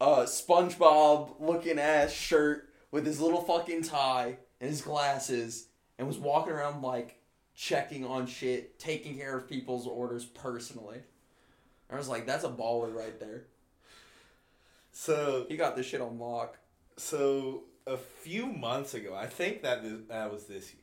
uh, 0.00 0.22
SpongeBob 0.22 1.40
looking 1.40 1.78
ass 1.78 2.12
shirt 2.12 2.68
with 2.92 3.04
his 3.04 3.20
little 3.20 3.42
fucking 3.42 3.82
tie 3.82 4.38
and 4.60 4.70
his 4.70 4.80
glasses, 4.82 5.66
and 5.98 6.06
was 6.06 6.18
walking 6.18 6.52
around 6.52 6.82
like 6.82 7.20
checking 7.54 8.04
on 8.04 8.26
shit, 8.26 8.78
taking 8.78 9.16
care 9.16 9.36
of 9.36 9.48
people's 9.48 9.86
orders 9.86 10.24
personally. 10.24 10.98
I 11.90 11.96
was 11.96 12.08
like, 12.08 12.26
that's 12.26 12.44
a 12.44 12.48
baller 12.48 12.92
right 12.94 13.18
there. 13.20 13.44
So 14.92 15.46
He 15.48 15.56
got 15.56 15.76
this 15.76 15.86
shit 15.86 16.00
on 16.00 16.18
lock. 16.18 16.58
so 16.96 17.64
a 17.86 17.96
few 17.98 18.46
months 18.46 18.94
ago, 18.94 19.14
I 19.14 19.26
think 19.26 19.62
that 19.62 19.84
is, 19.84 20.06
that 20.08 20.32
was 20.32 20.44
this 20.46 20.72
year. 20.72 20.80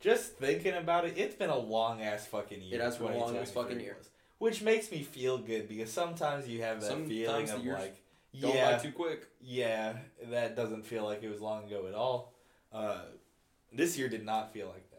Just 0.00 0.34
thinking 0.34 0.74
about 0.74 1.06
it, 1.06 1.14
it's 1.16 1.34
been 1.34 1.48
a 1.50 1.56
long 1.58 2.02
ass 2.02 2.26
fucking 2.26 2.60
year. 2.60 2.80
It 2.80 2.84
has 2.84 2.98
been 2.98 3.12
a 3.12 3.16
long 3.16 3.36
ass 3.36 3.50
fucking 3.50 3.80
year. 3.80 3.96
was. 3.98 4.10
Which 4.38 4.62
makes 4.62 4.90
me 4.90 5.02
feel 5.02 5.38
good 5.38 5.68
because 5.68 5.90
sometimes 5.92 6.48
you 6.48 6.62
have 6.62 6.80
that 6.80 6.88
Sometimes 6.88 7.08
feeling 7.08 7.50
of 7.50 7.64
like, 7.64 8.02
Don't 8.38 8.54
yeah, 8.54 8.76
too 8.78 8.90
quick. 8.92 9.28
yeah, 9.40 9.94
that 10.30 10.56
doesn't 10.56 10.84
feel 10.84 11.04
like 11.04 11.22
it 11.22 11.30
was 11.30 11.40
long 11.40 11.64
ago 11.64 11.86
at 11.86 11.94
all. 11.94 12.34
Uh, 12.72 13.02
this 13.72 13.96
year 13.96 14.08
did 14.08 14.24
not 14.26 14.52
feel 14.52 14.66
like. 14.66 14.91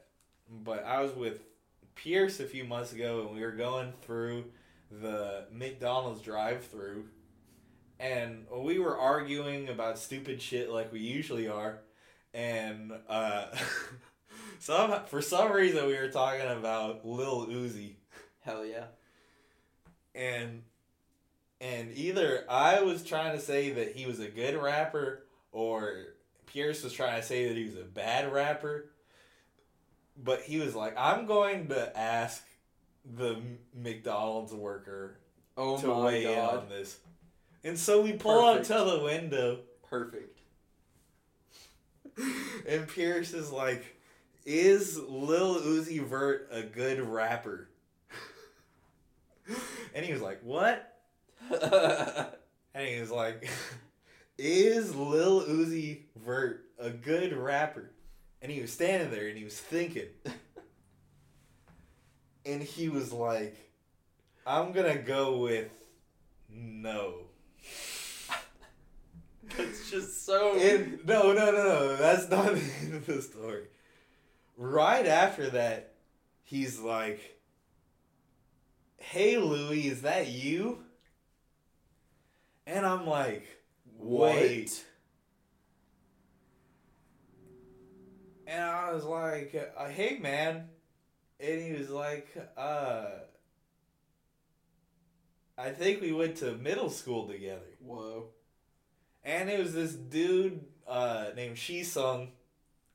But 0.49 0.85
I 0.85 1.01
was 1.01 1.13
with 1.13 1.41
Pierce 1.95 2.39
a 2.39 2.45
few 2.45 2.63
months 2.63 2.93
ago 2.93 3.21
and 3.21 3.35
we 3.35 3.41
were 3.41 3.51
going 3.51 3.93
through 4.01 4.45
the 4.91 5.45
McDonald's 5.51 6.21
drive 6.21 6.65
through 6.65 7.05
and 7.99 8.45
we 8.51 8.79
were 8.79 8.97
arguing 8.97 9.69
about 9.69 9.97
stupid 9.97 10.41
shit 10.41 10.69
like 10.69 10.91
we 10.91 10.99
usually 10.99 11.47
are. 11.47 11.79
And 12.33 12.91
uh, 13.07 13.45
some 14.59 15.05
for 15.05 15.21
some 15.21 15.51
reason 15.51 15.87
we 15.87 15.97
were 15.97 16.09
talking 16.09 16.47
about 16.47 17.05
Lil 17.05 17.47
Uzi 17.47 17.93
Hell 18.41 18.65
yeah. 18.65 18.85
and 20.13 20.63
and 21.61 21.91
either 21.95 22.43
I 22.49 22.81
was 22.81 23.03
trying 23.03 23.37
to 23.37 23.39
say 23.41 23.71
that 23.71 23.95
he 23.95 24.05
was 24.05 24.19
a 24.19 24.27
good 24.27 24.61
rapper 24.61 25.23
or 25.53 26.07
Pierce 26.47 26.83
was 26.83 26.91
trying 26.91 27.21
to 27.21 27.25
say 27.25 27.47
that 27.47 27.55
he 27.55 27.63
was 27.63 27.75
a 27.75 27.83
bad 27.83 28.31
rapper. 28.33 28.89
But 30.21 30.41
he 30.41 30.59
was 30.59 30.75
like, 30.75 30.95
"I'm 30.97 31.25
going 31.25 31.67
to 31.69 31.97
ask 31.97 32.43
the 33.05 33.41
McDonald's 33.75 34.53
worker 34.53 35.17
Oh 35.57 35.77
to 35.79 35.87
my 35.87 36.05
weigh 36.05 36.33
in 36.33 36.39
on 36.39 36.69
this." 36.69 36.99
And 37.63 37.77
so 37.77 38.01
we 38.01 38.13
pull 38.13 38.41
Perfect. 38.41 38.71
up 38.71 38.85
to 38.85 38.91
the 38.91 39.03
window, 39.03 39.59
Perfect. 39.89 40.39
and 42.67 42.87
Pierce 42.87 43.33
is 43.33 43.51
like, 43.51 43.83
"Is 44.45 44.97
Lil 44.97 45.61
Uzi 45.61 46.03
Vert 46.05 46.47
a 46.51 46.61
good 46.61 46.99
rapper?" 47.01 47.69
and 49.95 50.05
he 50.05 50.13
was 50.13 50.21
like, 50.21 50.41
"What?" 50.43 50.89
And 52.75 52.87
he 52.87 52.99
was 52.99 53.11
like, 53.11 53.47
Is 54.37 54.95
Lil 54.95 55.43
Uzi 55.43 56.01
Vert 56.15 56.65
a 56.79 56.89
good 56.89 57.33
rapper? 57.33 57.91
And 58.43 58.51
he 58.51 58.59
was 58.59 58.73
standing 58.73 59.09
there 59.09 59.29
and 59.29 59.37
he 59.37 59.45
was 59.45 59.57
thinking. 59.57 60.09
and 62.45 62.61
he 62.61 62.89
was 62.89 63.13
like, 63.13 63.55
I'm 64.45 64.73
gonna 64.73 64.97
go 64.97 65.37
with 65.37 65.69
no. 66.49 67.21
That's 69.57 69.89
just 69.89 70.25
so. 70.25 70.57
And 70.59 70.99
no, 71.05 71.31
no, 71.31 71.51
no, 71.51 71.63
no. 71.63 71.95
That's 71.95 72.29
not 72.29 72.53
the 72.53 72.61
end 72.81 72.95
of 72.95 73.05
the 73.05 73.21
story. 73.21 73.63
Right 74.57 75.05
after 75.05 75.49
that, 75.51 75.93
he's 76.43 76.81
like, 76.81 77.39
Hey 78.97 79.37
Louie, 79.37 79.87
is 79.87 80.01
that 80.01 80.27
you? 80.27 80.83
And 82.67 82.85
I'm 82.85 83.07
like, 83.07 83.45
wait. 83.97 84.69
What? 84.69 84.83
And 88.53 88.61
I 88.61 88.93
was 88.93 89.03
like, 89.03 89.73
uh, 89.75 89.87
hey 89.89 90.19
man. 90.19 90.69
And 91.39 91.61
he 91.61 91.73
was 91.73 91.89
like, 91.89 92.27
uh, 92.55 93.05
I 95.57 95.69
think 95.71 96.01
we 96.01 96.11
went 96.11 96.37
to 96.37 96.51
middle 96.53 96.91
school 96.91 97.27
together. 97.27 97.61
Whoa. 97.79 98.27
And 99.23 99.49
it 99.49 99.59
was 99.59 99.73
this 99.73 99.93
dude 99.93 100.63
uh, 100.87 101.27
named 101.35 101.55
Shisung 101.57 102.27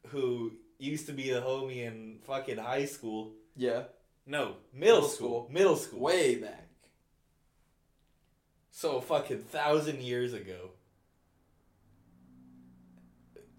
who 0.08 0.52
used 0.78 1.06
to 1.06 1.12
be 1.12 1.30
a 1.32 1.40
homie 1.40 1.84
in 1.84 2.20
fucking 2.22 2.58
high 2.58 2.84
school. 2.84 3.32
Yeah. 3.56 3.84
No, 4.26 4.56
middle, 4.72 4.96
Middle 4.96 5.02
school. 5.02 5.28
school. 5.28 5.48
Middle 5.50 5.76
school. 5.76 6.00
Way 6.00 6.36
back. 6.36 6.68
So 8.70 9.00
fucking 9.00 9.38
thousand 9.40 10.02
years 10.02 10.34
ago. 10.34 10.70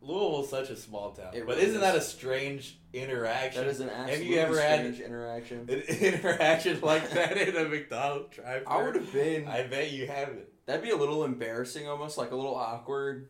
Louisville's 0.01 0.49
such 0.49 0.69
a 0.69 0.75
small 0.75 1.11
town. 1.11 1.33
It 1.33 1.45
but 1.45 1.55
really 1.55 1.63
isn't 1.67 1.75
is. 1.75 1.81
that 1.81 1.95
a 1.95 2.01
strange 2.01 2.77
interaction? 2.93 3.63
That 3.63 3.69
is 3.69 3.79
an 3.79 3.89
Have 3.89 4.21
you 4.21 4.37
ever 4.39 4.59
had 4.59 4.85
interaction. 4.85 5.69
an 5.69 5.81
interaction 5.99 6.79
like 6.81 7.09
that 7.11 7.37
in 7.37 7.55
a 7.55 7.65
McDonald's 7.67 8.35
drive 8.35 8.63
I 8.65 8.81
would 8.83 8.95
have 8.95 9.11
been. 9.11 9.47
I 9.47 9.63
bet 9.67 9.91
you 9.91 10.07
haven't. 10.07 10.45
That'd 10.65 10.83
be 10.83 10.91
a 10.91 10.95
little 10.95 11.23
embarrassing, 11.23 11.87
almost 11.87 12.17
like 12.17 12.31
a 12.31 12.35
little 12.35 12.55
awkward, 12.55 13.29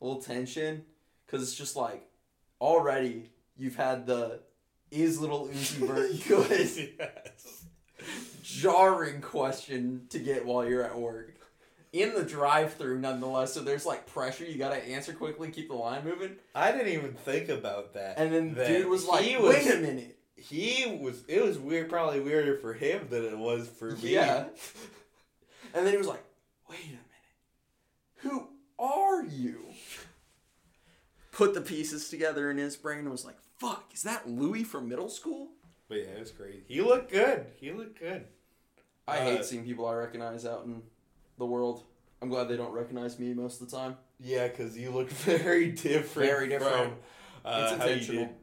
a 0.00 0.04
little 0.04 0.22
tension, 0.22 0.84
because 1.26 1.42
it's 1.42 1.54
just 1.54 1.76
like 1.76 2.06
already 2.60 3.30
you've 3.56 3.76
had 3.76 4.06
the 4.06 4.40
is 4.90 5.20
Lil 5.20 5.48
Uzi 5.48 5.86
Vert 5.86 6.10
good 6.28 6.96
yes. 6.98 7.64
jarring 8.42 9.20
question 9.20 10.06
to 10.10 10.18
get 10.18 10.44
while 10.44 10.68
you're 10.68 10.82
at 10.82 10.98
work. 10.98 11.36
In 11.92 12.14
the 12.14 12.22
drive-through, 12.22 13.00
nonetheless, 13.00 13.52
so 13.52 13.62
there's 13.62 13.84
like 13.84 14.06
pressure. 14.06 14.44
You 14.44 14.58
gotta 14.58 14.76
answer 14.76 15.12
quickly, 15.12 15.50
keep 15.50 15.68
the 15.68 15.74
line 15.74 16.04
moving. 16.04 16.36
I 16.54 16.70
didn't 16.70 16.92
even 16.92 17.14
think 17.14 17.48
about 17.48 17.94
that. 17.94 18.14
And 18.16 18.32
then 18.32 18.54
that 18.54 18.68
dude 18.68 18.86
was 18.88 19.06
like, 19.06 19.24
was, 19.40 19.56
"Wait 19.56 19.74
a 19.74 19.78
minute." 19.78 20.16
He 20.36 20.98
was. 21.00 21.22
It 21.26 21.42
was 21.44 21.58
weird. 21.58 21.88
Probably 21.90 22.20
weirder 22.20 22.56
for 22.58 22.72
him 22.74 23.08
than 23.10 23.24
it 23.24 23.36
was 23.36 23.68
for 23.68 23.90
me. 23.96 24.14
Yeah. 24.14 24.44
And 25.72 25.86
then 25.86 25.92
he 25.92 25.98
was 25.98 26.08
like, 26.08 26.24
"Wait 26.68 26.80
a 26.84 26.86
minute, 26.88 27.04
who 28.16 28.48
are 28.78 29.22
you?" 29.24 29.66
Put 31.32 31.54
the 31.54 31.60
pieces 31.60 32.08
together 32.08 32.50
in 32.50 32.58
his 32.58 32.76
brain 32.76 33.00
and 33.00 33.10
was 33.10 33.24
like, 33.24 33.36
"Fuck, 33.58 33.90
is 33.94 34.02
that 34.02 34.28
Louis 34.28 34.64
from 34.64 34.88
middle 34.88 35.08
school?" 35.08 35.48
But 35.88 35.98
yeah, 35.98 36.04
it 36.16 36.20
was 36.20 36.30
crazy. 36.32 36.62
He 36.66 36.80
looked 36.80 37.10
good. 37.12 37.46
He 37.56 37.70
looked 37.72 37.98
good. 38.00 38.26
I 39.06 39.18
Uh, 39.18 39.22
hate 39.24 39.44
seeing 39.44 39.64
people 39.64 39.86
I 39.86 39.94
recognize 39.94 40.44
out 40.44 40.64
in 40.66 40.82
the 41.40 41.46
world. 41.46 41.82
I'm 42.22 42.28
glad 42.28 42.48
they 42.48 42.56
don't 42.56 42.72
recognize 42.72 43.18
me 43.18 43.34
most 43.34 43.60
of 43.60 43.68
the 43.70 43.76
time. 43.76 43.96
Yeah, 44.20 44.46
because 44.46 44.78
you 44.78 44.90
look 44.90 45.08
very 45.10 45.72
different. 45.72 46.28
Very 46.28 46.48
different. 46.48 46.72
From, 46.74 46.92
uh, 47.44 47.60
it's 47.72 47.78
how 47.82 47.86
you 47.86 47.92
intentional. 47.94 48.36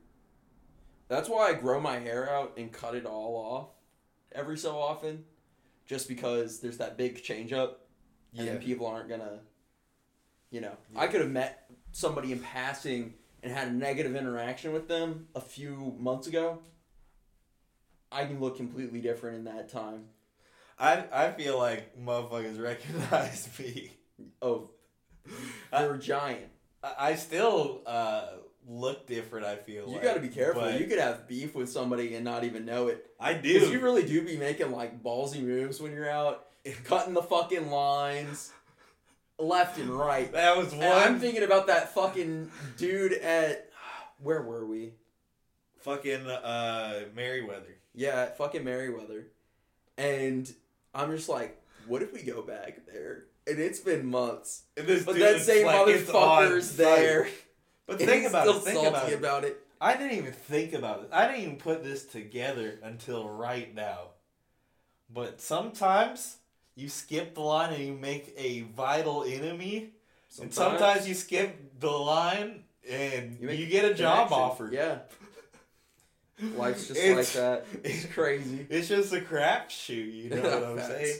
That's 1.07 1.29
why 1.29 1.49
I 1.49 1.53
grow 1.53 1.79
my 1.79 1.99
hair 1.99 2.29
out 2.29 2.53
and 2.57 2.71
cut 2.71 2.95
it 2.95 3.05
all 3.05 3.35
off 3.35 3.69
every 4.33 4.57
so 4.57 4.77
often, 4.77 5.23
just 5.85 6.09
because 6.09 6.59
there's 6.59 6.79
that 6.79 6.97
big 6.97 7.23
change 7.23 7.53
up, 7.53 7.87
and 8.35 8.45
Yeah. 8.45 8.53
then 8.53 8.61
people 8.61 8.85
aren't 8.87 9.07
gonna, 9.07 9.39
you 10.49 10.59
know. 10.59 10.75
I 10.95 11.07
could 11.07 11.21
have 11.21 11.31
met 11.31 11.69
somebody 11.93 12.31
in 12.33 12.39
passing 12.39 13.13
and 13.43 13.53
had 13.53 13.69
a 13.69 13.71
negative 13.71 14.15
interaction 14.15 14.73
with 14.73 14.87
them 14.89 15.27
a 15.35 15.39
few 15.39 15.95
months 15.99 16.27
ago. 16.27 16.59
I 18.11 18.25
can 18.25 18.39
look 18.39 18.57
completely 18.57 18.99
different 19.01 19.37
in 19.37 19.43
that 19.45 19.69
time. 19.69 20.05
I 20.79 21.05
I 21.11 21.31
feel 21.31 21.57
like 21.57 21.97
motherfuckers 21.99 22.61
recognize 22.61 23.49
me. 23.59 23.91
Oh, 24.41 24.69
you're 25.77 25.95
a 25.95 25.99
giant. 25.99 26.47
I, 26.83 26.93
I 26.99 27.15
still 27.15 27.81
uh, 27.85 28.27
look 28.67 29.07
different. 29.07 29.45
I 29.45 29.55
feel 29.55 29.87
You 29.87 29.93
like, 29.93 30.03
got 30.03 30.13
to 30.15 30.19
be 30.19 30.29
careful. 30.29 30.69
You 30.71 30.85
could 30.85 30.99
have 30.99 31.27
beef 31.27 31.55
with 31.55 31.69
somebody 31.69 32.15
and 32.15 32.23
not 32.23 32.43
even 32.43 32.65
know 32.65 32.87
it. 32.87 33.05
I 33.19 33.33
Because 33.33 33.69
do. 33.69 33.73
you 33.73 33.79
really 33.79 34.05
do 34.05 34.23
be 34.23 34.37
making 34.37 34.71
like 34.71 35.03
ballsy 35.03 35.41
moves 35.41 35.81
when 35.81 35.91
you're 35.91 36.09
out, 36.09 36.45
cutting 36.83 37.13
the 37.13 37.23
fucking 37.23 37.69
lines 37.71 38.51
left 39.39 39.77
and 39.79 39.89
right. 39.89 40.31
that 40.31 40.57
was 40.57 40.73
one. 40.73 40.83
And 40.83 40.93
I'm 40.93 41.19
thinking 41.19 41.43
about 41.43 41.67
that 41.67 41.93
fucking 41.93 42.49
dude 42.77 43.13
at 43.13 43.69
where 44.21 44.41
were 44.41 44.65
we? 44.65 44.93
fucking 45.79 46.27
uh, 46.27 47.01
Merriweather. 47.15 47.77
Yeah, 47.95 48.23
at 48.23 48.37
fucking 48.37 48.63
Merriweather. 48.63 49.27
And 49.97 50.53
I'm 50.97 51.11
just 51.15 51.29
like, 51.29 51.61
what 51.87 52.01
if 52.01 52.13
we 52.13 52.23
go 52.23 52.41
back 52.41 52.85
there? 52.91 53.25
And 53.47 53.59
it's 53.59 53.79
been 53.79 54.05
months. 54.07 54.63
And 54.75 54.87
this 54.87 55.05
But 55.05 55.17
that 55.19 55.41
same 55.41 55.65
like, 55.65 55.87
motherfucker's 55.87 56.75
there. 56.75 57.27
But 57.85 57.99
think 58.09 58.27
about 58.27 58.47
it. 58.47 58.53
Think 58.63 58.87
about 58.87 59.09
it. 59.09 59.17
about 59.17 59.43
it. 59.45 59.61
I 59.79 59.95
didn't 59.95 60.17
even 60.17 60.33
think 60.33 60.73
about 60.73 61.01
it. 61.03 61.09
I 61.13 61.27
didn't 61.27 61.41
even 61.43 61.55
put 61.57 61.83
this 61.83 62.05
together 62.05 62.79
until 62.83 63.29
right 63.29 63.73
now. 63.73 64.09
but 65.09 65.39
sometimes 65.41 66.37
you 66.75 66.89
skip 66.89 67.35
the 67.35 67.41
line 67.41 67.73
and 67.73 67.83
you 67.83 67.93
make 67.93 68.33
a 68.37 68.61
vital 68.75 69.23
enemy, 69.23 69.91
and 70.41 70.53
sometimes 70.53 71.07
you 71.07 71.13
skip 71.15 71.79
the 71.79 71.89
line 71.91 72.63
and 72.89 73.37
You 73.39 73.49
you, 73.49 73.67
get 73.67 73.85
a 73.85 73.93
job 73.93 74.31
offer. 74.31 74.69
Yeah. 74.71 74.99
Life's 76.55 76.87
just 76.87 76.99
It's- 76.99 77.35
like 77.35 77.43
that. 77.43 77.65
It's 77.83 78.05
crazy. 78.13 78.65
It's 78.69 78.87
just 78.87 79.11
a 79.13 79.19
crapshoot, 79.21 80.13
you 80.13 80.29
know 80.29 80.41
what 80.41 80.63
I'm 80.63 80.79
saying? 80.91 81.19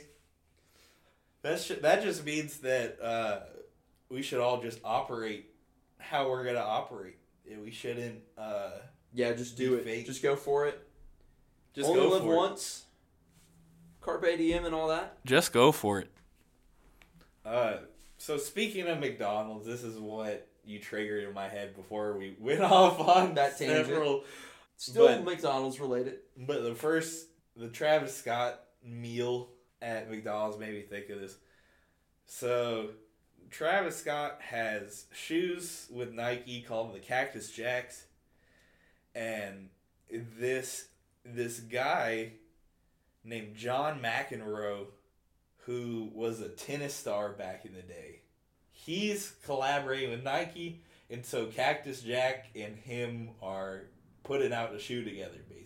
That's 1.42 1.68
ju- 1.68 1.80
that 1.82 2.04
just 2.04 2.26
means 2.26 2.58
that 2.60 3.00
uh, 3.02 3.40
we 4.10 4.22
should 4.22 4.40
all 4.40 4.62
just 4.62 4.80
operate 4.84 5.50
how 5.98 6.30
we're 6.30 6.44
gonna 6.44 6.60
operate. 6.60 7.18
And 7.50 7.62
we 7.64 7.72
shouldn't 7.72 8.20
uh, 8.38 8.72
Yeah, 9.14 9.34
just 9.34 9.56
do 9.58 9.76
it. 9.76 9.84
fake. 9.86 10.06
Just 10.06 10.22
go 10.22 10.36
for 10.36 10.68
it. 10.68 10.86
just 11.74 11.88
Only 11.90 12.02
go 12.02 12.10
live 12.10 12.22
for 12.24 12.34
it. 12.34 12.38
once. 12.38 12.86
Carpe 14.02 14.38
diem 14.38 14.66
and 14.66 14.76
all 14.76 14.90
that. 14.90 15.18
Just 15.26 15.52
go 15.54 15.72
for 15.72 16.00
it. 16.00 16.10
Uh, 17.46 17.78
so 18.18 18.38
speaking 18.38 18.88
of 18.88 19.00
McDonald's, 19.00 19.66
this 19.66 19.84
is 19.84 19.98
what 19.98 20.48
you 20.66 20.80
triggered 20.80 21.24
in 21.24 21.34
my 21.34 21.48
head 21.48 21.76
before 21.76 22.18
we 22.18 22.36
went 22.40 22.62
off 22.62 23.00
on 23.00 23.36
That 23.36 23.58
tangent. 23.58 23.88
several. 23.88 24.24
Still 24.78 25.08
But- 25.08 25.24
McDonald's 25.24 25.80
related. 25.80 26.20
But 26.38 26.64
the 26.64 26.76
first, 26.76 27.28
the 27.56 27.68
Travis 27.70 28.16
Scott 28.16 28.64
meal 28.84 29.50
at 29.82 30.10
McDonald's 30.10 30.58
made 30.58 30.74
me 30.74 30.82
think 30.84 31.10
of 31.10 31.20
this. 31.20 31.36
So, 32.26 32.92
Travis 33.50 33.96
Scott 33.98 34.40
has 34.42 35.06
shoes 35.14 35.88
with 35.90 36.14
Nike 36.14 36.62
called 36.62 36.94
the 36.94 37.00
Cactus 37.00 37.50
Jacks, 37.52 38.06
and 39.16 39.70
this 40.10 40.88
this 41.24 41.60
guy 41.60 42.34
named 43.24 43.56
John 43.56 44.00
McEnroe, 44.02 44.88
who 45.66 46.10
was 46.14 46.40
a 46.40 46.50
tennis 46.50 46.94
star 46.94 47.30
back 47.32 47.66
in 47.66 47.74
the 47.74 47.82
day, 47.82 48.22
he's 48.72 49.34
collaborating 49.46 50.10
with 50.12 50.24
Nike, 50.24 50.82
and 51.10 51.26
so 51.26 51.48
Cactus 51.48 52.02
Jack 52.02 52.48
and 52.56 52.76
him 52.78 53.30
are 53.42 53.84
putting 54.28 54.52
out 54.54 54.76
a 54.76 54.80
shoe 54.80 55.04
together, 55.04 55.40
basically. 55.50 55.64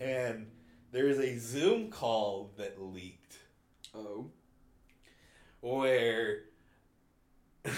And 0.00 0.46
there's 0.90 1.18
a 1.18 1.38
Zoom 1.38 1.90
call 1.90 2.52
that 2.56 2.80
leaked 2.82 3.38
Oh. 3.94 4.30
where 5.60 6.40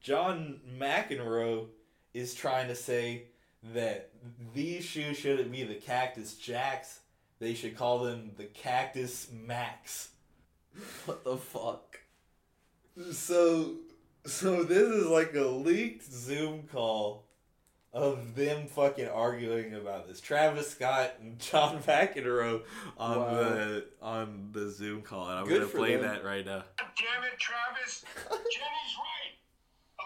John 0.00 0.60
McEnroe 0.78 1.66
is 2.14 2.34
trying 2.34 2.68
to 2.68 2.74
say 2.74 3.26
that 3.74 4.10
these 4.54 4.84
shoes 4.84 5.16
shouldn't 5.16 5.52
be 5.52 5.62
the 5.62 5.74
Cactus 5.74 6.34
Jacks. 6.34 7.00
They 7.38 7.54
should 7.54 7.76
call 7.76 8.00
them 8.00 8.32
the 8.36 8.44
Cactus 8.46 9.28
Max. 9.32 10.10
What 11.06 11.24
the 11.24 11.36
fuck? 11.36 12.00
So, 13.12 13.76
so 14.26 14.62
this 14.64 14.88
is 14.88 15.06
like 15.06 15.34
a 15.34 15.42
leaked 15.46 16.04
Zoom 16.12 16.64
call 16.70 17.27
of 17.92 18.34
them 18.36 18.66
fucking 18.66 19.08
arguing 19.08 19.74
about 19.74 20.06
this. 20.08 20.20
Travis 20.20 20.70
Scott 20.70 21.14
and 21.20 21.38
John 21.38 21.82
McEnroe 21.86 22.62
on 22.98 23.18
Wow. 23.18 23.34
the 23.34 23.84
on 24.02 24.50
the 24.52 24.68
Zoom 24.70 25.02
call, 25.02 25.28
and 25.28 25.38
I'm 25.40 25.46
Good 25.48 25.62
gonna 25.62 25.72
play 25.72 25.96
them. 25.96 26.02
that 26.04 26.24
right 26.24 26.44
now. 26.44 26.64
Damn 26.78 27.24
it, 27.24 27.38
Travis. 27.40 28.04
Jenny's 28.28 28.94
right. 29.00 29.34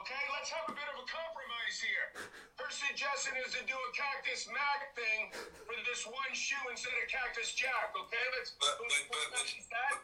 Okay, 0.03 0.23
let's 0.35 0.51
have 0.51 0.67
a 0.71 0.75
bit 0.75 0.87
of 0.95 0.99
a 1.03 1.07
compromise 1.11 1.79
here. 1.83 2.07
Her 2.59 2.71
suggestion 2.71 3.35
is 3.43 3.53
to 3.59 3.63
do 3.67 3.75
a 3.75 3.91
Cactus 3.95 4.47
Mac 4.51 4.95
thing 4.95 5.31
for 5.67 5.75
this 5.87 6.07
one 6.07 6.33
shoe 6.35 6.59
instead 6.71 6.95
of 7.03 7.07
Cactus 7.11 7.55
Jack. 7.55 7.95
Okay, 7.99 8.25
let's. 8.39 8.55
But- 8.59 8.79
but- 8.79 8.89
let's- 8.89 9.07
but- 9.11 9.31
but- 9.35 9.71
that. 9.75 9.95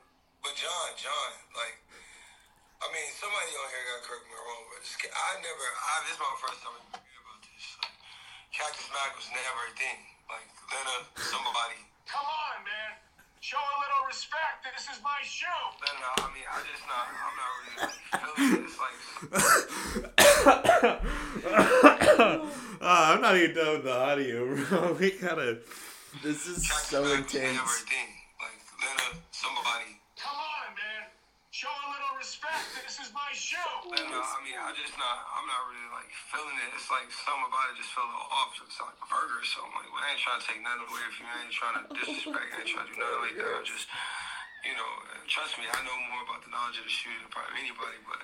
But 0.42 0.54
John, 0.54 0.88
John, 0.94 1.30
like, 1.58 1.76
I 2.78 2.86
mean, 2.94 3.10
somebody 3.18 3.50
on 3.58 3.68
here 3.74 3.84
got 3.90 4.06
correct 4.06 4.22
me 4.30 4.38
wrong, 4.38 4.62
but 4.70 4.82
I 4.86 5.28
never, 5.42 5.66
I, 5.66 5.92
this 6.06 6.14
is 6.14 6.22
my 6.22 6.34
first 6.38 6.60
time 6.62 6.78
Cactus 8.59 8.90
Mac 8.90 9.14
was 9.14 9.28
never 9.30 9.62
a 9.70 9.72
thing. 9.78 9.98
Like, 10.26 10.48
let 10.74 10.82
a, 10.82 10.98
somebody, 11.22 11.78
Come 12.11 12.26
on, 12.26 12.64
man. 12.66 12.98
Show 13.40 13.56
a 13.62 13.76
little 13.78 14.02
respect. 14.11 14.66
This 14.66 14.90
is 14.90 14.98
my 15.04 15.20
shoe. 15.22 15.46
let 15.78 15.94
a, 15.94 16.11
I 16.18 16.28
mean, 16.34 16.42
I 16.50 16.59
just 16.66 16.82
not, 16.90 17.06
I'm 17.22 17.36
not 17.38 17.50
really 17.54 17.78
like, 17.86 17.94
feeling 18.18 18.59
it. 18.59 18.66
It's 18.66 18.78
like, 18.82 18.98
Uh, 22.80 22.80
I'm 23.14 23.20
not 23.22 23.36
even 23.36 23.54
done 23.54 23.72
with 23.74 23.84
the 23.84 23.94
audio, 23.94 24.38
bro. 24.56 24.92
We 25.00 25.11
gotta. 25.12 25.59
This 26.22 26.46
is 26.46 26.66
Cactus 26.66 26.88
so 26.90 27.02
Mac 27.02 27.22
was 27.24 27.34
never 27.34 27.46
a 27.46 27.54
intense. 27.54 27.78
thing. 27.86 28.11
Like, 28.42 28.59
let 28.82 28.96
a, 29.06 29.09
somebody, 29.30 29.90
Come 30.18 30.34
on, 30.34 30.68
man. 30.74 31.06
Show 31.50 31.68
a 31.70 31.88
little 31.94 32.07
respect. 32.18 32.66
This 32.82 32.98
is 32.98 33.14
my 33.14 33.30
a, 34.10 34.18
I 34.18 34.38
mean, 34.42 34.58
I 34.58 34.74
just 34.74 34.98
not, 34.98 35.18
I'm 35.38 35.46
not 35.46 35.62
really 35.70 35.90
like 35.94 36.10
feeling 36.34 36.58
it. 36.66 36.74
It's 36.74 36.90
like 36.90 37.06
something 37.14 37.46
about 37.46 37.70
it 37.70 37.78
just 37.78 37.94
feel 37.94 38.02
a 38.02 38.10
little 38.10 38.30
off. 38.34 38.58
It's 38.58 38.78
like 38.82 38.98
a 38.98 39.06
burger 39.06 39.38
or 39.38 39.46
something. 39.46 39.74
Like, 39.78 39.90
well, 39.94 40.02
I 40.02 40.18
ain't 40.18 40.22
trying 40.22 40.42
to 40.42 40.46
take 40.50 40.60
nothing 40.60 40.84
away 40.90 41.06
from 41.14 41.22
you. 41.24 41.32
I 41.32 41.40
ain't 41.46 41.54
trying 41.54 41.76
to 41.78 41.82
disrespect. 41.94 42.48
I 42.50 42.56
ain't 42.58 42.70
trying 42.74 42.90
to 42.90 42.92
do 42.92 42.98
nothing 42.98 43.22
like 43.22 43.36
that. 43.38 43.50
I 43.54 43.62
just, 43.62 43.86
you 44.66 44.74
know, 44.74 44.90
trust 45.30 45.54
me, 45.62 45.70
I 45.70 45.78
know 45.86 45.96
more 46.10 46.26
about 46.26 46.42
the 46.42 46.50
knowledge 46.50 46.82
of 46.82 46.86
the 46.90 46.92
shoe 46.92 47.14
than 47.22 47.30
probably 47.30 47.62
anybody, 47.62 48.02
but 48.02 48.18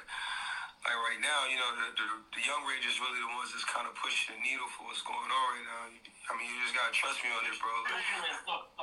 like 0.84 1.00
right 1.00 1.20
now, 1.24 1.48
you 1.48 1.56
know, 1.56 1.70
the, 1.80 1.86
the, 1.96 2.06
the 2.36 2.42
young 2.44 2.60
rangers 2.68 3.00
really 3.00 3.16
the 3.16 3.32
ones 3.32 3.48
that's 3.56 3.64
kind 3.64 3.88
of 3.88 3.96
pushing 3.96 4.36
the 4.36 4.40
needle 4.44 4.68
for 4.76 4.84
what's 4.84 5.00
going 5.00 5.30
on 5.32 5.46
right 5.56 5.64
now. 5.64 5.82
I 6.28 6.32
mean, 6.36 6.44
you 6.44 6.60
just 6.60 6.76
gotta 6.76 6.92
trust 6.92 7.24
me 7.24 7.32
on 7.32 7.40
this, 7.48 7.56
bro. 7.56 7.72
Like, 7.88 8.04
Look, 8.44 8.73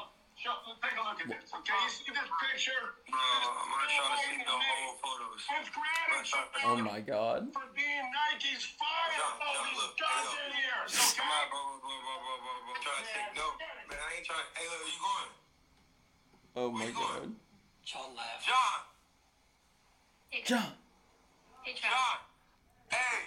look. 0.50 0.78
Take 0.82 0.98
a 0.98 1.04
look 1.06 1.20
at 1.22 1.28
this, 1.30 1.50
okay? 1.54 1.78
You 1.78 1.90
see 1.94 2.10
this 2.10 2.30
picture? 2.42 2.84
bro, 3.06 3.20
I'm 3.22 3.70
not 3.70 3.86
trying 3.92 4.14
to 4.14 4.20
see 4.26 4.38
no 4.42 4.56
whole 4.58 4.96
photos. 5.02 5.42
With 5.46 5.70
gratitude 5.70 6.66
Oh 6.66 6.78
my 6.82 7.00
god. 7.02 7.50
for 7.54 7.66
being 7.78 8.06
Nike's 8.10 8.66
fire 8.78 9.14
John, 9.18 9.38
all 9.42 9.62
these 9.66 9.78
look, 9.78 9.94
goddamn 9.98 10.50
look. 10.50 10.62
years, 10.62 10.92
Come 11.18 11.30
on, 11.30 11.46
bro, 11.50 11.62
bro, 11.82 11.94
bro, 12.02 12.16
bro, 12.18 12.18
bro, 12.22 12.34
bro, 12.42 12.54
bro. 12.66 12.74
Trying 12.82 13.06
to 13.06 13.10
take 13.14 13.32
no, 13.38 13.46
man. 13.90 13.98
I 14.02 14.10
ain't 14.18 14.26
trying. 14.26 14.50
Hey, 14.58 14.66
where 14.70 14.82
you 14.90 15.00
going? 15.02 15.32
Oh 16.58 16.70
my 16.74 16.90
god. 16.94 17.28
John. 17.86 18.12
Hey, 20.30 20.42
John. 20.46 20.72
Hey, 21.64 21.74
John. 21.78 22.18
Hey. 22.90 23.22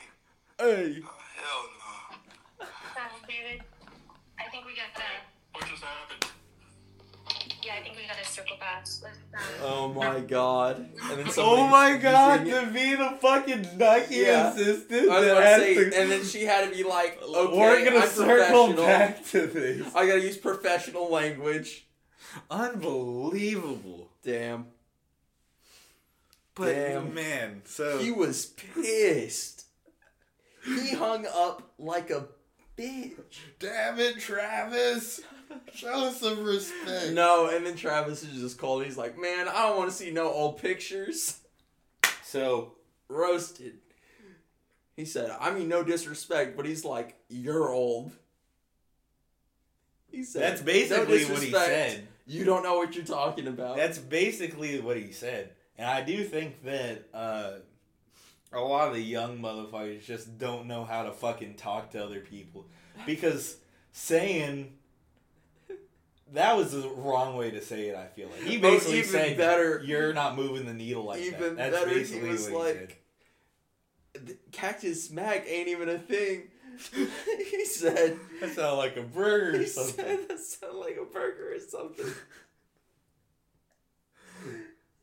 Hey. 0.58 1.02
Oh, 1.04 1.18
hell 1.38 1.62
no. 1.78 2.66
David, 3.28 3.62
I 4.38 4.48
think 4.50 4.66
we 4.66 4.72
got 4.76 4.90
the. 4.94 5.02
What 5.52 5.66
just 5.68 5.82
happened? 5.82 6.26
Yeah, 7.64 7.74
I 7.78 7.82
think 7.82 7.96
we 7.96 8.06
got 8.06 8.18
to 8.22 8.30
circle 8.30 8.56
back. 8.60 8.80
Let's, 9.02 9.02
um, 9.04 9.62
Oh 9.62 9.92
my 9.94 10.20
god. 10.20 10.78
And 11.10 11.18
then 11.20 11.26
Oh 11.38 11.66
my 11.68 11.96
god, 11.96 12.44
to 12.44 12.66
be 12.66 12.94
the 12.94 13.16
fucking 13.22 13.78
Nike 13.78 14.16
Yeah. 14.16 14.52
assistant. 14.52 15.08
I 15.10 15.18
was 15.18 15.24
that 15.26 15.36
about 15.38 15.56
to 15.56 15.60
say, 15.62 15.74
to- 15.90 15.96
and 16.00 16.10
then 16.12 16.24
she 16.24 16.44
had 16.44 16.68
to 16.70 16.76
be 16.76 16.82
like, 16.82 17.22
okay, 17.22 17.56
We're 17.58 17.84
gonna 17.84 18.00
I'm 18.00 18.08
circle 18.08 18.26
professional. 18.74 18.84
back 18.86 19.24
to 19.26 19.46
this. 19.46 19.94
I 19.94 20.06
gotta 20.06 20.20
use 20.20 20.36
professional 20.36 21.10
language. 21.10 21.86
Unbelievable. 22.50 24.10
Damn. 24.22 24.66
But 26.54 26.72
Damn. 26.74 27.14
man, 27.14 27.62
so 27.64 27.98
He 27.98 28.10
was 28.12 28.46
pissed. 28.46 29.64
He 30.64 30.94
hung 30.94 31.26
up 31.26 31.72
like 31.78 32.10
a 32.10 32.26
bitch. 32.76 33.14
damn 33.58 33.98
it, 34.00 34.18
Travis. 34.20 35.20
Show 35.74 36.10
some 36.10 36.44
respect. 36.44 37.12
No, 37.12 37.48
and 37.48 37.66
then 37.66 37.76
Travis 37.76 38.22
is 38.22 38.40
just 38.40 38.58
called. 38.58 38.84
He's 38.84 38.96
like, 38.96 39.18
man, 39.18 39.48
I 39.48 39.68
don't 39.68 39.76
want 39.76 39.90
to 39.90 39.96
see 39.96 40.10
no 40.10 40.28
old 40.30 40.58
pictures. 40.58 41.40
So 42.22 42.72
Roasted. 43.08 43.74
He 44.96 45.04
said, 45.04 45.34
I 45.40 45.52
mean, 45.52 45.68
no 45.68 45.82
disrespect, 45.82 46.56
but 46.56 46.66
he's 46.66 46.84
like, 46.84 47.16
you're 47.28 47.70
old. 47.70 48.12
He 50.10 50.22
said, 50.22 50.42
that's 50.42 50.60
"No 50.60 50.66
basically 50.66 51.24
what 51.24 51.42
he 51.42 51.50
said. 51.50 52.06
You 52.26 52.44
don't 52.44 52.62
know 52.62 52.76
what 52.76 52.94
you're 52.94 53.04
talking 53.04 53.48
about. 53.48 53.76
That's 53.76 53.98
basically 53.98 54.80
what 54.80 54.96
he 54.96 55.10
said. 55.10 55.50
And 55.76 55.88
I 55.88 56.02
do 56.02 56.22
think 56.22 56.62
that 56.62 57.08
uh, 57.12 57.54
a 58.52 58.60
lot 58.60 58.88
of 58.88 58.94
the 58.94 59.02
young 59.02 59.40
motherfuckers 59.40 60.04
just 60.04 60.38
don't 60.38 60.66
know 60.66 60.84
how 60.84 61.02
to 61.02 61.12
fucking 61.12 61.54
talk 61.54 61.90
to 61.90 62.04
other 62.04 62.20
people. 62.20 62.66
Because 63.04 63.56
saying 63.92 64.72
that 66.32 66.56
was 66.56 66.72
the 66.72 66.88
wrong 66.88 67.36
way 67.36 67.50
to 67.50 67.60
say 67.62 67.88
it, 67.88 67.96
I 67.96 68.06
feel 68.06 68.28
like. 68.28 68.42
He 68.42 68.58
Oh, 68.58 68.60
basically 68.62 68.98
even 68.98 69.10
said 69.10 69.36
better- 69.36 69.82
you're 69.84 70.12
not 70.14 70.36
moving 70.36 70.66
the 70.66 70.74
needle 70.74 71.04
like 71.04 71.20
even 71.20 71.56
that. 71.56 71.70
That's 71.72 71.84
better, 71.84 71.90
he 71.90 71.98
basically 72.00 72.28
was 72.30 72.50
what 72.50 72.66
he 72.68 72.72
said. 72.72 72.80
like, 74.14 74.26
"The 74.26 74.36
Cactus 74.52 75.10
Mac 75.10 75.44
ain't 75.48 75.68
even 75.68 75.88
a 75.88 75.98
thing. 75.98 76.48
he 77.50 77.64
said, 77.66 78.18
That 78.40 78.50
sounded 78.50 78.76
like 78.78 78.96
a 78.96 79.02
burger 79.02 79.56
or 79.56 79.60
he 79.60 79.66
something. 79.66 79.94
said 80.04 80.28
that 80.28 80.40
sounded 80.40 80.78
like 80.78 80.96
a 81.00 81.04
burger 81.04 81.54
or 81.54 81.60
something. 81.60 82.06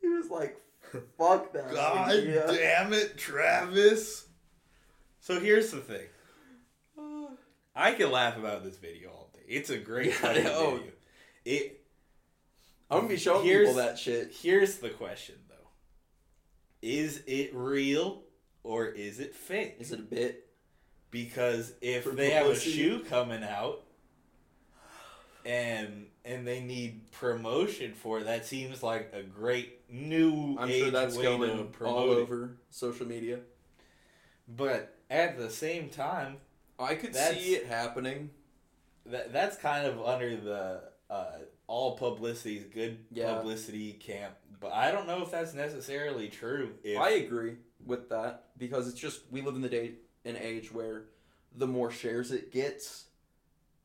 he 0.02 0.08
was 0.10 0.30
like, 0.30 0.58
fuck 1.18 1.54
that. 1.54 1.72
God 1.72 2.10
idea. 2.12 2.46
damn 2.48 2.92
it, 2.94 3.18
Travis. 3.18 4.26
So 5.22 5.40
here's 5.40 5.72
the 5.72 5.80
thing. 5.80 6.08
I 7.76 7.94
can 7.94 8.12
laugh 8.12 8.38
about 8.38 8.64
this 8.66 8.78
video 8.78 9.10
all 9.12 9.30
day. 9.34 9.40
It's 9.48 9.70
a 9.70 9.78
great 9.78 10.08
Yeah, 10.08 10.18
oh. 10.24 10.78
video. 10.78 10.92
It 11.46 11.84
I'm 12.90 13.00
gonna 13.00 13.10
be 13.10 13.18
showing 13.18 13.46
Here's- 13.46 13.70
people 13.70 13.82
that 13.82 13.98
shit. 13.98 14.34
Here's 14.34 14.78
the 14.78 14.90
question 14.90 15.36
though: 15.50 15.70
Is 16.82 17.24
it 17.26 17.52
real 17.54 18.24
or 18.64 18.88
is 18.88 19.20
it 19.20 19.36
fake? 19.36 19.76
Is 19.80 19.92
it 19.92 20.00
a 20.00 20.04
bit? 20.04 20.48
because 21.12 21.74
if 21.82 22.06
For 22.06 22.12
they 22.12 22.30
have 22.32 22.48
a 22.48 22.56
shoe 22.58 23.02
coming 23.02 23.44
out 23.44 23.84
and 25.46 26.08
and 26.24 26.48
they 26.48 26.62
need 26.62 27.12
promotion 27.12 27.94
for 27.94 28.20
it, 28.20 28.26
that 28.26 28.46
seems 28.46 28.82
like 28.84 29.12
a 29.14 29.24
great 29.24 29.90
new 29.90 30.56
I'm 30.58 30.70
age 30.70 30.84
sure 30.84 30.92
that's 30.92 31.16
way 31.16 31.24
to 31.24 31.38
going 31.38 31.68
promote 31.70 31.96
all 31.96 32.10
over 32.12 32.58
social 32.70 33.08
media. 33.08 33.40
But 34.48 34.96
at 35.10 35.38
the 35.38 35.50
same 35.50 35.90
time, 35.90 36.38
I 36.80 36.96
could 36.96 37.16
see 37.16 37.56
it 37.56 37.66
happening. 37.66 38.30
that 39.06 39.34
that's 39.34 39.58
kind 39.58 39.88
of 39.88 40.02
under 40.02 40.38
the 40.38 40.91
uh, 41.12 41.26
all 41.68 41.98
publicity 41.98 42.58
is 42.58 42.64
good 42.66 42.98
Yeah. 43.12 43.36
publicity 43.36 43.94
camp. 43.94 44.34
But 44.60 44.72
I 44.74 44.92
don't 44.92 45.08
know 45.08 45.22
if 45.22 45.32
that's 45.32 45.54
necessarily 45.54 46.30
true. 46.30 46.76
If 46.84 46.98
I 46.98 47.10
agree 47.12 47.58
with 47.86 48.10
that 48.10 48.46
because 48.58 48.88
it's 48.88 49.00
just 49.00 49.22
we 49.32 49.42
live 49.42 49.56
in 49.56 49.62
the 49.62 49.70
day 49.70 49.96
and 50.24 50.38
age 50.38 50.72
where 50.72 51.06
the 51.56 51.68
more 51.68 51.92
shares 51.92 52.32
it 52.32 52.52
gets, 52.52 53.06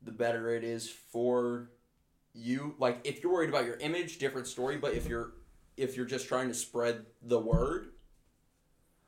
the 0.02 0.12
better 0.12 0.50
it 0.54 0.62
is 0.62 0.88
for 0.88 1.70
you. 2.32 2.74
Like 2.78 3.00
if 3.04 3.22
you're 3.22 3.32
worried 3.32 3.48
about 3.48 3.64
your 3.64 3.76
image, 3.78 4.18
different 4.18 4.46
story. 4.46 4.76
But 4.76 4.94
if 4.94 5.08
you're 5.08 5.32
if 5.76 5.96
you're 5.96 6.06
just 6.06 6.28
trying 6.28 6.48
to 6.48 6.54
spread 6.54 7.06
the 7.22 7.38
word, 7.40 7.88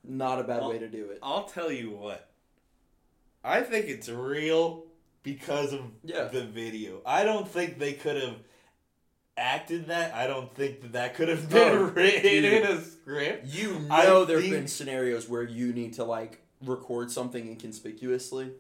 not 0.03 0.41
a 0.41 0.45
bad 0.45 0.61
Well, 0.63 0.71
way 0.71 0.79
to 0.79 0.89
do 0.89 1.11
it. 1.11 1.19
I'll 1.23 1.45
tell 1.45 1.71
you 1.71 1.91
what. 1.91 2.31
I 3.45 3.61
think 3.61 3.87
it's 3.87 4.09
real 4.09 4.87
because 5.35 5.73
of 5.73 5.81
Yeah. 6.05 6.25
the 6.25 6.43
video. 6.45 7.01
I 7.05 7.25
don't 7.25 7.47
think 7.49 7.79
they 7.79 7.93
could 7.93 8.17
have 8.23 8.37
acted 9.37 9.87
that. 9.89 10.15
I 10.15 10.27
don't 10.27 10.53
think 10.55 10.81
that 10.83 10.93
that 10.93 11.15
could 11.15 11.29
have 11.29 11.49
been 11.51 11.69
Oh, 11.79 11.83
written 11.85 12.23
dude. 12.23 12.45
in 12.45 12.63
a 12.65 12.83
script. 12.83 13.47
You 13.47 13.87
I 13.91 14.05
know 14.05 14.25
there've 14.25 14.43
been 14.43 14.69
scenarios 14.69 15.29
where 15.29 15.43
you 15.43 15.73
need 15.73 15.95
to 15.95 16.05
like 16.05 16.41
record 16.65 17.11
something 17.11 17.47
inconspicuously. 17.49 18.53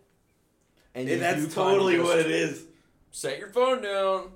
And, 0.94 1.08
And 1.08 1.20
that's 1.22 1.52
totally 1.54 1.98
what 1.98 2.18
it 2.18 2.30
is. 2.30 2.64
Set 3.10 3.38
your 3.38 3.48
phone 3.48 3.82
down. 3.82 4.32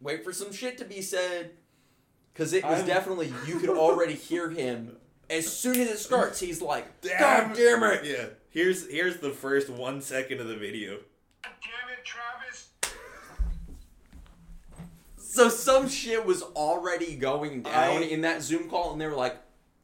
Wait 0.00 0.22
for 0.24 0.32
some 0.32 0.52
shit 0.52 0.78
to 0.78 0.84
be 0.84 1.02
said. 1.02 1.50
Cause 2.34 2.52
it 2.52 2.62
was 2.64 2.78
I'm- 2.78 2.86
definitely 2.86 3.32
you 3.46 3.58
could 3.58 3.70
already 3.70 4.14
hear 4.14 4.48
him 4.50 4.96
as 5.28 5.52
soon 5.52 5.78
as 5.80 5.88
it 5.88 5.98
starts. 5.98 6.38
He's 6.38 6.62
like, 6.62 7.00
Damn 7.00 7.18
"God 7.48 7.56
damn 7.56 7.82
it!" 7.82 8.04
Yeah. 8.04 8.26
Here's 8.50 8.88
here's 8.88 9.16
the 9.18 9.30
first 9.30 9.68
one 9.68 10.00
second 10.00 10.40
of 10.40 10.46
the 10.46 10.56
video. 10.56 11.00
God 11.42 11.52
damn 11.62 11.98
it, 11.98 12.04
Travis. 12.04 12.68
So 15.18 15.48
some 15.48 15.88
shit 15.88 16.24
was 16.24 16.42
already 16.42 17.14
going 17.14 17.62
down 17.62 17.98
I- 17.98 18.06
in 18.06 18.22
that 18.22 18.42
Zoom 18.42 18.68
call, 18.68 18.92
and 18.92 19.00
they 19.00 19.06
were 19.06 19.14
like, 19.14 19.36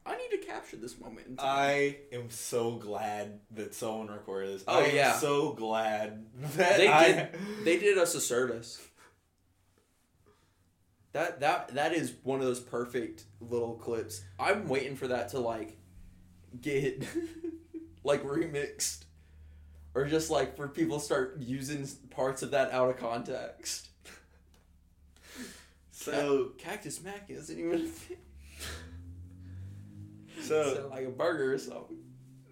"I 0.05 0.17
need 0.17 0.29
to 0.31 0.37
capture 0.37 0.75
this 0.75 0.99
moment." 0.99 1.39
I 1.39 1.99
am 2.11 2.29
so 2.29 2.71
glad 2.71 3.39
that 3.51 3.73
someone 3.73 4.07
recorded 4.07 4.55
this. 4.55 4.63
Oh, 4.67 4.79
I 4.79 4.83
am 4.87 4.95
yeah. 4.95 5.13
so 5.17 5.53
glad 5.53 6.25
that 6.57 6.77
they 6.77 6.87
I, 6.89 7.11
did 7.11 7.29
they 7.63 7.79
did 7.79 7.97
us 7.97 8.15
a 8.15 8.21
service. 8.21 8.81
That 11.13 11.39
that 11.39 11.69
that 11.75 11.93
is 11.93 12.13
one 12.23 12.41
of 12.41 12.45
those 12.45 12.59
perfect 12.59 13.23
little 13.39 13.75
clips. 13.75 14.21
I'm 14.37 14.67
waiting 14.67 14.97
for 14.97 15.07
that 15.07 15.29
to 15.29 15.39
like 15.39 15.77
get 16.59 17.05
like 18.03 18.23
remixed 18.25 19.04
or 19.95 20.05
just 20.05 20.29
like 20.29 20.55
for 20.55 20.67
people 20.67 20.99
to 20.99 21.03
start 21.05 21.37
using 21.39 21.87
parts 22.11 22.43
of 22.43 22.51
that 22.51 22.71
out 22.71 22.89
of 22.89 22.97
context. 22.97 23.87
so 25.91 26.51
Cactus 26.57 27.01
Mac 27.01 27.25
isn't 27.29 27.57
even 27.57 27.73
a 27.73 27.77
thing. 27.79 28.17
so 30.41 30.75
So, 30.75 30.87
like 30.91 31.05
a 31.05 31.09
burger 31.09 31.53
or 31.53 31.57
something. 31.57 31.97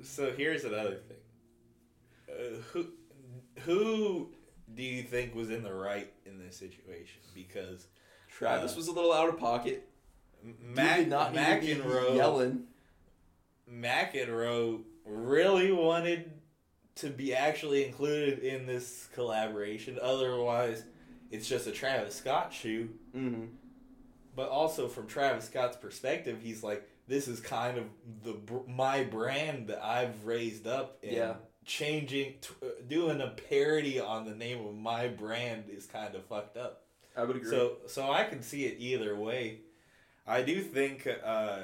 So 0.01 0.31
here's 0.35 0.63
another 0.63 0.95
thing. 1.07 1.17
Uh, 2.29 2.61
who 2.71 2.87
who 3.59 4.31
do 4.73 4.81
you 4.81 5.03
think 5.03 5.35
was 5.35 5.49
in 5.51 5.61
the 5.63 5.73
right 5.73 6.11
in 6.25 6.39
this 6.39 6.57
situation? 6.57 7.21
Because 7.35 7.85
Travis 8.29 8.73
Uh, 8.73 8.77
was 8.77 8.87
a 8.87 8.91
little 8.91 9.13
out 9.13 9.29
of 9.29 9.37
pocket. 9.37 9.87
M- 10.43 10.55
Dude 10.59 10.75
Mac, 10.75 10.97
did 10.97 11.09
not 11.09 11.33
need 11.33 11.45
to 11.45 11.61
be 11.61 11.75
McEnroe, 11.75 12.15
yelling. 12.15 12.63
McEnroe 13.71 14.81
really 15.05 15.71
wanted 15.71 16.31
to 16.95 17.09
be 17.09 17.33
actually 17.33 17.85
included 17.85 18.39
in 18.39 18.65
this 18.65 19.07
collaboration. 19.13 19.97
Otherwise, 20.01 20.83
it's 21.31 21.47
just 21.47 21.67
a 21.67 21.71
Travis 21.71 22.15
Scott 22.15 22.53
shoe. 22.53 22.89
Mm-hmm. 23.15 23.45
But 24.35 24.49
also 24.49 24.87
from 24.87 25.07
Travis 25.07 25.45
Scott's 25.45 25.77
perspective, 25.77 26.39
he's 26.41 26.63
like, 26.63 26.87
this 27.07 27.27
is 27.27 27.39
kind 27.39 27.77
of 27.77 27.85
the 28.23 28.35
my 28.67 29.03
brand 29.03 29.67
that 29.67 29.83
I've 29.83 30.25
raised 30.25 30.67
up. 30.67 30.99
And 31.03 31.11
Yeah. 31.11 31.33
Changing, 31.65 32.33
t- 32.41 32.49
uh, 32.61 32.67
doing 32.89 33.21
a 33.21 33.29
parody 33.29 33.97
on 33.99 34.25
the 34.25 34.35
name 34.35 34.65
of 34.65 34.75
my 34.75 35.07
brand 35.07 35.65
is 35.69 35.85
kind 35.85 36.13
of 36.13 36.25
fucked 36.25 36.57
up. 36.57 36.83
I 37.15 37.23
would 37.23 37.37
agree. 37.37 37.49
So, 37.49 37.77
so 37.87 38.11
I 38.11 38.25
can 38.25 38.41
see 38.41 38.65
it 38.65 38.77
either 38.79 39.15
way. 39.15 39.59
I 40.27 40.41
do 40.41 40.61
think 40.61 41.07
uh, 41.23 41.59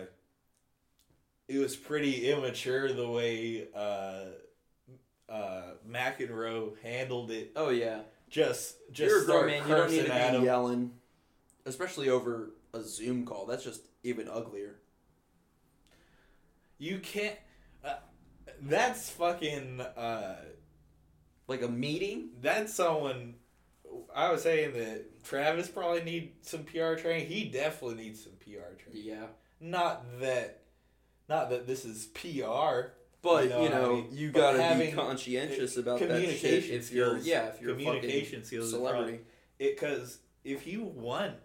it 1.50 1.58
was 1.58 1.76
pretty 1.76 2.30
immature 2.32 2.94
the 2.94 3.10
way 3.10 3.68
uh, 3.76 4.26
uh, 5.30 5.62
McEnroe 5.90 6.74
handled 6.84 7.32
it. 7.32 7.52
oh 7.56 7.70
yeah. 7.70 8.02
Just, 8.30 8.76
just 8.92 9.10
You're 9.10 9.24
a 9.24 9.26
grown 9.26 9.38
start 9.40 9.48
man. 9.48 9.68
You 9.68 9.76
don't 9.76 9.90
need 9.92 9.98
cursing 10.02 10.12
to 10.12 10.14
at 10.14 10.32
be 10.32 10.38
him. 10.38 10.44
yelling, 10.46 10.92
especially 11.66 12.10
over 12.10 12.52
a 12.74 12.82
Zoom 12.82 13.26
call. 13.26 13.48
That's 13.48 13.64
just 13.64 13.82
even 14.04 14.28
uglier. 14.30 14.76
You 16.78 17.00
can't. 17.00 17.36
Uh, 17.84 17.96
that's 18.62 19.10
fucking. 19.10 19.82
Uh, 19.82 20.36
Like 21.48 21.64
a 21.64 21.68
meeting. 21.68 22.30
that's 22.42 22.74
someone. 22.74 23.36
I 24.16 24.32
was 24.32 24.44
saying 24.44 24.74
that 24.74 25.24
Travis 25.24 25.68
probably 25.68 26.04
need 26.04 26.34
some 26.42 26.64
PR 26.64 26.94
training. 26.94 27.28
He 27.28 27.46
definitely 27.46 28.04
needs 28.04 28.24
some 28.24 28.34
PR 28.34 28.76
training. 28.78 29.04
Yeah. 29.04 29.26
Not 29.60 30.06
that, 30.22 30.62
not 31.28 31.50
that 31.50 31.66
this 31.66 31.84
is 31.86 32.06
PR. 32.14 32.92
But 33.22 33.44
You 33.46 33.50
know 33.50 33.62
you 33.64 33.70
what 33.70 33.74
I 33.74 33.90
mean? 33.90 34.08
you 34.12 34.32
gotta 34.32 34.80
be 34.80 34.92
conscientious 34.92 35.76
about 35.78 36.00
that 36.00 36.08
shit. 36.08 36.20
communication 36.20 36.76
If 36.76 36.92
you're 36.94 37.10
skills- 37.10 37.28
yeah, 37.28 37.48
if 37.48 37.62
you're 37.62 37.76
communication 37.76 38.44
skills 38.46 38.70
celebrity. 38.72 39.20
Because 39.58 40.20
if 40.46 40.66
you 40.66 40.84
want 40.84 41.36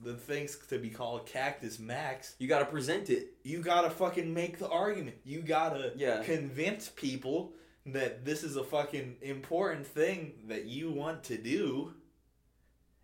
the 0.00 0.16
things 0.16 0.58
to 0.68 0.78
be 0.78 0.90
called 0.90 1.24
Cactus 1.26 1.78
Max, 1.78 2.34
You 2.38 2.48
gotta 2.48 2.66
present 2.66 3.10
it. 3.10 3.34
you 3.44 3.60
gotta 3.62 3.90
fucking 3.90 4.34
make 4.34 4.58
the 4.58 4.68
argument. 4.68 5.16
You 5.24 5.40
gotta 5.42 5.92
Yeah. 5.96 6.24
convince 6.24 6.88
people 6.88 7.54
that 7.86 8.24
this 8.24 8.42
is 8.42 8.56
a 8.56 8.64
fucking 8.64 9.18
important 9.22 9.86
thing 9.86 10.44
that 10.48 10.64
you 10.64 10.90
want 10.90 11.22
to 11.24 11.36
do. 11.38 11.94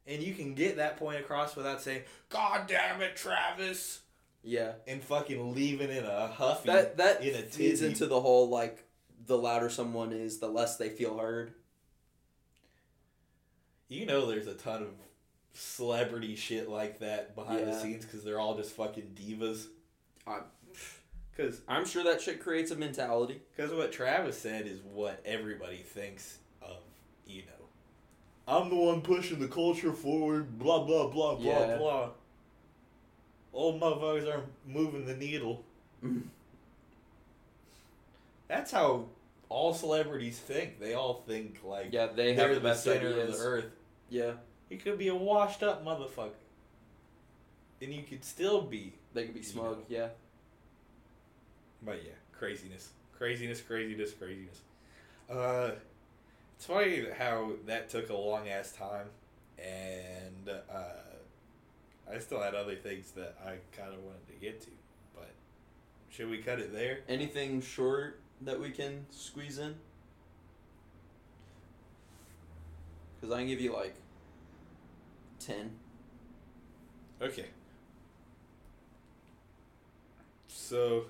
And 0.07 0.21
you 0.23 0.35
can 0.35 0.55
get 0.55 0.77
that 0.77 0.97
point 0.97 1.21
across 1.21 1.55
without 1.55 1.81
saying, 1.81 2.03
God 2.29 2.67
damn 2.67 3.01
it, 3.03 3.15
Travis 3.15 4.01
Yeah. 4.43 4.73
and 4.87 5.03
fucking 5.03 5.55
leaving 5.55 5.91
in 5.91 6.05
a 6.05 6.27
huffy 6.29 6.69
That 6.69 6.97
that 6.97 7.23
in 7.23 7.35
a 7.35 7.39
feeds 7.43 7.57
tizzy. 7.81 7.87
into 7.87 8.07
the 8.07 8.21
whole 8.21 8.49
like 8.49 8.85
the 9.27 9.37
louder 9.37 9.69
someone 9.71 10.13
is, 10.13 10.39
the 10.39 10.49
less 10.49 10.77
they 10.77 10.89
feel 10.89 11.19
heard. 11.19 11.53
You 13.89 14.07
know, 14.07 14.27
there's 14.27 14.47
a 14.47 14.55
ton 14.55 14.83
of 14.83 14.89
celebrity 15.53 16.37
shit 16.37 16.69
like 16.69 17.01
that 17.01 17.35
behind 17.35 17.67
the 17.67 17.79
scenes 17.79 18.05
because 18.05 18.23
they're 18.25 18.39
all 18.41 18.57
just 18.57 18.73
fucking 18.73 19.17
divas. 19.19 19.67
I- 20.27 20.41
Because 21.37 21.61
I'm 21.69 21.87
sure 21.87 22.05
that 22.05 22.21
shit 22.21 22.41
creates 22.43 22.71
a 22.71 22.77
mentality. 22.77 23.41
Because 23.57 23.73
what 23.73 23.93
Travis 23.93 24.37
said 24.37 24.67
is 24.67 24.81
what 24.83 25.23
everybody 25.25 25.79
thinks 25.79 26.37
of, 26.61 26.77
you 27.27 27.43
know. 27.43 27.65
I'm 28.53 28.69
the 28.69 28.75
one 28.77 29.01
pushing 29.01 29.39
the 29.39 29.49
culture 29.49 29.93
forward, 29.93 30.59
blah, 30.59 30.85
blah, 30.85 31.07
blah, 31.07 31.37
blah, 31.37 31.43
Yeah. 31.69 31.77
blah. 31.79 32.11
Old 33.53 33.81
motherfuckers 33.81 34.33
are 34.33 34.43
moving 34.67 35.05
the 35.07 35.17
needle. 35.17 35.65
That's 38.49 38.71
how 38.71 39.07
all 39.49 39.75
celebrities 39.75 40.39
think. 40.39 40.81
They 40.81 40.95
all 40.95 41.23
think 41.27 41.61
like 41.65 41.89
Yeah, 41.93 42.07
they 42.15 42.35
they're 42.35 42.49
have 42.49 42.55
the 42.57 42.61
best 42.69 42.85
center 42.85 43.09
ideas. 43.09 43.35
of 43.35 43.39
the 43.39 43.45
earth. 43.45 43.65
Yeah, 44.09 44.33
he 44.69 44.77
could 44.77 44.99
be 44.99 45.09
a 45.09 45.15
washed 45.15 45.63
up 45.63 45.85
motherfucker. 45.85 46.31
And 47.83 47.93
you 47.95 48.03
could 48.03 48.25
still 48.25 48.63
be. 48.63 48.93
they 49.15 49.25
could 49.25 49.35
be 49.35 49.43
smug. 49.43 49.79
know. 49.79 49.85
Yeah. 49.89 50.09
But 51.83 52.03
yeah, 52.05 52.13
craziness. 52.37 52.91
Craziness, 53.17 53.61
craziness, 53.61 54.13
craziness. 54.13 54.61
Uh, 55.31 55.73
it's 56.57 56.67
funny 56.67 57.05
how 57.19 57.53
that 57.67 57.89
took 57.89 58.11
a 58.11 58.15
long 58.17 58.49
ass 58.49 58.73
time. 58.73 59.07
And 59.59 60.49
uh, 60.49 60.83
I 62.13 62.19
still 62.19 62.41
had 62.41 62.55
other 62.55 62.75
things 62.75 63.13
that 63.13 63.37
I 63.45 63.57
kind 63.77 63.95
of 63.95 64.03
wanted 64.03 64.27
to 64.29 64.35
get 64.41 64.61
to. 64.63 64.71
But 65.15 65.31
should 66.09 66.29
we 66.29 66.39
cut 66.39 66.59
it 66.59 66.73
there? 66.73 67.01
Anything 67.09 67.61
short 67.61 68.21
that 68.41 68.59
we 68.59 68.71
can 68.71 69.07
squeeze 69.11 69.59
in? 69.59 69.77
Because 73.21 73.35
I 73.35 73.39
can 73.39 73.49
give 73.49 73.61
you 73.61 73.73
like 73.73 73.95
10. 75.41 75.71
Okay. 77.23 77.47
So 80.49 81.05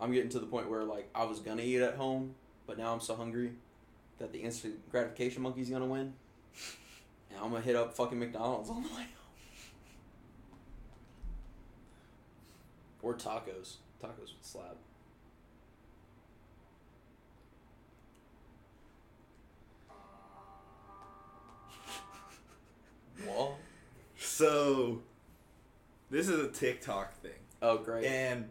I'm 0.00 0.12
getting 0.12 0.30
to 0.30 0.38
the 0.38 0.46
point 0.46 0.70
where 0.70 0.84
like 0.84 1.08
I 1.14 1.24
was 1.24 1.40
gonna 1.40 1.62
eat 1.62 1.80
at 1.80 1.96
home, 1.96 2.34
but 2.66 2.78
now 2.78 2.92
I'm 2.92 3.00
so 3.00 3.16
hungry 3.16 3.52
that 4.18 4.32
the 4.32 4.38
instant 4.38 4.90
gratification 4.90 5.42
monkey's 5.42 5.70
gonna 5.70 5.86
win. 5.86 6.14
And 7.34 7.40
I'm 7.42 7.50
gonna 7.50 7.62
hit 7.62 7.76
up 7.76 7.96
fucking 7.96 8.18
McDonald's 8.18 8.68
on 8.68 8.82
the 8.82 8.88
way 8.90 8.94
home. 8.94 9.21
Or 13.02 13.14
tacos. 13.14 13.76
Tacos 14.02 14.18
would 14.32 14.42
slap. 14.42 14.76
What? 23.26 23.52
so 24.18 25.00
this 26.10 26.28
is 26.28 26.40
a 26.44 26.48
TikTok 26.48 27.14
thing. 27.20 27.30
Oh 27.60 27.78
great. 27.78 28.04
And 28.04 28.48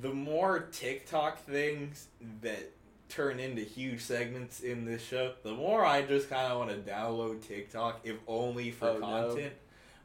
the 0.00 0.12
more 0.12 0.60
TikTok 0.72 1.38
things 1.44 2.08
that 2.42 2.70
turn 3.08 3.40
into 3.40 3.62
huge 3.62 4.00
segments 4.00 4.60
in 4.60 4.84
this 4.84 5.02
show, 5.02 5.32
the 5.42 5.52
more 5.54 5.84
I 5.84 6.02
just 6.02 6.28
kind 6.28 6.52
of 6.52 6.58
want 6.58 6.70
to 6.70 6.90
download 6.90 7.46
TikTok, 7.46 8.00
if 8.04 8.16
only 8.26 8.70
for 8.70 8.88
Oh, 8.88 8.98
no. 8.98 9.28
content. 9.28 9.54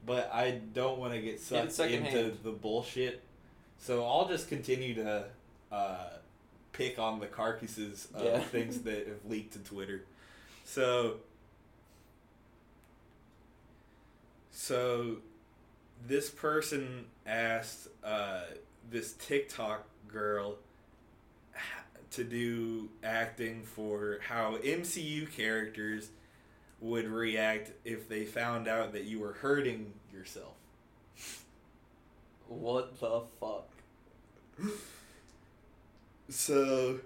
But 0.06 0.32
I 0.34 0.52
don't 0.74 0.98
want 0.98 1.14
to 1.14 1.22
get 1.22 1.40
sucked 1.40 1.74
secondhand. 1.74 2.18
into 2.18 2.44
the 2.44 2.52
bullshit. 2.52 3.22
So 3.82 4.06
I'll 4.06 4.28
just 4.28 4.48
continue 4.48 4.94
to 4.94 5.26
uh, 5.72 6.10
pick 6.72 7.00
on 7.00 7.20
the 7.20 7.26
carcasses 7.26 8.08
of 8.14 8.24
Yeah. 8.24 8.40
things 8.56 8.82
that 8.82 9.08
have 9.08 9.26
leaked 9.28 9.54
to 9.54 9.60
Twitter. 9.60 10.04
So. 10.64 11.18
So 14.52 15.18
this 16.08 16.30
person 16.30 17.06
asked 17.26 17.88
uh, 18.04 18.42
this 18.92 19.14
TikTok 19.14 19.86
girl 20.08 20.58
to 22.12 22.24
do 22.24 22.90
acting 23.04 23.64
for 23.64 24.20
how 24.28 24.58
MCU 24.58 25.32
characters 25.32 26.10
would 26.82 27.08
react 27.08 27.72
if 27.86 28.08
they 28.10 28.26
found 28.26 28.68
out 28.68 28.94
that 28.94 29.06
you 29.06 29.20
were 29.20 29.34
hurting 29.34 29.94
yourself. 30.14 30.54
What 32.60 33.00
the 33.00 33.22
fuck? 33.40 33.70
So. 36.30 37.00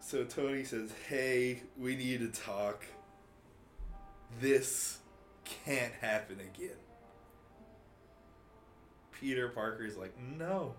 So 0.00 0.24
Tony 0.24 0.64
says, 0.64 0.92
Hey, 1.08 1.62
we 1.78 1.96
need 1.96 2.20
to 2.20 2.28
talk. 2.28 2.84
This 4.40 4.98
can't 5.44 5.92
happen 6.00 6.38
again. 6.40 6.76
Peter 9.12 9.48
Parker's 9.48 9.96
like, 9.96 10.14
No, 10.38 10.74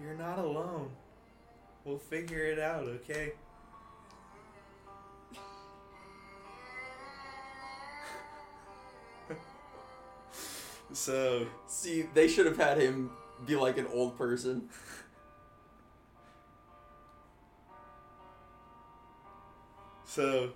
you're 0.00 0.14
not 0.14 0.38
alone. 0.38 0.90
We'll 1.84 1.98
figure 1.98 2.44
it 2.44 2.58
out, 2.58 2.84
okay? 2.84 3.32
So. 10.96 11.46
See, 11.66 12.06
they 12.14 12.28
should 12.28 12.46
have 12.46 12.56
had 12.56 12.78
him 12.78 13.10
be 13.46 13.56
like 13.56 13.78
an 13.78 13.86
old 13.92 14.16
person. 14.16 14.68
So, 20.06 20.52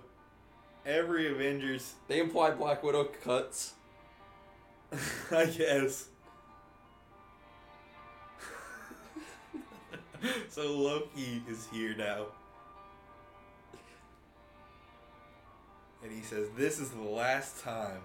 every 0.85 1.29
Avengers, 1.29 1.93
They 2.07 2.19
imply 2.19 2.51
Black 2.51 2.81
Widow 2.81 3.09
cuts. 3.23 3.73
I 5.31 5.45
guess. 5.45 6.07
so 10.49 10.77
Loki 10.77 11.43
is 11.49 11.67
here 11.71 11.95
now. 11.97 12.27
And 16.01 16.11
he 16.11 16.21
says, 16.21 16.47
This 16.55 16.79
is 16.79 16.91
the 16.91 17.01
last 17.01 17.61
time 17.61 18.01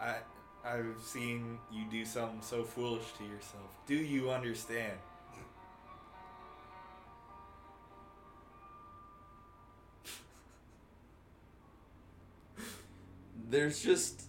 I 0.00 0.16
I've 0.64 1.00
seen 1.02 1.58
you 1.72 1.84
do 1.90 2.04
something 2.04 2.40
so 2.40 2.62
foolish 2.62 3.12
to 3.18 3.24
yourself. 3.24 3.70
Do 3.86 3.96
you 3.96 4.30
understand? 4.30 4.98
There's 13.48 13.82
just 13.82 14.22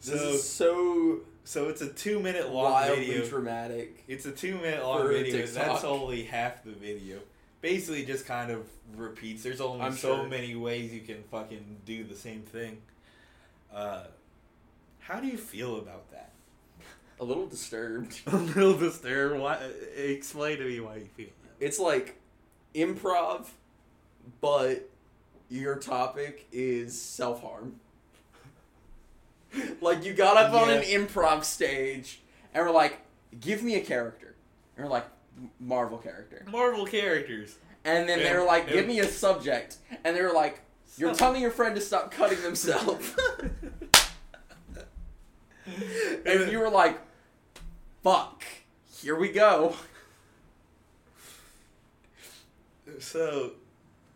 this 0.00 0.20
So- 0.20 0.28
is 0.30 0.48
so 0.48 1.20
So 1.44 1.68
it's 1.70 1.80
a 1.80 1.88
two 1.90 2.20
minute 2.20 2.50
long 2.52 2.72
video 2.72 2.96
wildly 2.96 3.06
video. 3.06 3.26
dramatic. 3.28 4.04
It's 4.06 4.26
a 4.26 4.32
two 4.32 4.56
minute 4.58 4.82
long 4.84 5.08
video. 5.08 5.38
and 5.38 5.48
That's 5.48 5.82
only 5.82 6.24
half 6.24 6.62
the 6.62 6.72
video. 6.72 7.20
Basically, 7.62 8.04
just 8.04 8.26
kind 8.26 8.50
of 8.50 8.68
repeats. 8.94 9.42
There's 9.44 9.60
only 9.62 9.80
I'm 9.80 9.94
so 9.94 10.16
sure. 10.18 10.28
many 10.28 10.54
ways 10.54 10.92
you 10.92 11.00
can 11.00 11.22
fucking 11.24 11.80
do 11.86 12.04
the 12.04 12.14
same 12.14 12.42
thing. 12.42 12.82
Uh, 13.72 14.04
how 15.08 15.20
do 15.20 15.26
you 15.26 15.38
feel 15.38 15.78
about 15.78 16.10
that? 16.10 16.32
A 17.18 17.24
little 17.24 17.46
disturbed. 17.46 18.20
A 18.26 18.36
little 18.36 18.76
disturbed. 18.76 19.40
Why? 19.40 19.58
Explain 19.96 20.58
to 20.58 20.64
me 20.64 20.80
why 20.80 20.96
you 20.96 21.06
feel 21.16 21.28
that. 21.42 21.64
It's 21.64 21.78
like 21.78 22.20
improv, 22.74 23.46
but 24.42 24.88
your 25.48 25.76
topic 25.76 26.46
is 26.52 27.00
self 27.00 27.42
harm. 27.42 27.80
like 29.80 30.04
you 30.04 30.12
got 30.12 30.36
up 30.36 30.52
on 30.52 30.68
an 30.70 30.82
improv 30.82 31.42
stage 31.42 32.20
and 32.52 32.64
we're 32.66 32.70
like, 32.72 32.98
give 33.40 33.62
me 33.62 33.76
a 33.76 33.80
character. 33.80 34.34
And 34.76 34.84
we're 34.84 34.92
like, 34.92 35.06
Marvel 35.58 35.96
character. 35.98 36.44
Marvel 36.52 36.84
characters. 36.84 37.56
And 37.84 38.06
then 38.08 38.18
they 38.18 38.26
Yeah, 38.26 38.40
were 38.40 38.44
like, 38.44 38.66
yeah. 38.66 38.74
give 38.74 38.86
me 38.86 39.00
a 39.00 39.06
subject. 39.06 39.78
And 40.04 40.14
they 40.14 40.20
were 40.20 40.34
like, 40.34 40.60
you're 40.98 41.14
telling 41.14 41.40
your 41.40 41.50
friend 41.50 41.74
to 41.76 41.80
stop 41.80 42.10
cutting 42.10 42.42
themselves. 42.42 43.14
and 46.26 46.50
you 46.52 46.58
were 46.58 46.70
like, 46.70 46.98
fuck, 48.02 48.44
here 49.00 49.16
we 49.16 49.30
go. 49.30 49.74
So, 53.00 53.52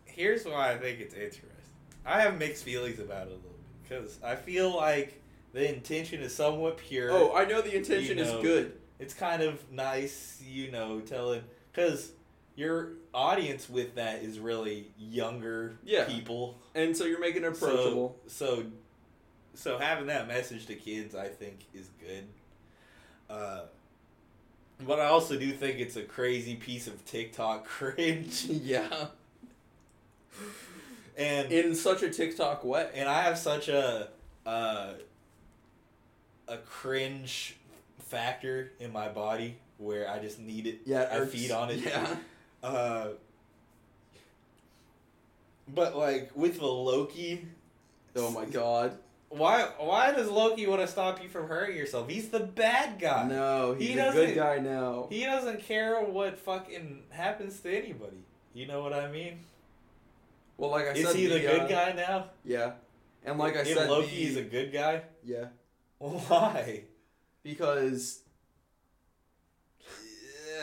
here's 0.05 0.45
why 0.45 0.71
I 0.71 0.77
think 0.77 0.99
it's 0.99 1.13
interesting. 1.13 1.49
I 2.05 2.21
have 2.21 2.37
mixed 2.37 2.63
feelings 2.63 2.99
about 2.99 3.27
it 3.27 3.31
a 3.31 3.35
little 3.35 3.39
bit 3.41 3.89
because 3.89 4.17
I 4.23 4.35
feel 4.35 4.75
like 4.75 5.21
the 5.53 5.73
intention 5.73 6.21
is 6.21 6.33
somewhat 6.35 6.77
pure. 6.77 7.11
Oh, 7.11 7.33
I 7.35 7.45
know 7.45 7.61
the 7.61 7.75
intention 7.75 8.17
You 8.17 8.23
is 8.23 8.31
good. 8.41 8.73
it's 8.99 9.13
kind 9.13 9.41
of 9.43 9.71
nice, 9.71 10.41
you 10.45 10.71
know, 10.71 10.99
telling 11.01 11.43
because 11.71 12.11
your 12.55 12.93
audience 13.13 13.69
with 13.69 13.95
that 13.95 14.21
is 14.23 14.39
really 14.39 14.87
younger 14.97 15.77
Yeah. 15.83 16.05
people. 16.05 16.57
And 16.75 16.97
so 16.97 17.05
you're 17.05 17.19
making 17.21 17.43
it 17.43 17.47
approachable. 17.53 18.17
so, 18.27 18.45
so 18.57 18.63
having 19.77 20.07
that 20.07 20.27
message 20.27 20.65
to 20.67 20.75
kids, 20.75 21.15
I 21.15 21.27
think, 21.27 21.59
is 21.73 21.89
good. 21.99 22.23
Uh, 23.29 23.61
but 24.85 24.99
I 24.99 25.05
also 25.05 25.37
do 25.37 25.51
think 25.51 25.79
it's 25.79 25.95
a 25.95 26.03
crazy 26.03 26.55
piece 26.55 26.87
of 26.87 27.05
TikTok 27.05 27.65
cringe, 27.67 28.45
yeah. 28.45 29.07
and 31.17 31.51
In 31.51 31.75
such 31.75 32.03
a 32.03 32.09
TikTok 32.09 32.63
way. 32.63 32.89
and 32.93 33.07
I 33.07 33.21
have 33.23 33.37
such 33.37 33.69
a 33.69 34.09
uh, 34.45 34.93
a 36.47 36.57
cringe 36.57 37.55
factor 37.99 38.71
in 38.79 38.91
my 38.91 39.07
body 39.09 39.57
where 39.77 40.09
I 40.09 40.19
just 40.19 40.39
need 40.39 40.67
it. 40.67 40.81
Yeah, 40.85 41.01
it 41.15 41.21
I 41.21 41.25
feed 41.25 41.51
on 41.51 41.69
it. 41.69 41.79
Yeah. 41.85 42.15
Uh, 42.61 43.07
but 45.73 45.95
like 45.97 46.31
with 46.35 46.59
the 46.59 46.65
Loki, 46.65 47.45
Oh 48.15 48.31
my 48.31 48.45
god. 48.45 48.97
Why 49.37 49.63
why 49.79 50.11
does 50.11 50.29
Loki 50.29 50.65
want 50.67 50.81
to 50.81 50.87
stop 50.87 51.21
you 51.21 51.29
from 51.29 51.47
hurting 51.47 51.75
yourself? 51.75 52.09
He's 52.09 52.29
the 52.29 52.39
bad 52.41 52.99
guy. 52.99 53.27
No, 53.27 53.73
He 53.73 53.87
he's 53.87 53.95
a 53.95 53.99
doesn't- 53.99 54.25
good 54.27 54.35
guy 54.35 54.59
now. 54.59 55.07
He 55.09 55.23
doesn't 55.25 55.61
care 55.61 56.01
what 56.01 56.37
fucking 56.39 57.03
happens 57.09 57.59
to 57.61 57.75
anybody. 57.75 58.23
You 58.53 58.67
know 58.67 58.81
what 58.81 58.93
I 58.93 59.09
mean? 59.11 59.39
Well, 60.57 60.69
like 60.71 60.85
I 60.85 60.91
Is 60.91 61.07
said, 61.07 61.15
he 61.15 61.25
the 61.27 61.39
good 61.39 61.61
uh, 61.61 61.67
guy 61.67 61.93
now? 61.93 62.25
Yeah. 62.45 62.73
And 63.25 63.39
like 63.39 63.55
I 63.55 63.61
if 63.61 63.67
said, 63.75 63.89
Loki 63.89 64.07
the- 64.07 64.23
is 64.23 64.37
a 64.37 64.43
good 64.43 64.71
guy, 64.73 65.01
yeah, 65.23 65.45
why? 65.97 66.83
because 67.43 68.19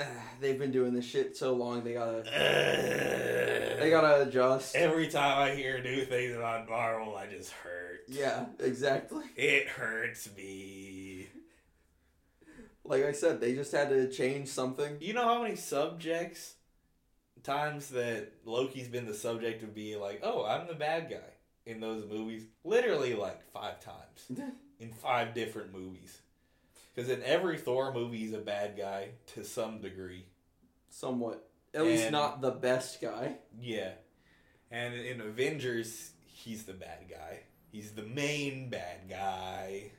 they've 0.41 0.59
been 0.59 0.73
doing 0.73 0.95
this 0.95 1.05
shit 1.05 1.37
so 1.37 1.55
long. 1.55 1.85
They 1.85 1.95
gotta, 1.95 2.23
they 3.81 3.91
gotta 3.91 4.23
adjust. 4.23 4.75
Every 4.75 5.09
time 5.09 5.39
I 5.39 5.55
hear 5.55 5.83
new 5.83 6.05
things 6.05 6.35
about 6.37 6.69
Marvel, 6.69 7.17
I 7.17 7.27
just 7.27 7.51
hurt. 7.53 8.01
Yeah, 8.09 8.47
exactly. 8.59 9.25
It 9.37 9.69
hurts 9.69 10.29
me. 10.37 11.29
Like 12.85 13.05
I 13.05 13.13
said, 13.13 13.41
they 13.41 13.55
just 13.55 13.73
had 13.73 13.91
to 13.91 14.11
change 14.11 14.49
something. 14.49 14.97
You 15.01 15.13
know 15.13 15.25
how 15.25 15.43
many 15.43 15.57
subjects 15.57 16.55
times 17.43 17.89
that 17.91 18.33
Loki's 18.45 18.89
been 18.89 19.07
the 19.07 19.15
subject 19.15 19.63
of 19.63 19.75
being 19.75 20.01
like, 20.01 20.21
"Oh, 20.23 20.45
I'm 20.45 20.67
the 20.67 20.75
bad 20.75 21.11
guy" 21.11 21.17
in 21.67 21.81
those 21.81 22.05
movies, 22.07 22.47
literally 22.65 23.15
like 23.15 23.43
five 23.53 23.81
times 23.81 24.41
in 24.81 24.93
five 24.93 25.35
different 25.35 25.73
movies. 25.73 26.21
Because 27.01 27.17
in 27.17 27.23
every 27.23 27.57
Thor 27.57 27.95
movie, 27.95 28.19
he's 28.19 28.35
a 28.35 28.39
bad 28.39 28.77
guy 28.77 29.13
to 29.29 29.43
some 29.43 29.81
degree. 29.81 30.27
Somewhat. 30.91 31.49
At 31.73 31.85
least 31.85 32.11
not 32.11 32.43
the 32.43 32.51
best 32.51 33.01
guy. 33.01 33.37
Yeah, 33.59 33.93
and 34.71 34.93
in 34.93 35.23
Avengers, 35.23 36.11
he's 36.27 36.65
the 36.65 36.75
bad 36.75 37.07
guy. 37.09 37.45
He's 37.73 37.93
the 37.93 38.03
main 38.03 38.69
bad 38.69 39.09
guy. 39.09 39.93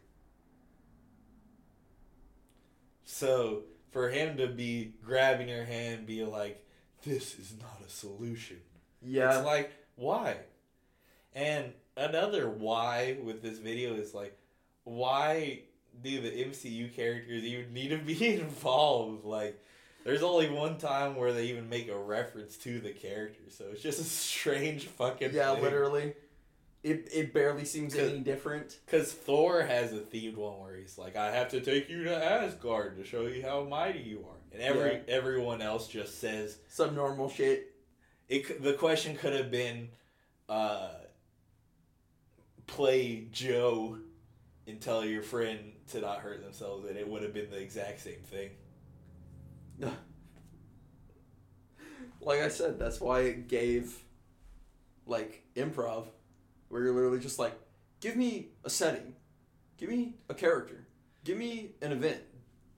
So 3.04 3.64
for 3.90 4.10
him 4.10 4.38
to 4.38 4.46
be 4.46 4.94
grabbing 5.04 5.50
your 5.50 5.66
hand, 5.66 6.06
be 6.06 6.24
like, 6.24 6.64
"This 7.04 7.40
is 7.40 7.56
not 7.60 7.82
a 7.84 7.90
solution." 7.90 8.62
Yeah. 9.02 9.38
It's 9.38 9.46
like, 9.46 9.72
why? 9.96 10.38
And 11.34 11.74
another 11.98 12.48
why 12.48 13.18
with 13.24 13.42
this 13.42 13.58
video 13.58 13.96
is 13.96 14.14
like, 14.14 14.38
why 14.84 15.64
do 16.04 16.22
the 16.22 16.30
MCU 16.30 16.94
characters 16.94 17.44
even 17.44 17.74
need 17.74 17.90
to 17.90 17.98
be 17.98 18.34
involved? 18.40 19.26
Like, 19.26 19.62
there's 20.04 20.24
only 20.24 20.50
one 20.50 20.78
time 20.78 21.16
where 21.16 21.32
they 21.34 21.46
even 21.48 21.70
make 21.70 21.88
a 21.90 21.98
reference 21.98 22.58
to 22.58 22.80
the 22.80 22.92
characters, 22.92 23.56
so 23.56 23.66
it's 23.72 23.84
just 23.84 24.00
a 24.00 24.04
strange 24.04 24.88
fucking 24.88 25.32
yeah, 25.34 25.54
thing. 25.54 25.64
literally. 25.64 26.14
It, 26.84 27.10
it 27.14 27.32
barely 27.32 27.66
seems 27.66 27.96
any 27.96 28.18
different. 28.20 28.80
Because 28.88 29.14
Thor 29.14 29.62
has 29.62 29.94
a 29.94 30.00
themed 30.00 30.36
one 30.38 30.60
where 30.60 30.76
he's 30.76 30.98
like, 30.98 31.16
"I 31.16 31.32
have 31.32 31.50
to 31.50 31.62
take 31.62 31.88
you 31.90 32.06
to 32.06 32.16
Asgard 32.26 32.98
to 32.98 33.04
show 33.04 33.28
you 33.28 33.44
how 33.44 33.64
mighty 33.66 34.00
you 34.00 34.26
are," 34.28 34.38
and 34.52 34.64
every 34.64 34.94
Yeah. 34.94 35.00
everyone 35.08 35.62
else 35.62 35.88
just 35.88 36.20
says, 36.20 36.58
Some 36.70 36.96
normal 36.96 37.30
shit. 37.30 37.76
it 38.30 38.64
the 38.64 38.74
question 38.74 39.16
could 39.16 39.34
have 39.34 39.52
been 39.52 39.90
uh 40.50 40.90
play 42.68 43.28
joe 43.32 43.98
and 44.68 44.80
tell 44.82 45.04
your 45.06 45.22
friend 45.22 45.71
to 45.92 46.02
not 46.02 46.20
hurt 46.20 46.42
themselves 46.42 46.88
and 46.88 46.98
it 46.98 47.08
would 47.08 47.22
have 47.24 47.34
been 47.34 47.50
the 47.50 47.60
exact 47.62 48.00
same 48.02 48.22
thing. 48.24 48.50
Like 52.24 52.42
I 52.42 52.50
said, 52.50 52.78
that's 52.78 53.02
why 53.02 53.22
it 53.22 53.48
gave 53.48 53.98
like 55.08 55.44
improv, 55.56 56.06
where 56.70 56.84
you're 56.84 56.94
literally 56.94 57.20
just 57.20 57.40
like, 57.40 57.54
give 58.00 58.16
me 58.16 58.50
a 58.64 58.70
setting, 58.70 59.16
give 59.78 59.90
me 59.90 60.16
a 60.30 60.34
character, 60.36 60.86
give 61.24 61.38
me 61.38 61.72
an 61.82 61.92
event. 61.92 62.20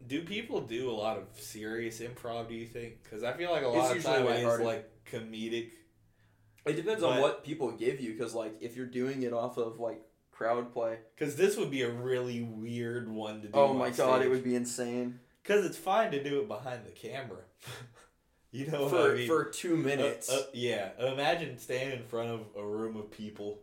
do 0.08 0.22
people 0.24 0.62
do 0.62 0.90
a 0.90 0.94
lot 0.94 1.18
of 1.18 1.24
serious 1.38 2.00
improv 2.00 2.48
do 2.48 2.54
you 2.54 2.66
think? 2.66 3.04
Because 3.04 3.24
i 3.24 3.34
feel 3.34 3.52
like 3.52 3.64
a 3.64 3.68
It's 3.68 3.78
lot 3.78 3.90
of 3.92 3.96
usually 3.98 4.14
time 4.16 4.28
it 4.28 4.44
is 4.46 4.60
like 4.60 4.90
comedic. 5.12 5.72
It 6.66 6.74
depends 6.78 7.02
But- 7.02 7.12
on 7.12 7.22
what 7.22 7.44
people 7.44 7.72
give 7.72 8.00
you, 8.00 8.14
because 8.14 8.34
like 8.34 8.56
if 8.62 8.78
you're 8.78 8.86
doing 8.86 9.24
it 9.24 9.34
off 9.34 9.58
of 9.58 9.80
like 9.80 10.02
crowd 10.44 10.74
play, 10.74 10.98
because 11.16 11.36
this 11.36 11.58
would 11.58 11.72
be 11.72 11.82
a 11.84 11.90
really 11.90 12.42
weird 12.42 13.10
one 13.10 13.42
to 13.42 13.48
do 13.48 13.54
oh 13.54 13.74
my 13.74 13.90
god, 13.90 14.22
it 14.22 14.30
would 14.30 14.44
be 14.44 14.56
insane 14.56 15.20
because 15.42 15.66
it's 15.66 15.78
fine 15.78 16.12
to 16.12 16.24
do 16.24 16.40
it 16.42 16.48
behind 16.48 16.82
the 16.86 16.92
camera 16.92 17.42
you 18.52 18.68
know 18.68 18.84
what 18.84 18.92
for 18.92 19.12
I 19.12 19.16
mean? 19.16 19.28
for 19.28 19.46
two 19.46 19.76
minutes. 19.76 20.30
Uh, 20.30 20.36
uh, 20.36 20.44
yeah, 20.54 20.90
imagine 21.00 21.58
standing 21.58 22.00
in 22.00 22.06
front 22.06 22.30
of 22.30 22.42
a 22.58 22.66
room 22.66 22.96
of 22.98 23.10
people 23.12 23.60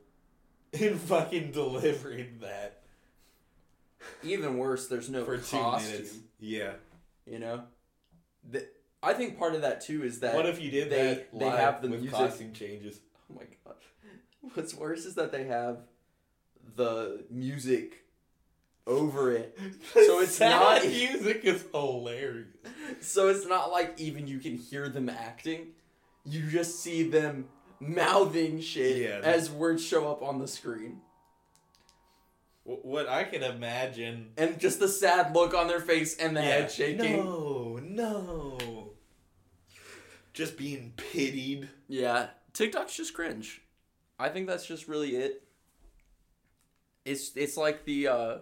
and 0.72 0.98
fucking 1.00 1.52
delivering 1.52 2.38
that 2.40 2.82
Even 4.22 4.56
worse, 4.58 4.88
there's 4.88 5.08
no 5.10 5.24
for 5.24 5.36
two 5.38 5.56
costume. 5.56 5.92
minutes. 5.92 6.14
Yeah. 6.38 6.72
You 7.26 7.38
know, 7.38 7.62
the, 8.50 8.66
I 9.02 9.12
think 9.12 9.38
part 9.38 9.54
of 9.54 9.62
that 9.62 9.80
too 9.82 10.02
is 10.02 10.20
that 10.20 10.34
what 10.34 10.46
if 10.46 10.60
you 10.60 10.70
did 10.70 10.90
they- 10.90 11.14
that 11.14 11.38
they 11.38 11.48
have 11.48 11.82
the 11.82 11.88
with 11.88 12.00
music- 12.00 12.18
costume 12.18 12.52
changes? 12.52 13.00
Oh 13.30 13.34
my 13.36 13.42
god. 13.64 13.76
What's 14.54 14.74
worse 14.74 15.04
is 15.04 15.14
that 15.16 15.30
they 15.32 15.44
have 15.44 15.78
the 16.76 17.24
music 17.30 18.04
over 18.86 19.32
it. 19.32 19.56
So 19.94 20.20
it's 20.20 20.36
Sad 20.36 20.50
not- 20.82 20.86
music 20.86 21.44
is 21.44 21.64
hilarious. 21.72 22.48
So 23.00 23.28
it's 23.28 23.46
not 23.46 23.70
like 23.70 23.98
even 24.00 24.26
you 24.26 24.38
can 24.38 24.56
hear 24.56 24.88
them 24.88 25.08
acting. 25.08 25.68
You 26.24 26.42
just 26.48 26.80
see 26.80 27.02
them 27.08 27.46
mouthing 27.80 28.60
shit 28.60 28.98
Yeah. 29.02 29.20
as 29.22 29.50
words 29.50 29.84
show 29.84 30.10
up 30.10 30.22
on 30.22 30.38
the 30.38 30.46
screen. 30.48 31.00
What 32.64 33.08
I 33.08 33.24
can 33.24 33.42
imagine. 33.42 34.30
And 34.36 34.58
just 34.60 34.78
the 34.80 34.88
sad 34.88 35.34
look 35.34 35.54
on 35.54 35.66
their 35.66 35.80
face 35.80 36.16
and 36.18 36.36
the 36.36 36.42
head 36.42 36.70
shaking. 36.70 37.16
No, 37.24 37.80
no. 37.82 38.90
Just 40.32 40.56
being 40.56 40.92
pitied. 40.96 41.68
Yeah, 41.88 42.28
TikTok's 42.52 42.96
just 42.96 43.14
cringe. 43.14 43.62
I 44.18 44.28
think 44.28 44.46
that's 44.46 44.66
just 44.66 44.86
really 44.88 45.16
it. 45.16 45.42
It's 47.04 47.36
it's 47.36 47.56
like 47.56 47.84
the 47.84 48.08
uh 48.08 48.38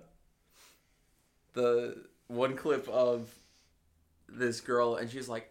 the 1.54 2.04
one 2.26 2.56
clip 2.56 2.88
of 2.88 3.30
this 4.28 4.61
girl 4.61 4.96
and 4.96 5.11
she's 5.11 5.28
like, 5.28 5.50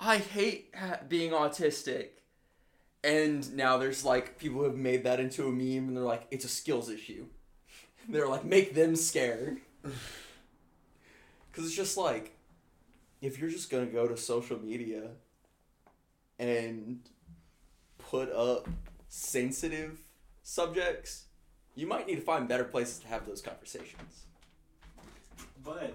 "I 0.00 0.18
hate 0.18 0.72
ha- 0.76 1.00
being 1.08 1.32
autistic." 1.32 2.08
And 3.04 3.54
now 3.54 3.78
there's 3.78 4.04
like 4.04 4.38
people 4.38 4.58
who 4.60 4.64
have 4.64 4.76
made 4.76 5.04
that 5.04 5.20
into 5.20 5.46
a 5.46 5.52
meme 5.52 5.88
and 5.88 5.96
they're 5.96 6.04
like, 6.04 6.26
"It's 6.30 6.44
a 6.44 6.48
skills 6.48 6.90
issue." 6.90 7.26
they're 8.08 8.28
like, 8.28 8.44
"Make 8.44 8.74
them 8.74 8.96
scared." 8.96 9.58
Cuz 11.52 11.66
it's 11.66 11.74
just 11.74 11.96
like 11.96 12.32
if 13.20 13.38
you're 13.38 13.50
just 13.50 13.70
to 13.70 13.86
go 13.86 14.06
to 14.06 14.16
social 14.16 14.58
media 14.58 15.10
and 16.38 17.00
put 17.98 18.30
up 18.32 18.68
sensitive 19.08 20.02
subjects, 20.42 21.24
you 21.78 21.86
might 21.86 22.08
need 22.08 22.16
to 22.16 22.22
find 22.22 22.48
better 22.48 22.64
places 22.64 22.98
to 22.98 23.06
have 23.06 23.24
those 23.24 23.40
conversations. 23.40 24.24
But 25.64 25.94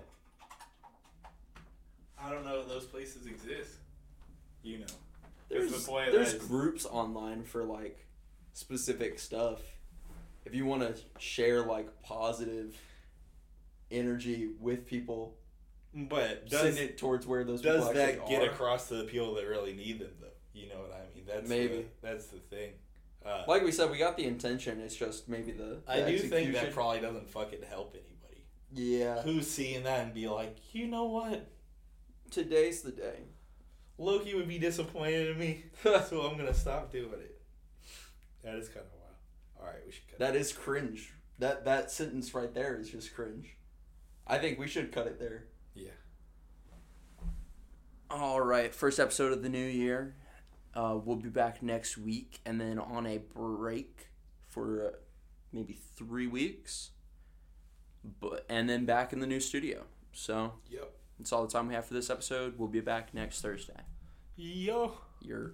I 2.17 2.31
don't 2.31 2.45
know 2.45 2.61
if 2.61 2.69
those 2.69 2.86
places 2.86 3.25
exist. 3.25 3.75
You 4.63 4.79
know. 4.79 4.86
There's, 5.49 5.73
the 5.73 5.91
point 5.91 6.13
there's 6.13 6.36
groups 6.36 6.86
online 6.86 7.43
for 7.43 7.65
like 7.65 8.05
specific 8.53 9.19
stuff. 9.19 9.59
If 10.45 10.55
you 10.55 10.65
want 10.65 10.84
to 10.84 10.95
share 11.19 11.63
like 11.63 12.01
positive 12.01 12.75
energy 13.91 14.51
with 14.61 14.86
people, 14.88 15.36
But 15.93 16.45
send 16.47 16.49
does 16.49 16.79
it 16.79 16.97
towards 16.97 17.27
where 17.27 17.43
those 17.43 17.61
does 17.61 17.81
people 17.81 17.93
that 17.93 18.27
get 18.27 18.41
are. 18.41 18.51
across 18.51 18.88
to 18.88 18.95
the 18.95 19.03
people 19.03 19.36
that 19.36 19.45
really 19.45 19.73
need 19.73 19.99
them 19.99 20.11
though? 20.21 20.27
You 20.53 20.69
know 20.69 20.75
what 20.75 20.93
I 20.93 21.13
mean? 21.13 21.25
That's 21.27 21.49
Maybe. 21.49 21.75
the, 21.75 21.86
that's 22.01 22.27
the 22.27 22.39
thing. 22.39 22.71
Uh, 23.26 23.43
Like 23.47 23.63
we 23.63 23.71
said, 23.71 23.89
we 23.91 23.97
got 23.97 24.17
the 24.17 24.26
intention. 24.26 24.80
It's 24.82 24.95
just 24.95 25.30
maybe 25.30 25.51
the, 25.51 25.82
the 25.86 25.91
I 25.91 26.01
do 26.09 26.17
think 26.17 26.32
that 26.32 26.39
execution. 26.41 26.74
probably 26.74 26.99
doesn't 26.99 27.30
fucking 27.30 27.61
help 27.63 27.95
anybody. 27.95 28.45
yeah. 28.74 29.21
Who's 29.21 29.49
seeing 29.49 29.84
that 29.84 30.01
and 30.05 30.13
be 30.13 30.28
like, 30.28 30.57
you 30.74 30.88
know 30.88 31.05
what? 31.05 31.49
Today's 32.32 32.82
the 32.82 32.91
day. 32.91 33.19
Loki 33.97 34.34
would 34.34 34.47
be 34.47 34.57
disappointed 34.59 35.30
in 35.30 35.38
me, 35.39 35.65
so 35.84 36.21
I'm 36.24 36.36
gonna 36.38 36.53
stop 36.53 36.91
doing 36.91 37.11
it. 37.13 37.39
That 38.43 38.55
is 38.55 38.67
kind 38.67 38.86
of 38.86 38.91
wild. 38.99 39.15
All 39.59 39.65
right, 39.67 39.86
we 39.86 39.91
should 39.91 40.07
cut. 40.09 40.19
That 40.19 40.36
is 40.36 40.51
cringe. 40.51 41.13
That 41.39 41.63
that 41.65 41.91
sentence 41.91 42.34
right 42.34 42.53
there 42.53 42.76
is 42.80 42.89
just 42.89 43.13
cringe. 43.13 43.55
I 44.26 44.39
think 44.39 44.57
we 44.57 44.67
should 44.67 44.91
cut 44.91 45.05
it 45.07 45.19
there. 45.19 45.45
Yeah. 45.76 45.91
All 48.09 48.41
right, 48.41 48.74
first 48.74 48.99
episode 48.99 49.32
of 49.34 49.41
the 49.43 49.49
new 49.49 49.65
year. 49.65 50.15
Uh, 50.76 50.97
we'll 51.03 51.15
be 51.17 51.30
back 51.30 51.61
next 51.61 51.97
week, 51.97 52.39
and 52.45 52.59
then 52.59 52.80
on 52.80 53.05
a 53.05 53.19
break 53.19 54.07
for 54.49 54.88
uh, 54.88 54.91
maybe 55.51 55.78
three 55.95 56.28
weeks. 56.28 56.91
But 58.19 58.45
and 58.49 58.69
then 58.69 58.86
back 58.86 59.13
in 59.13 59.19
the 59.19 59.28
new 59.28 59.39
studio. 59.39 59.84
So 60.11 60.53
Yep. 60.69 60.91
that's 61.19 61.32
all 61.32 61.45
the 61.45 61.51
time 61.51 61.67
we 61.67 61.74
have 61.74 61.86
for 61.86 61.93
this 61.93 62.09
episode. 62.09 62.57
We'll 62.57 62.67
be 62.69 62.80
back 62.82 63.13
next 63.13 63.41
Thursday. 63.41 63.82
Yo. 64.36 64.93
You're 65.21 65.51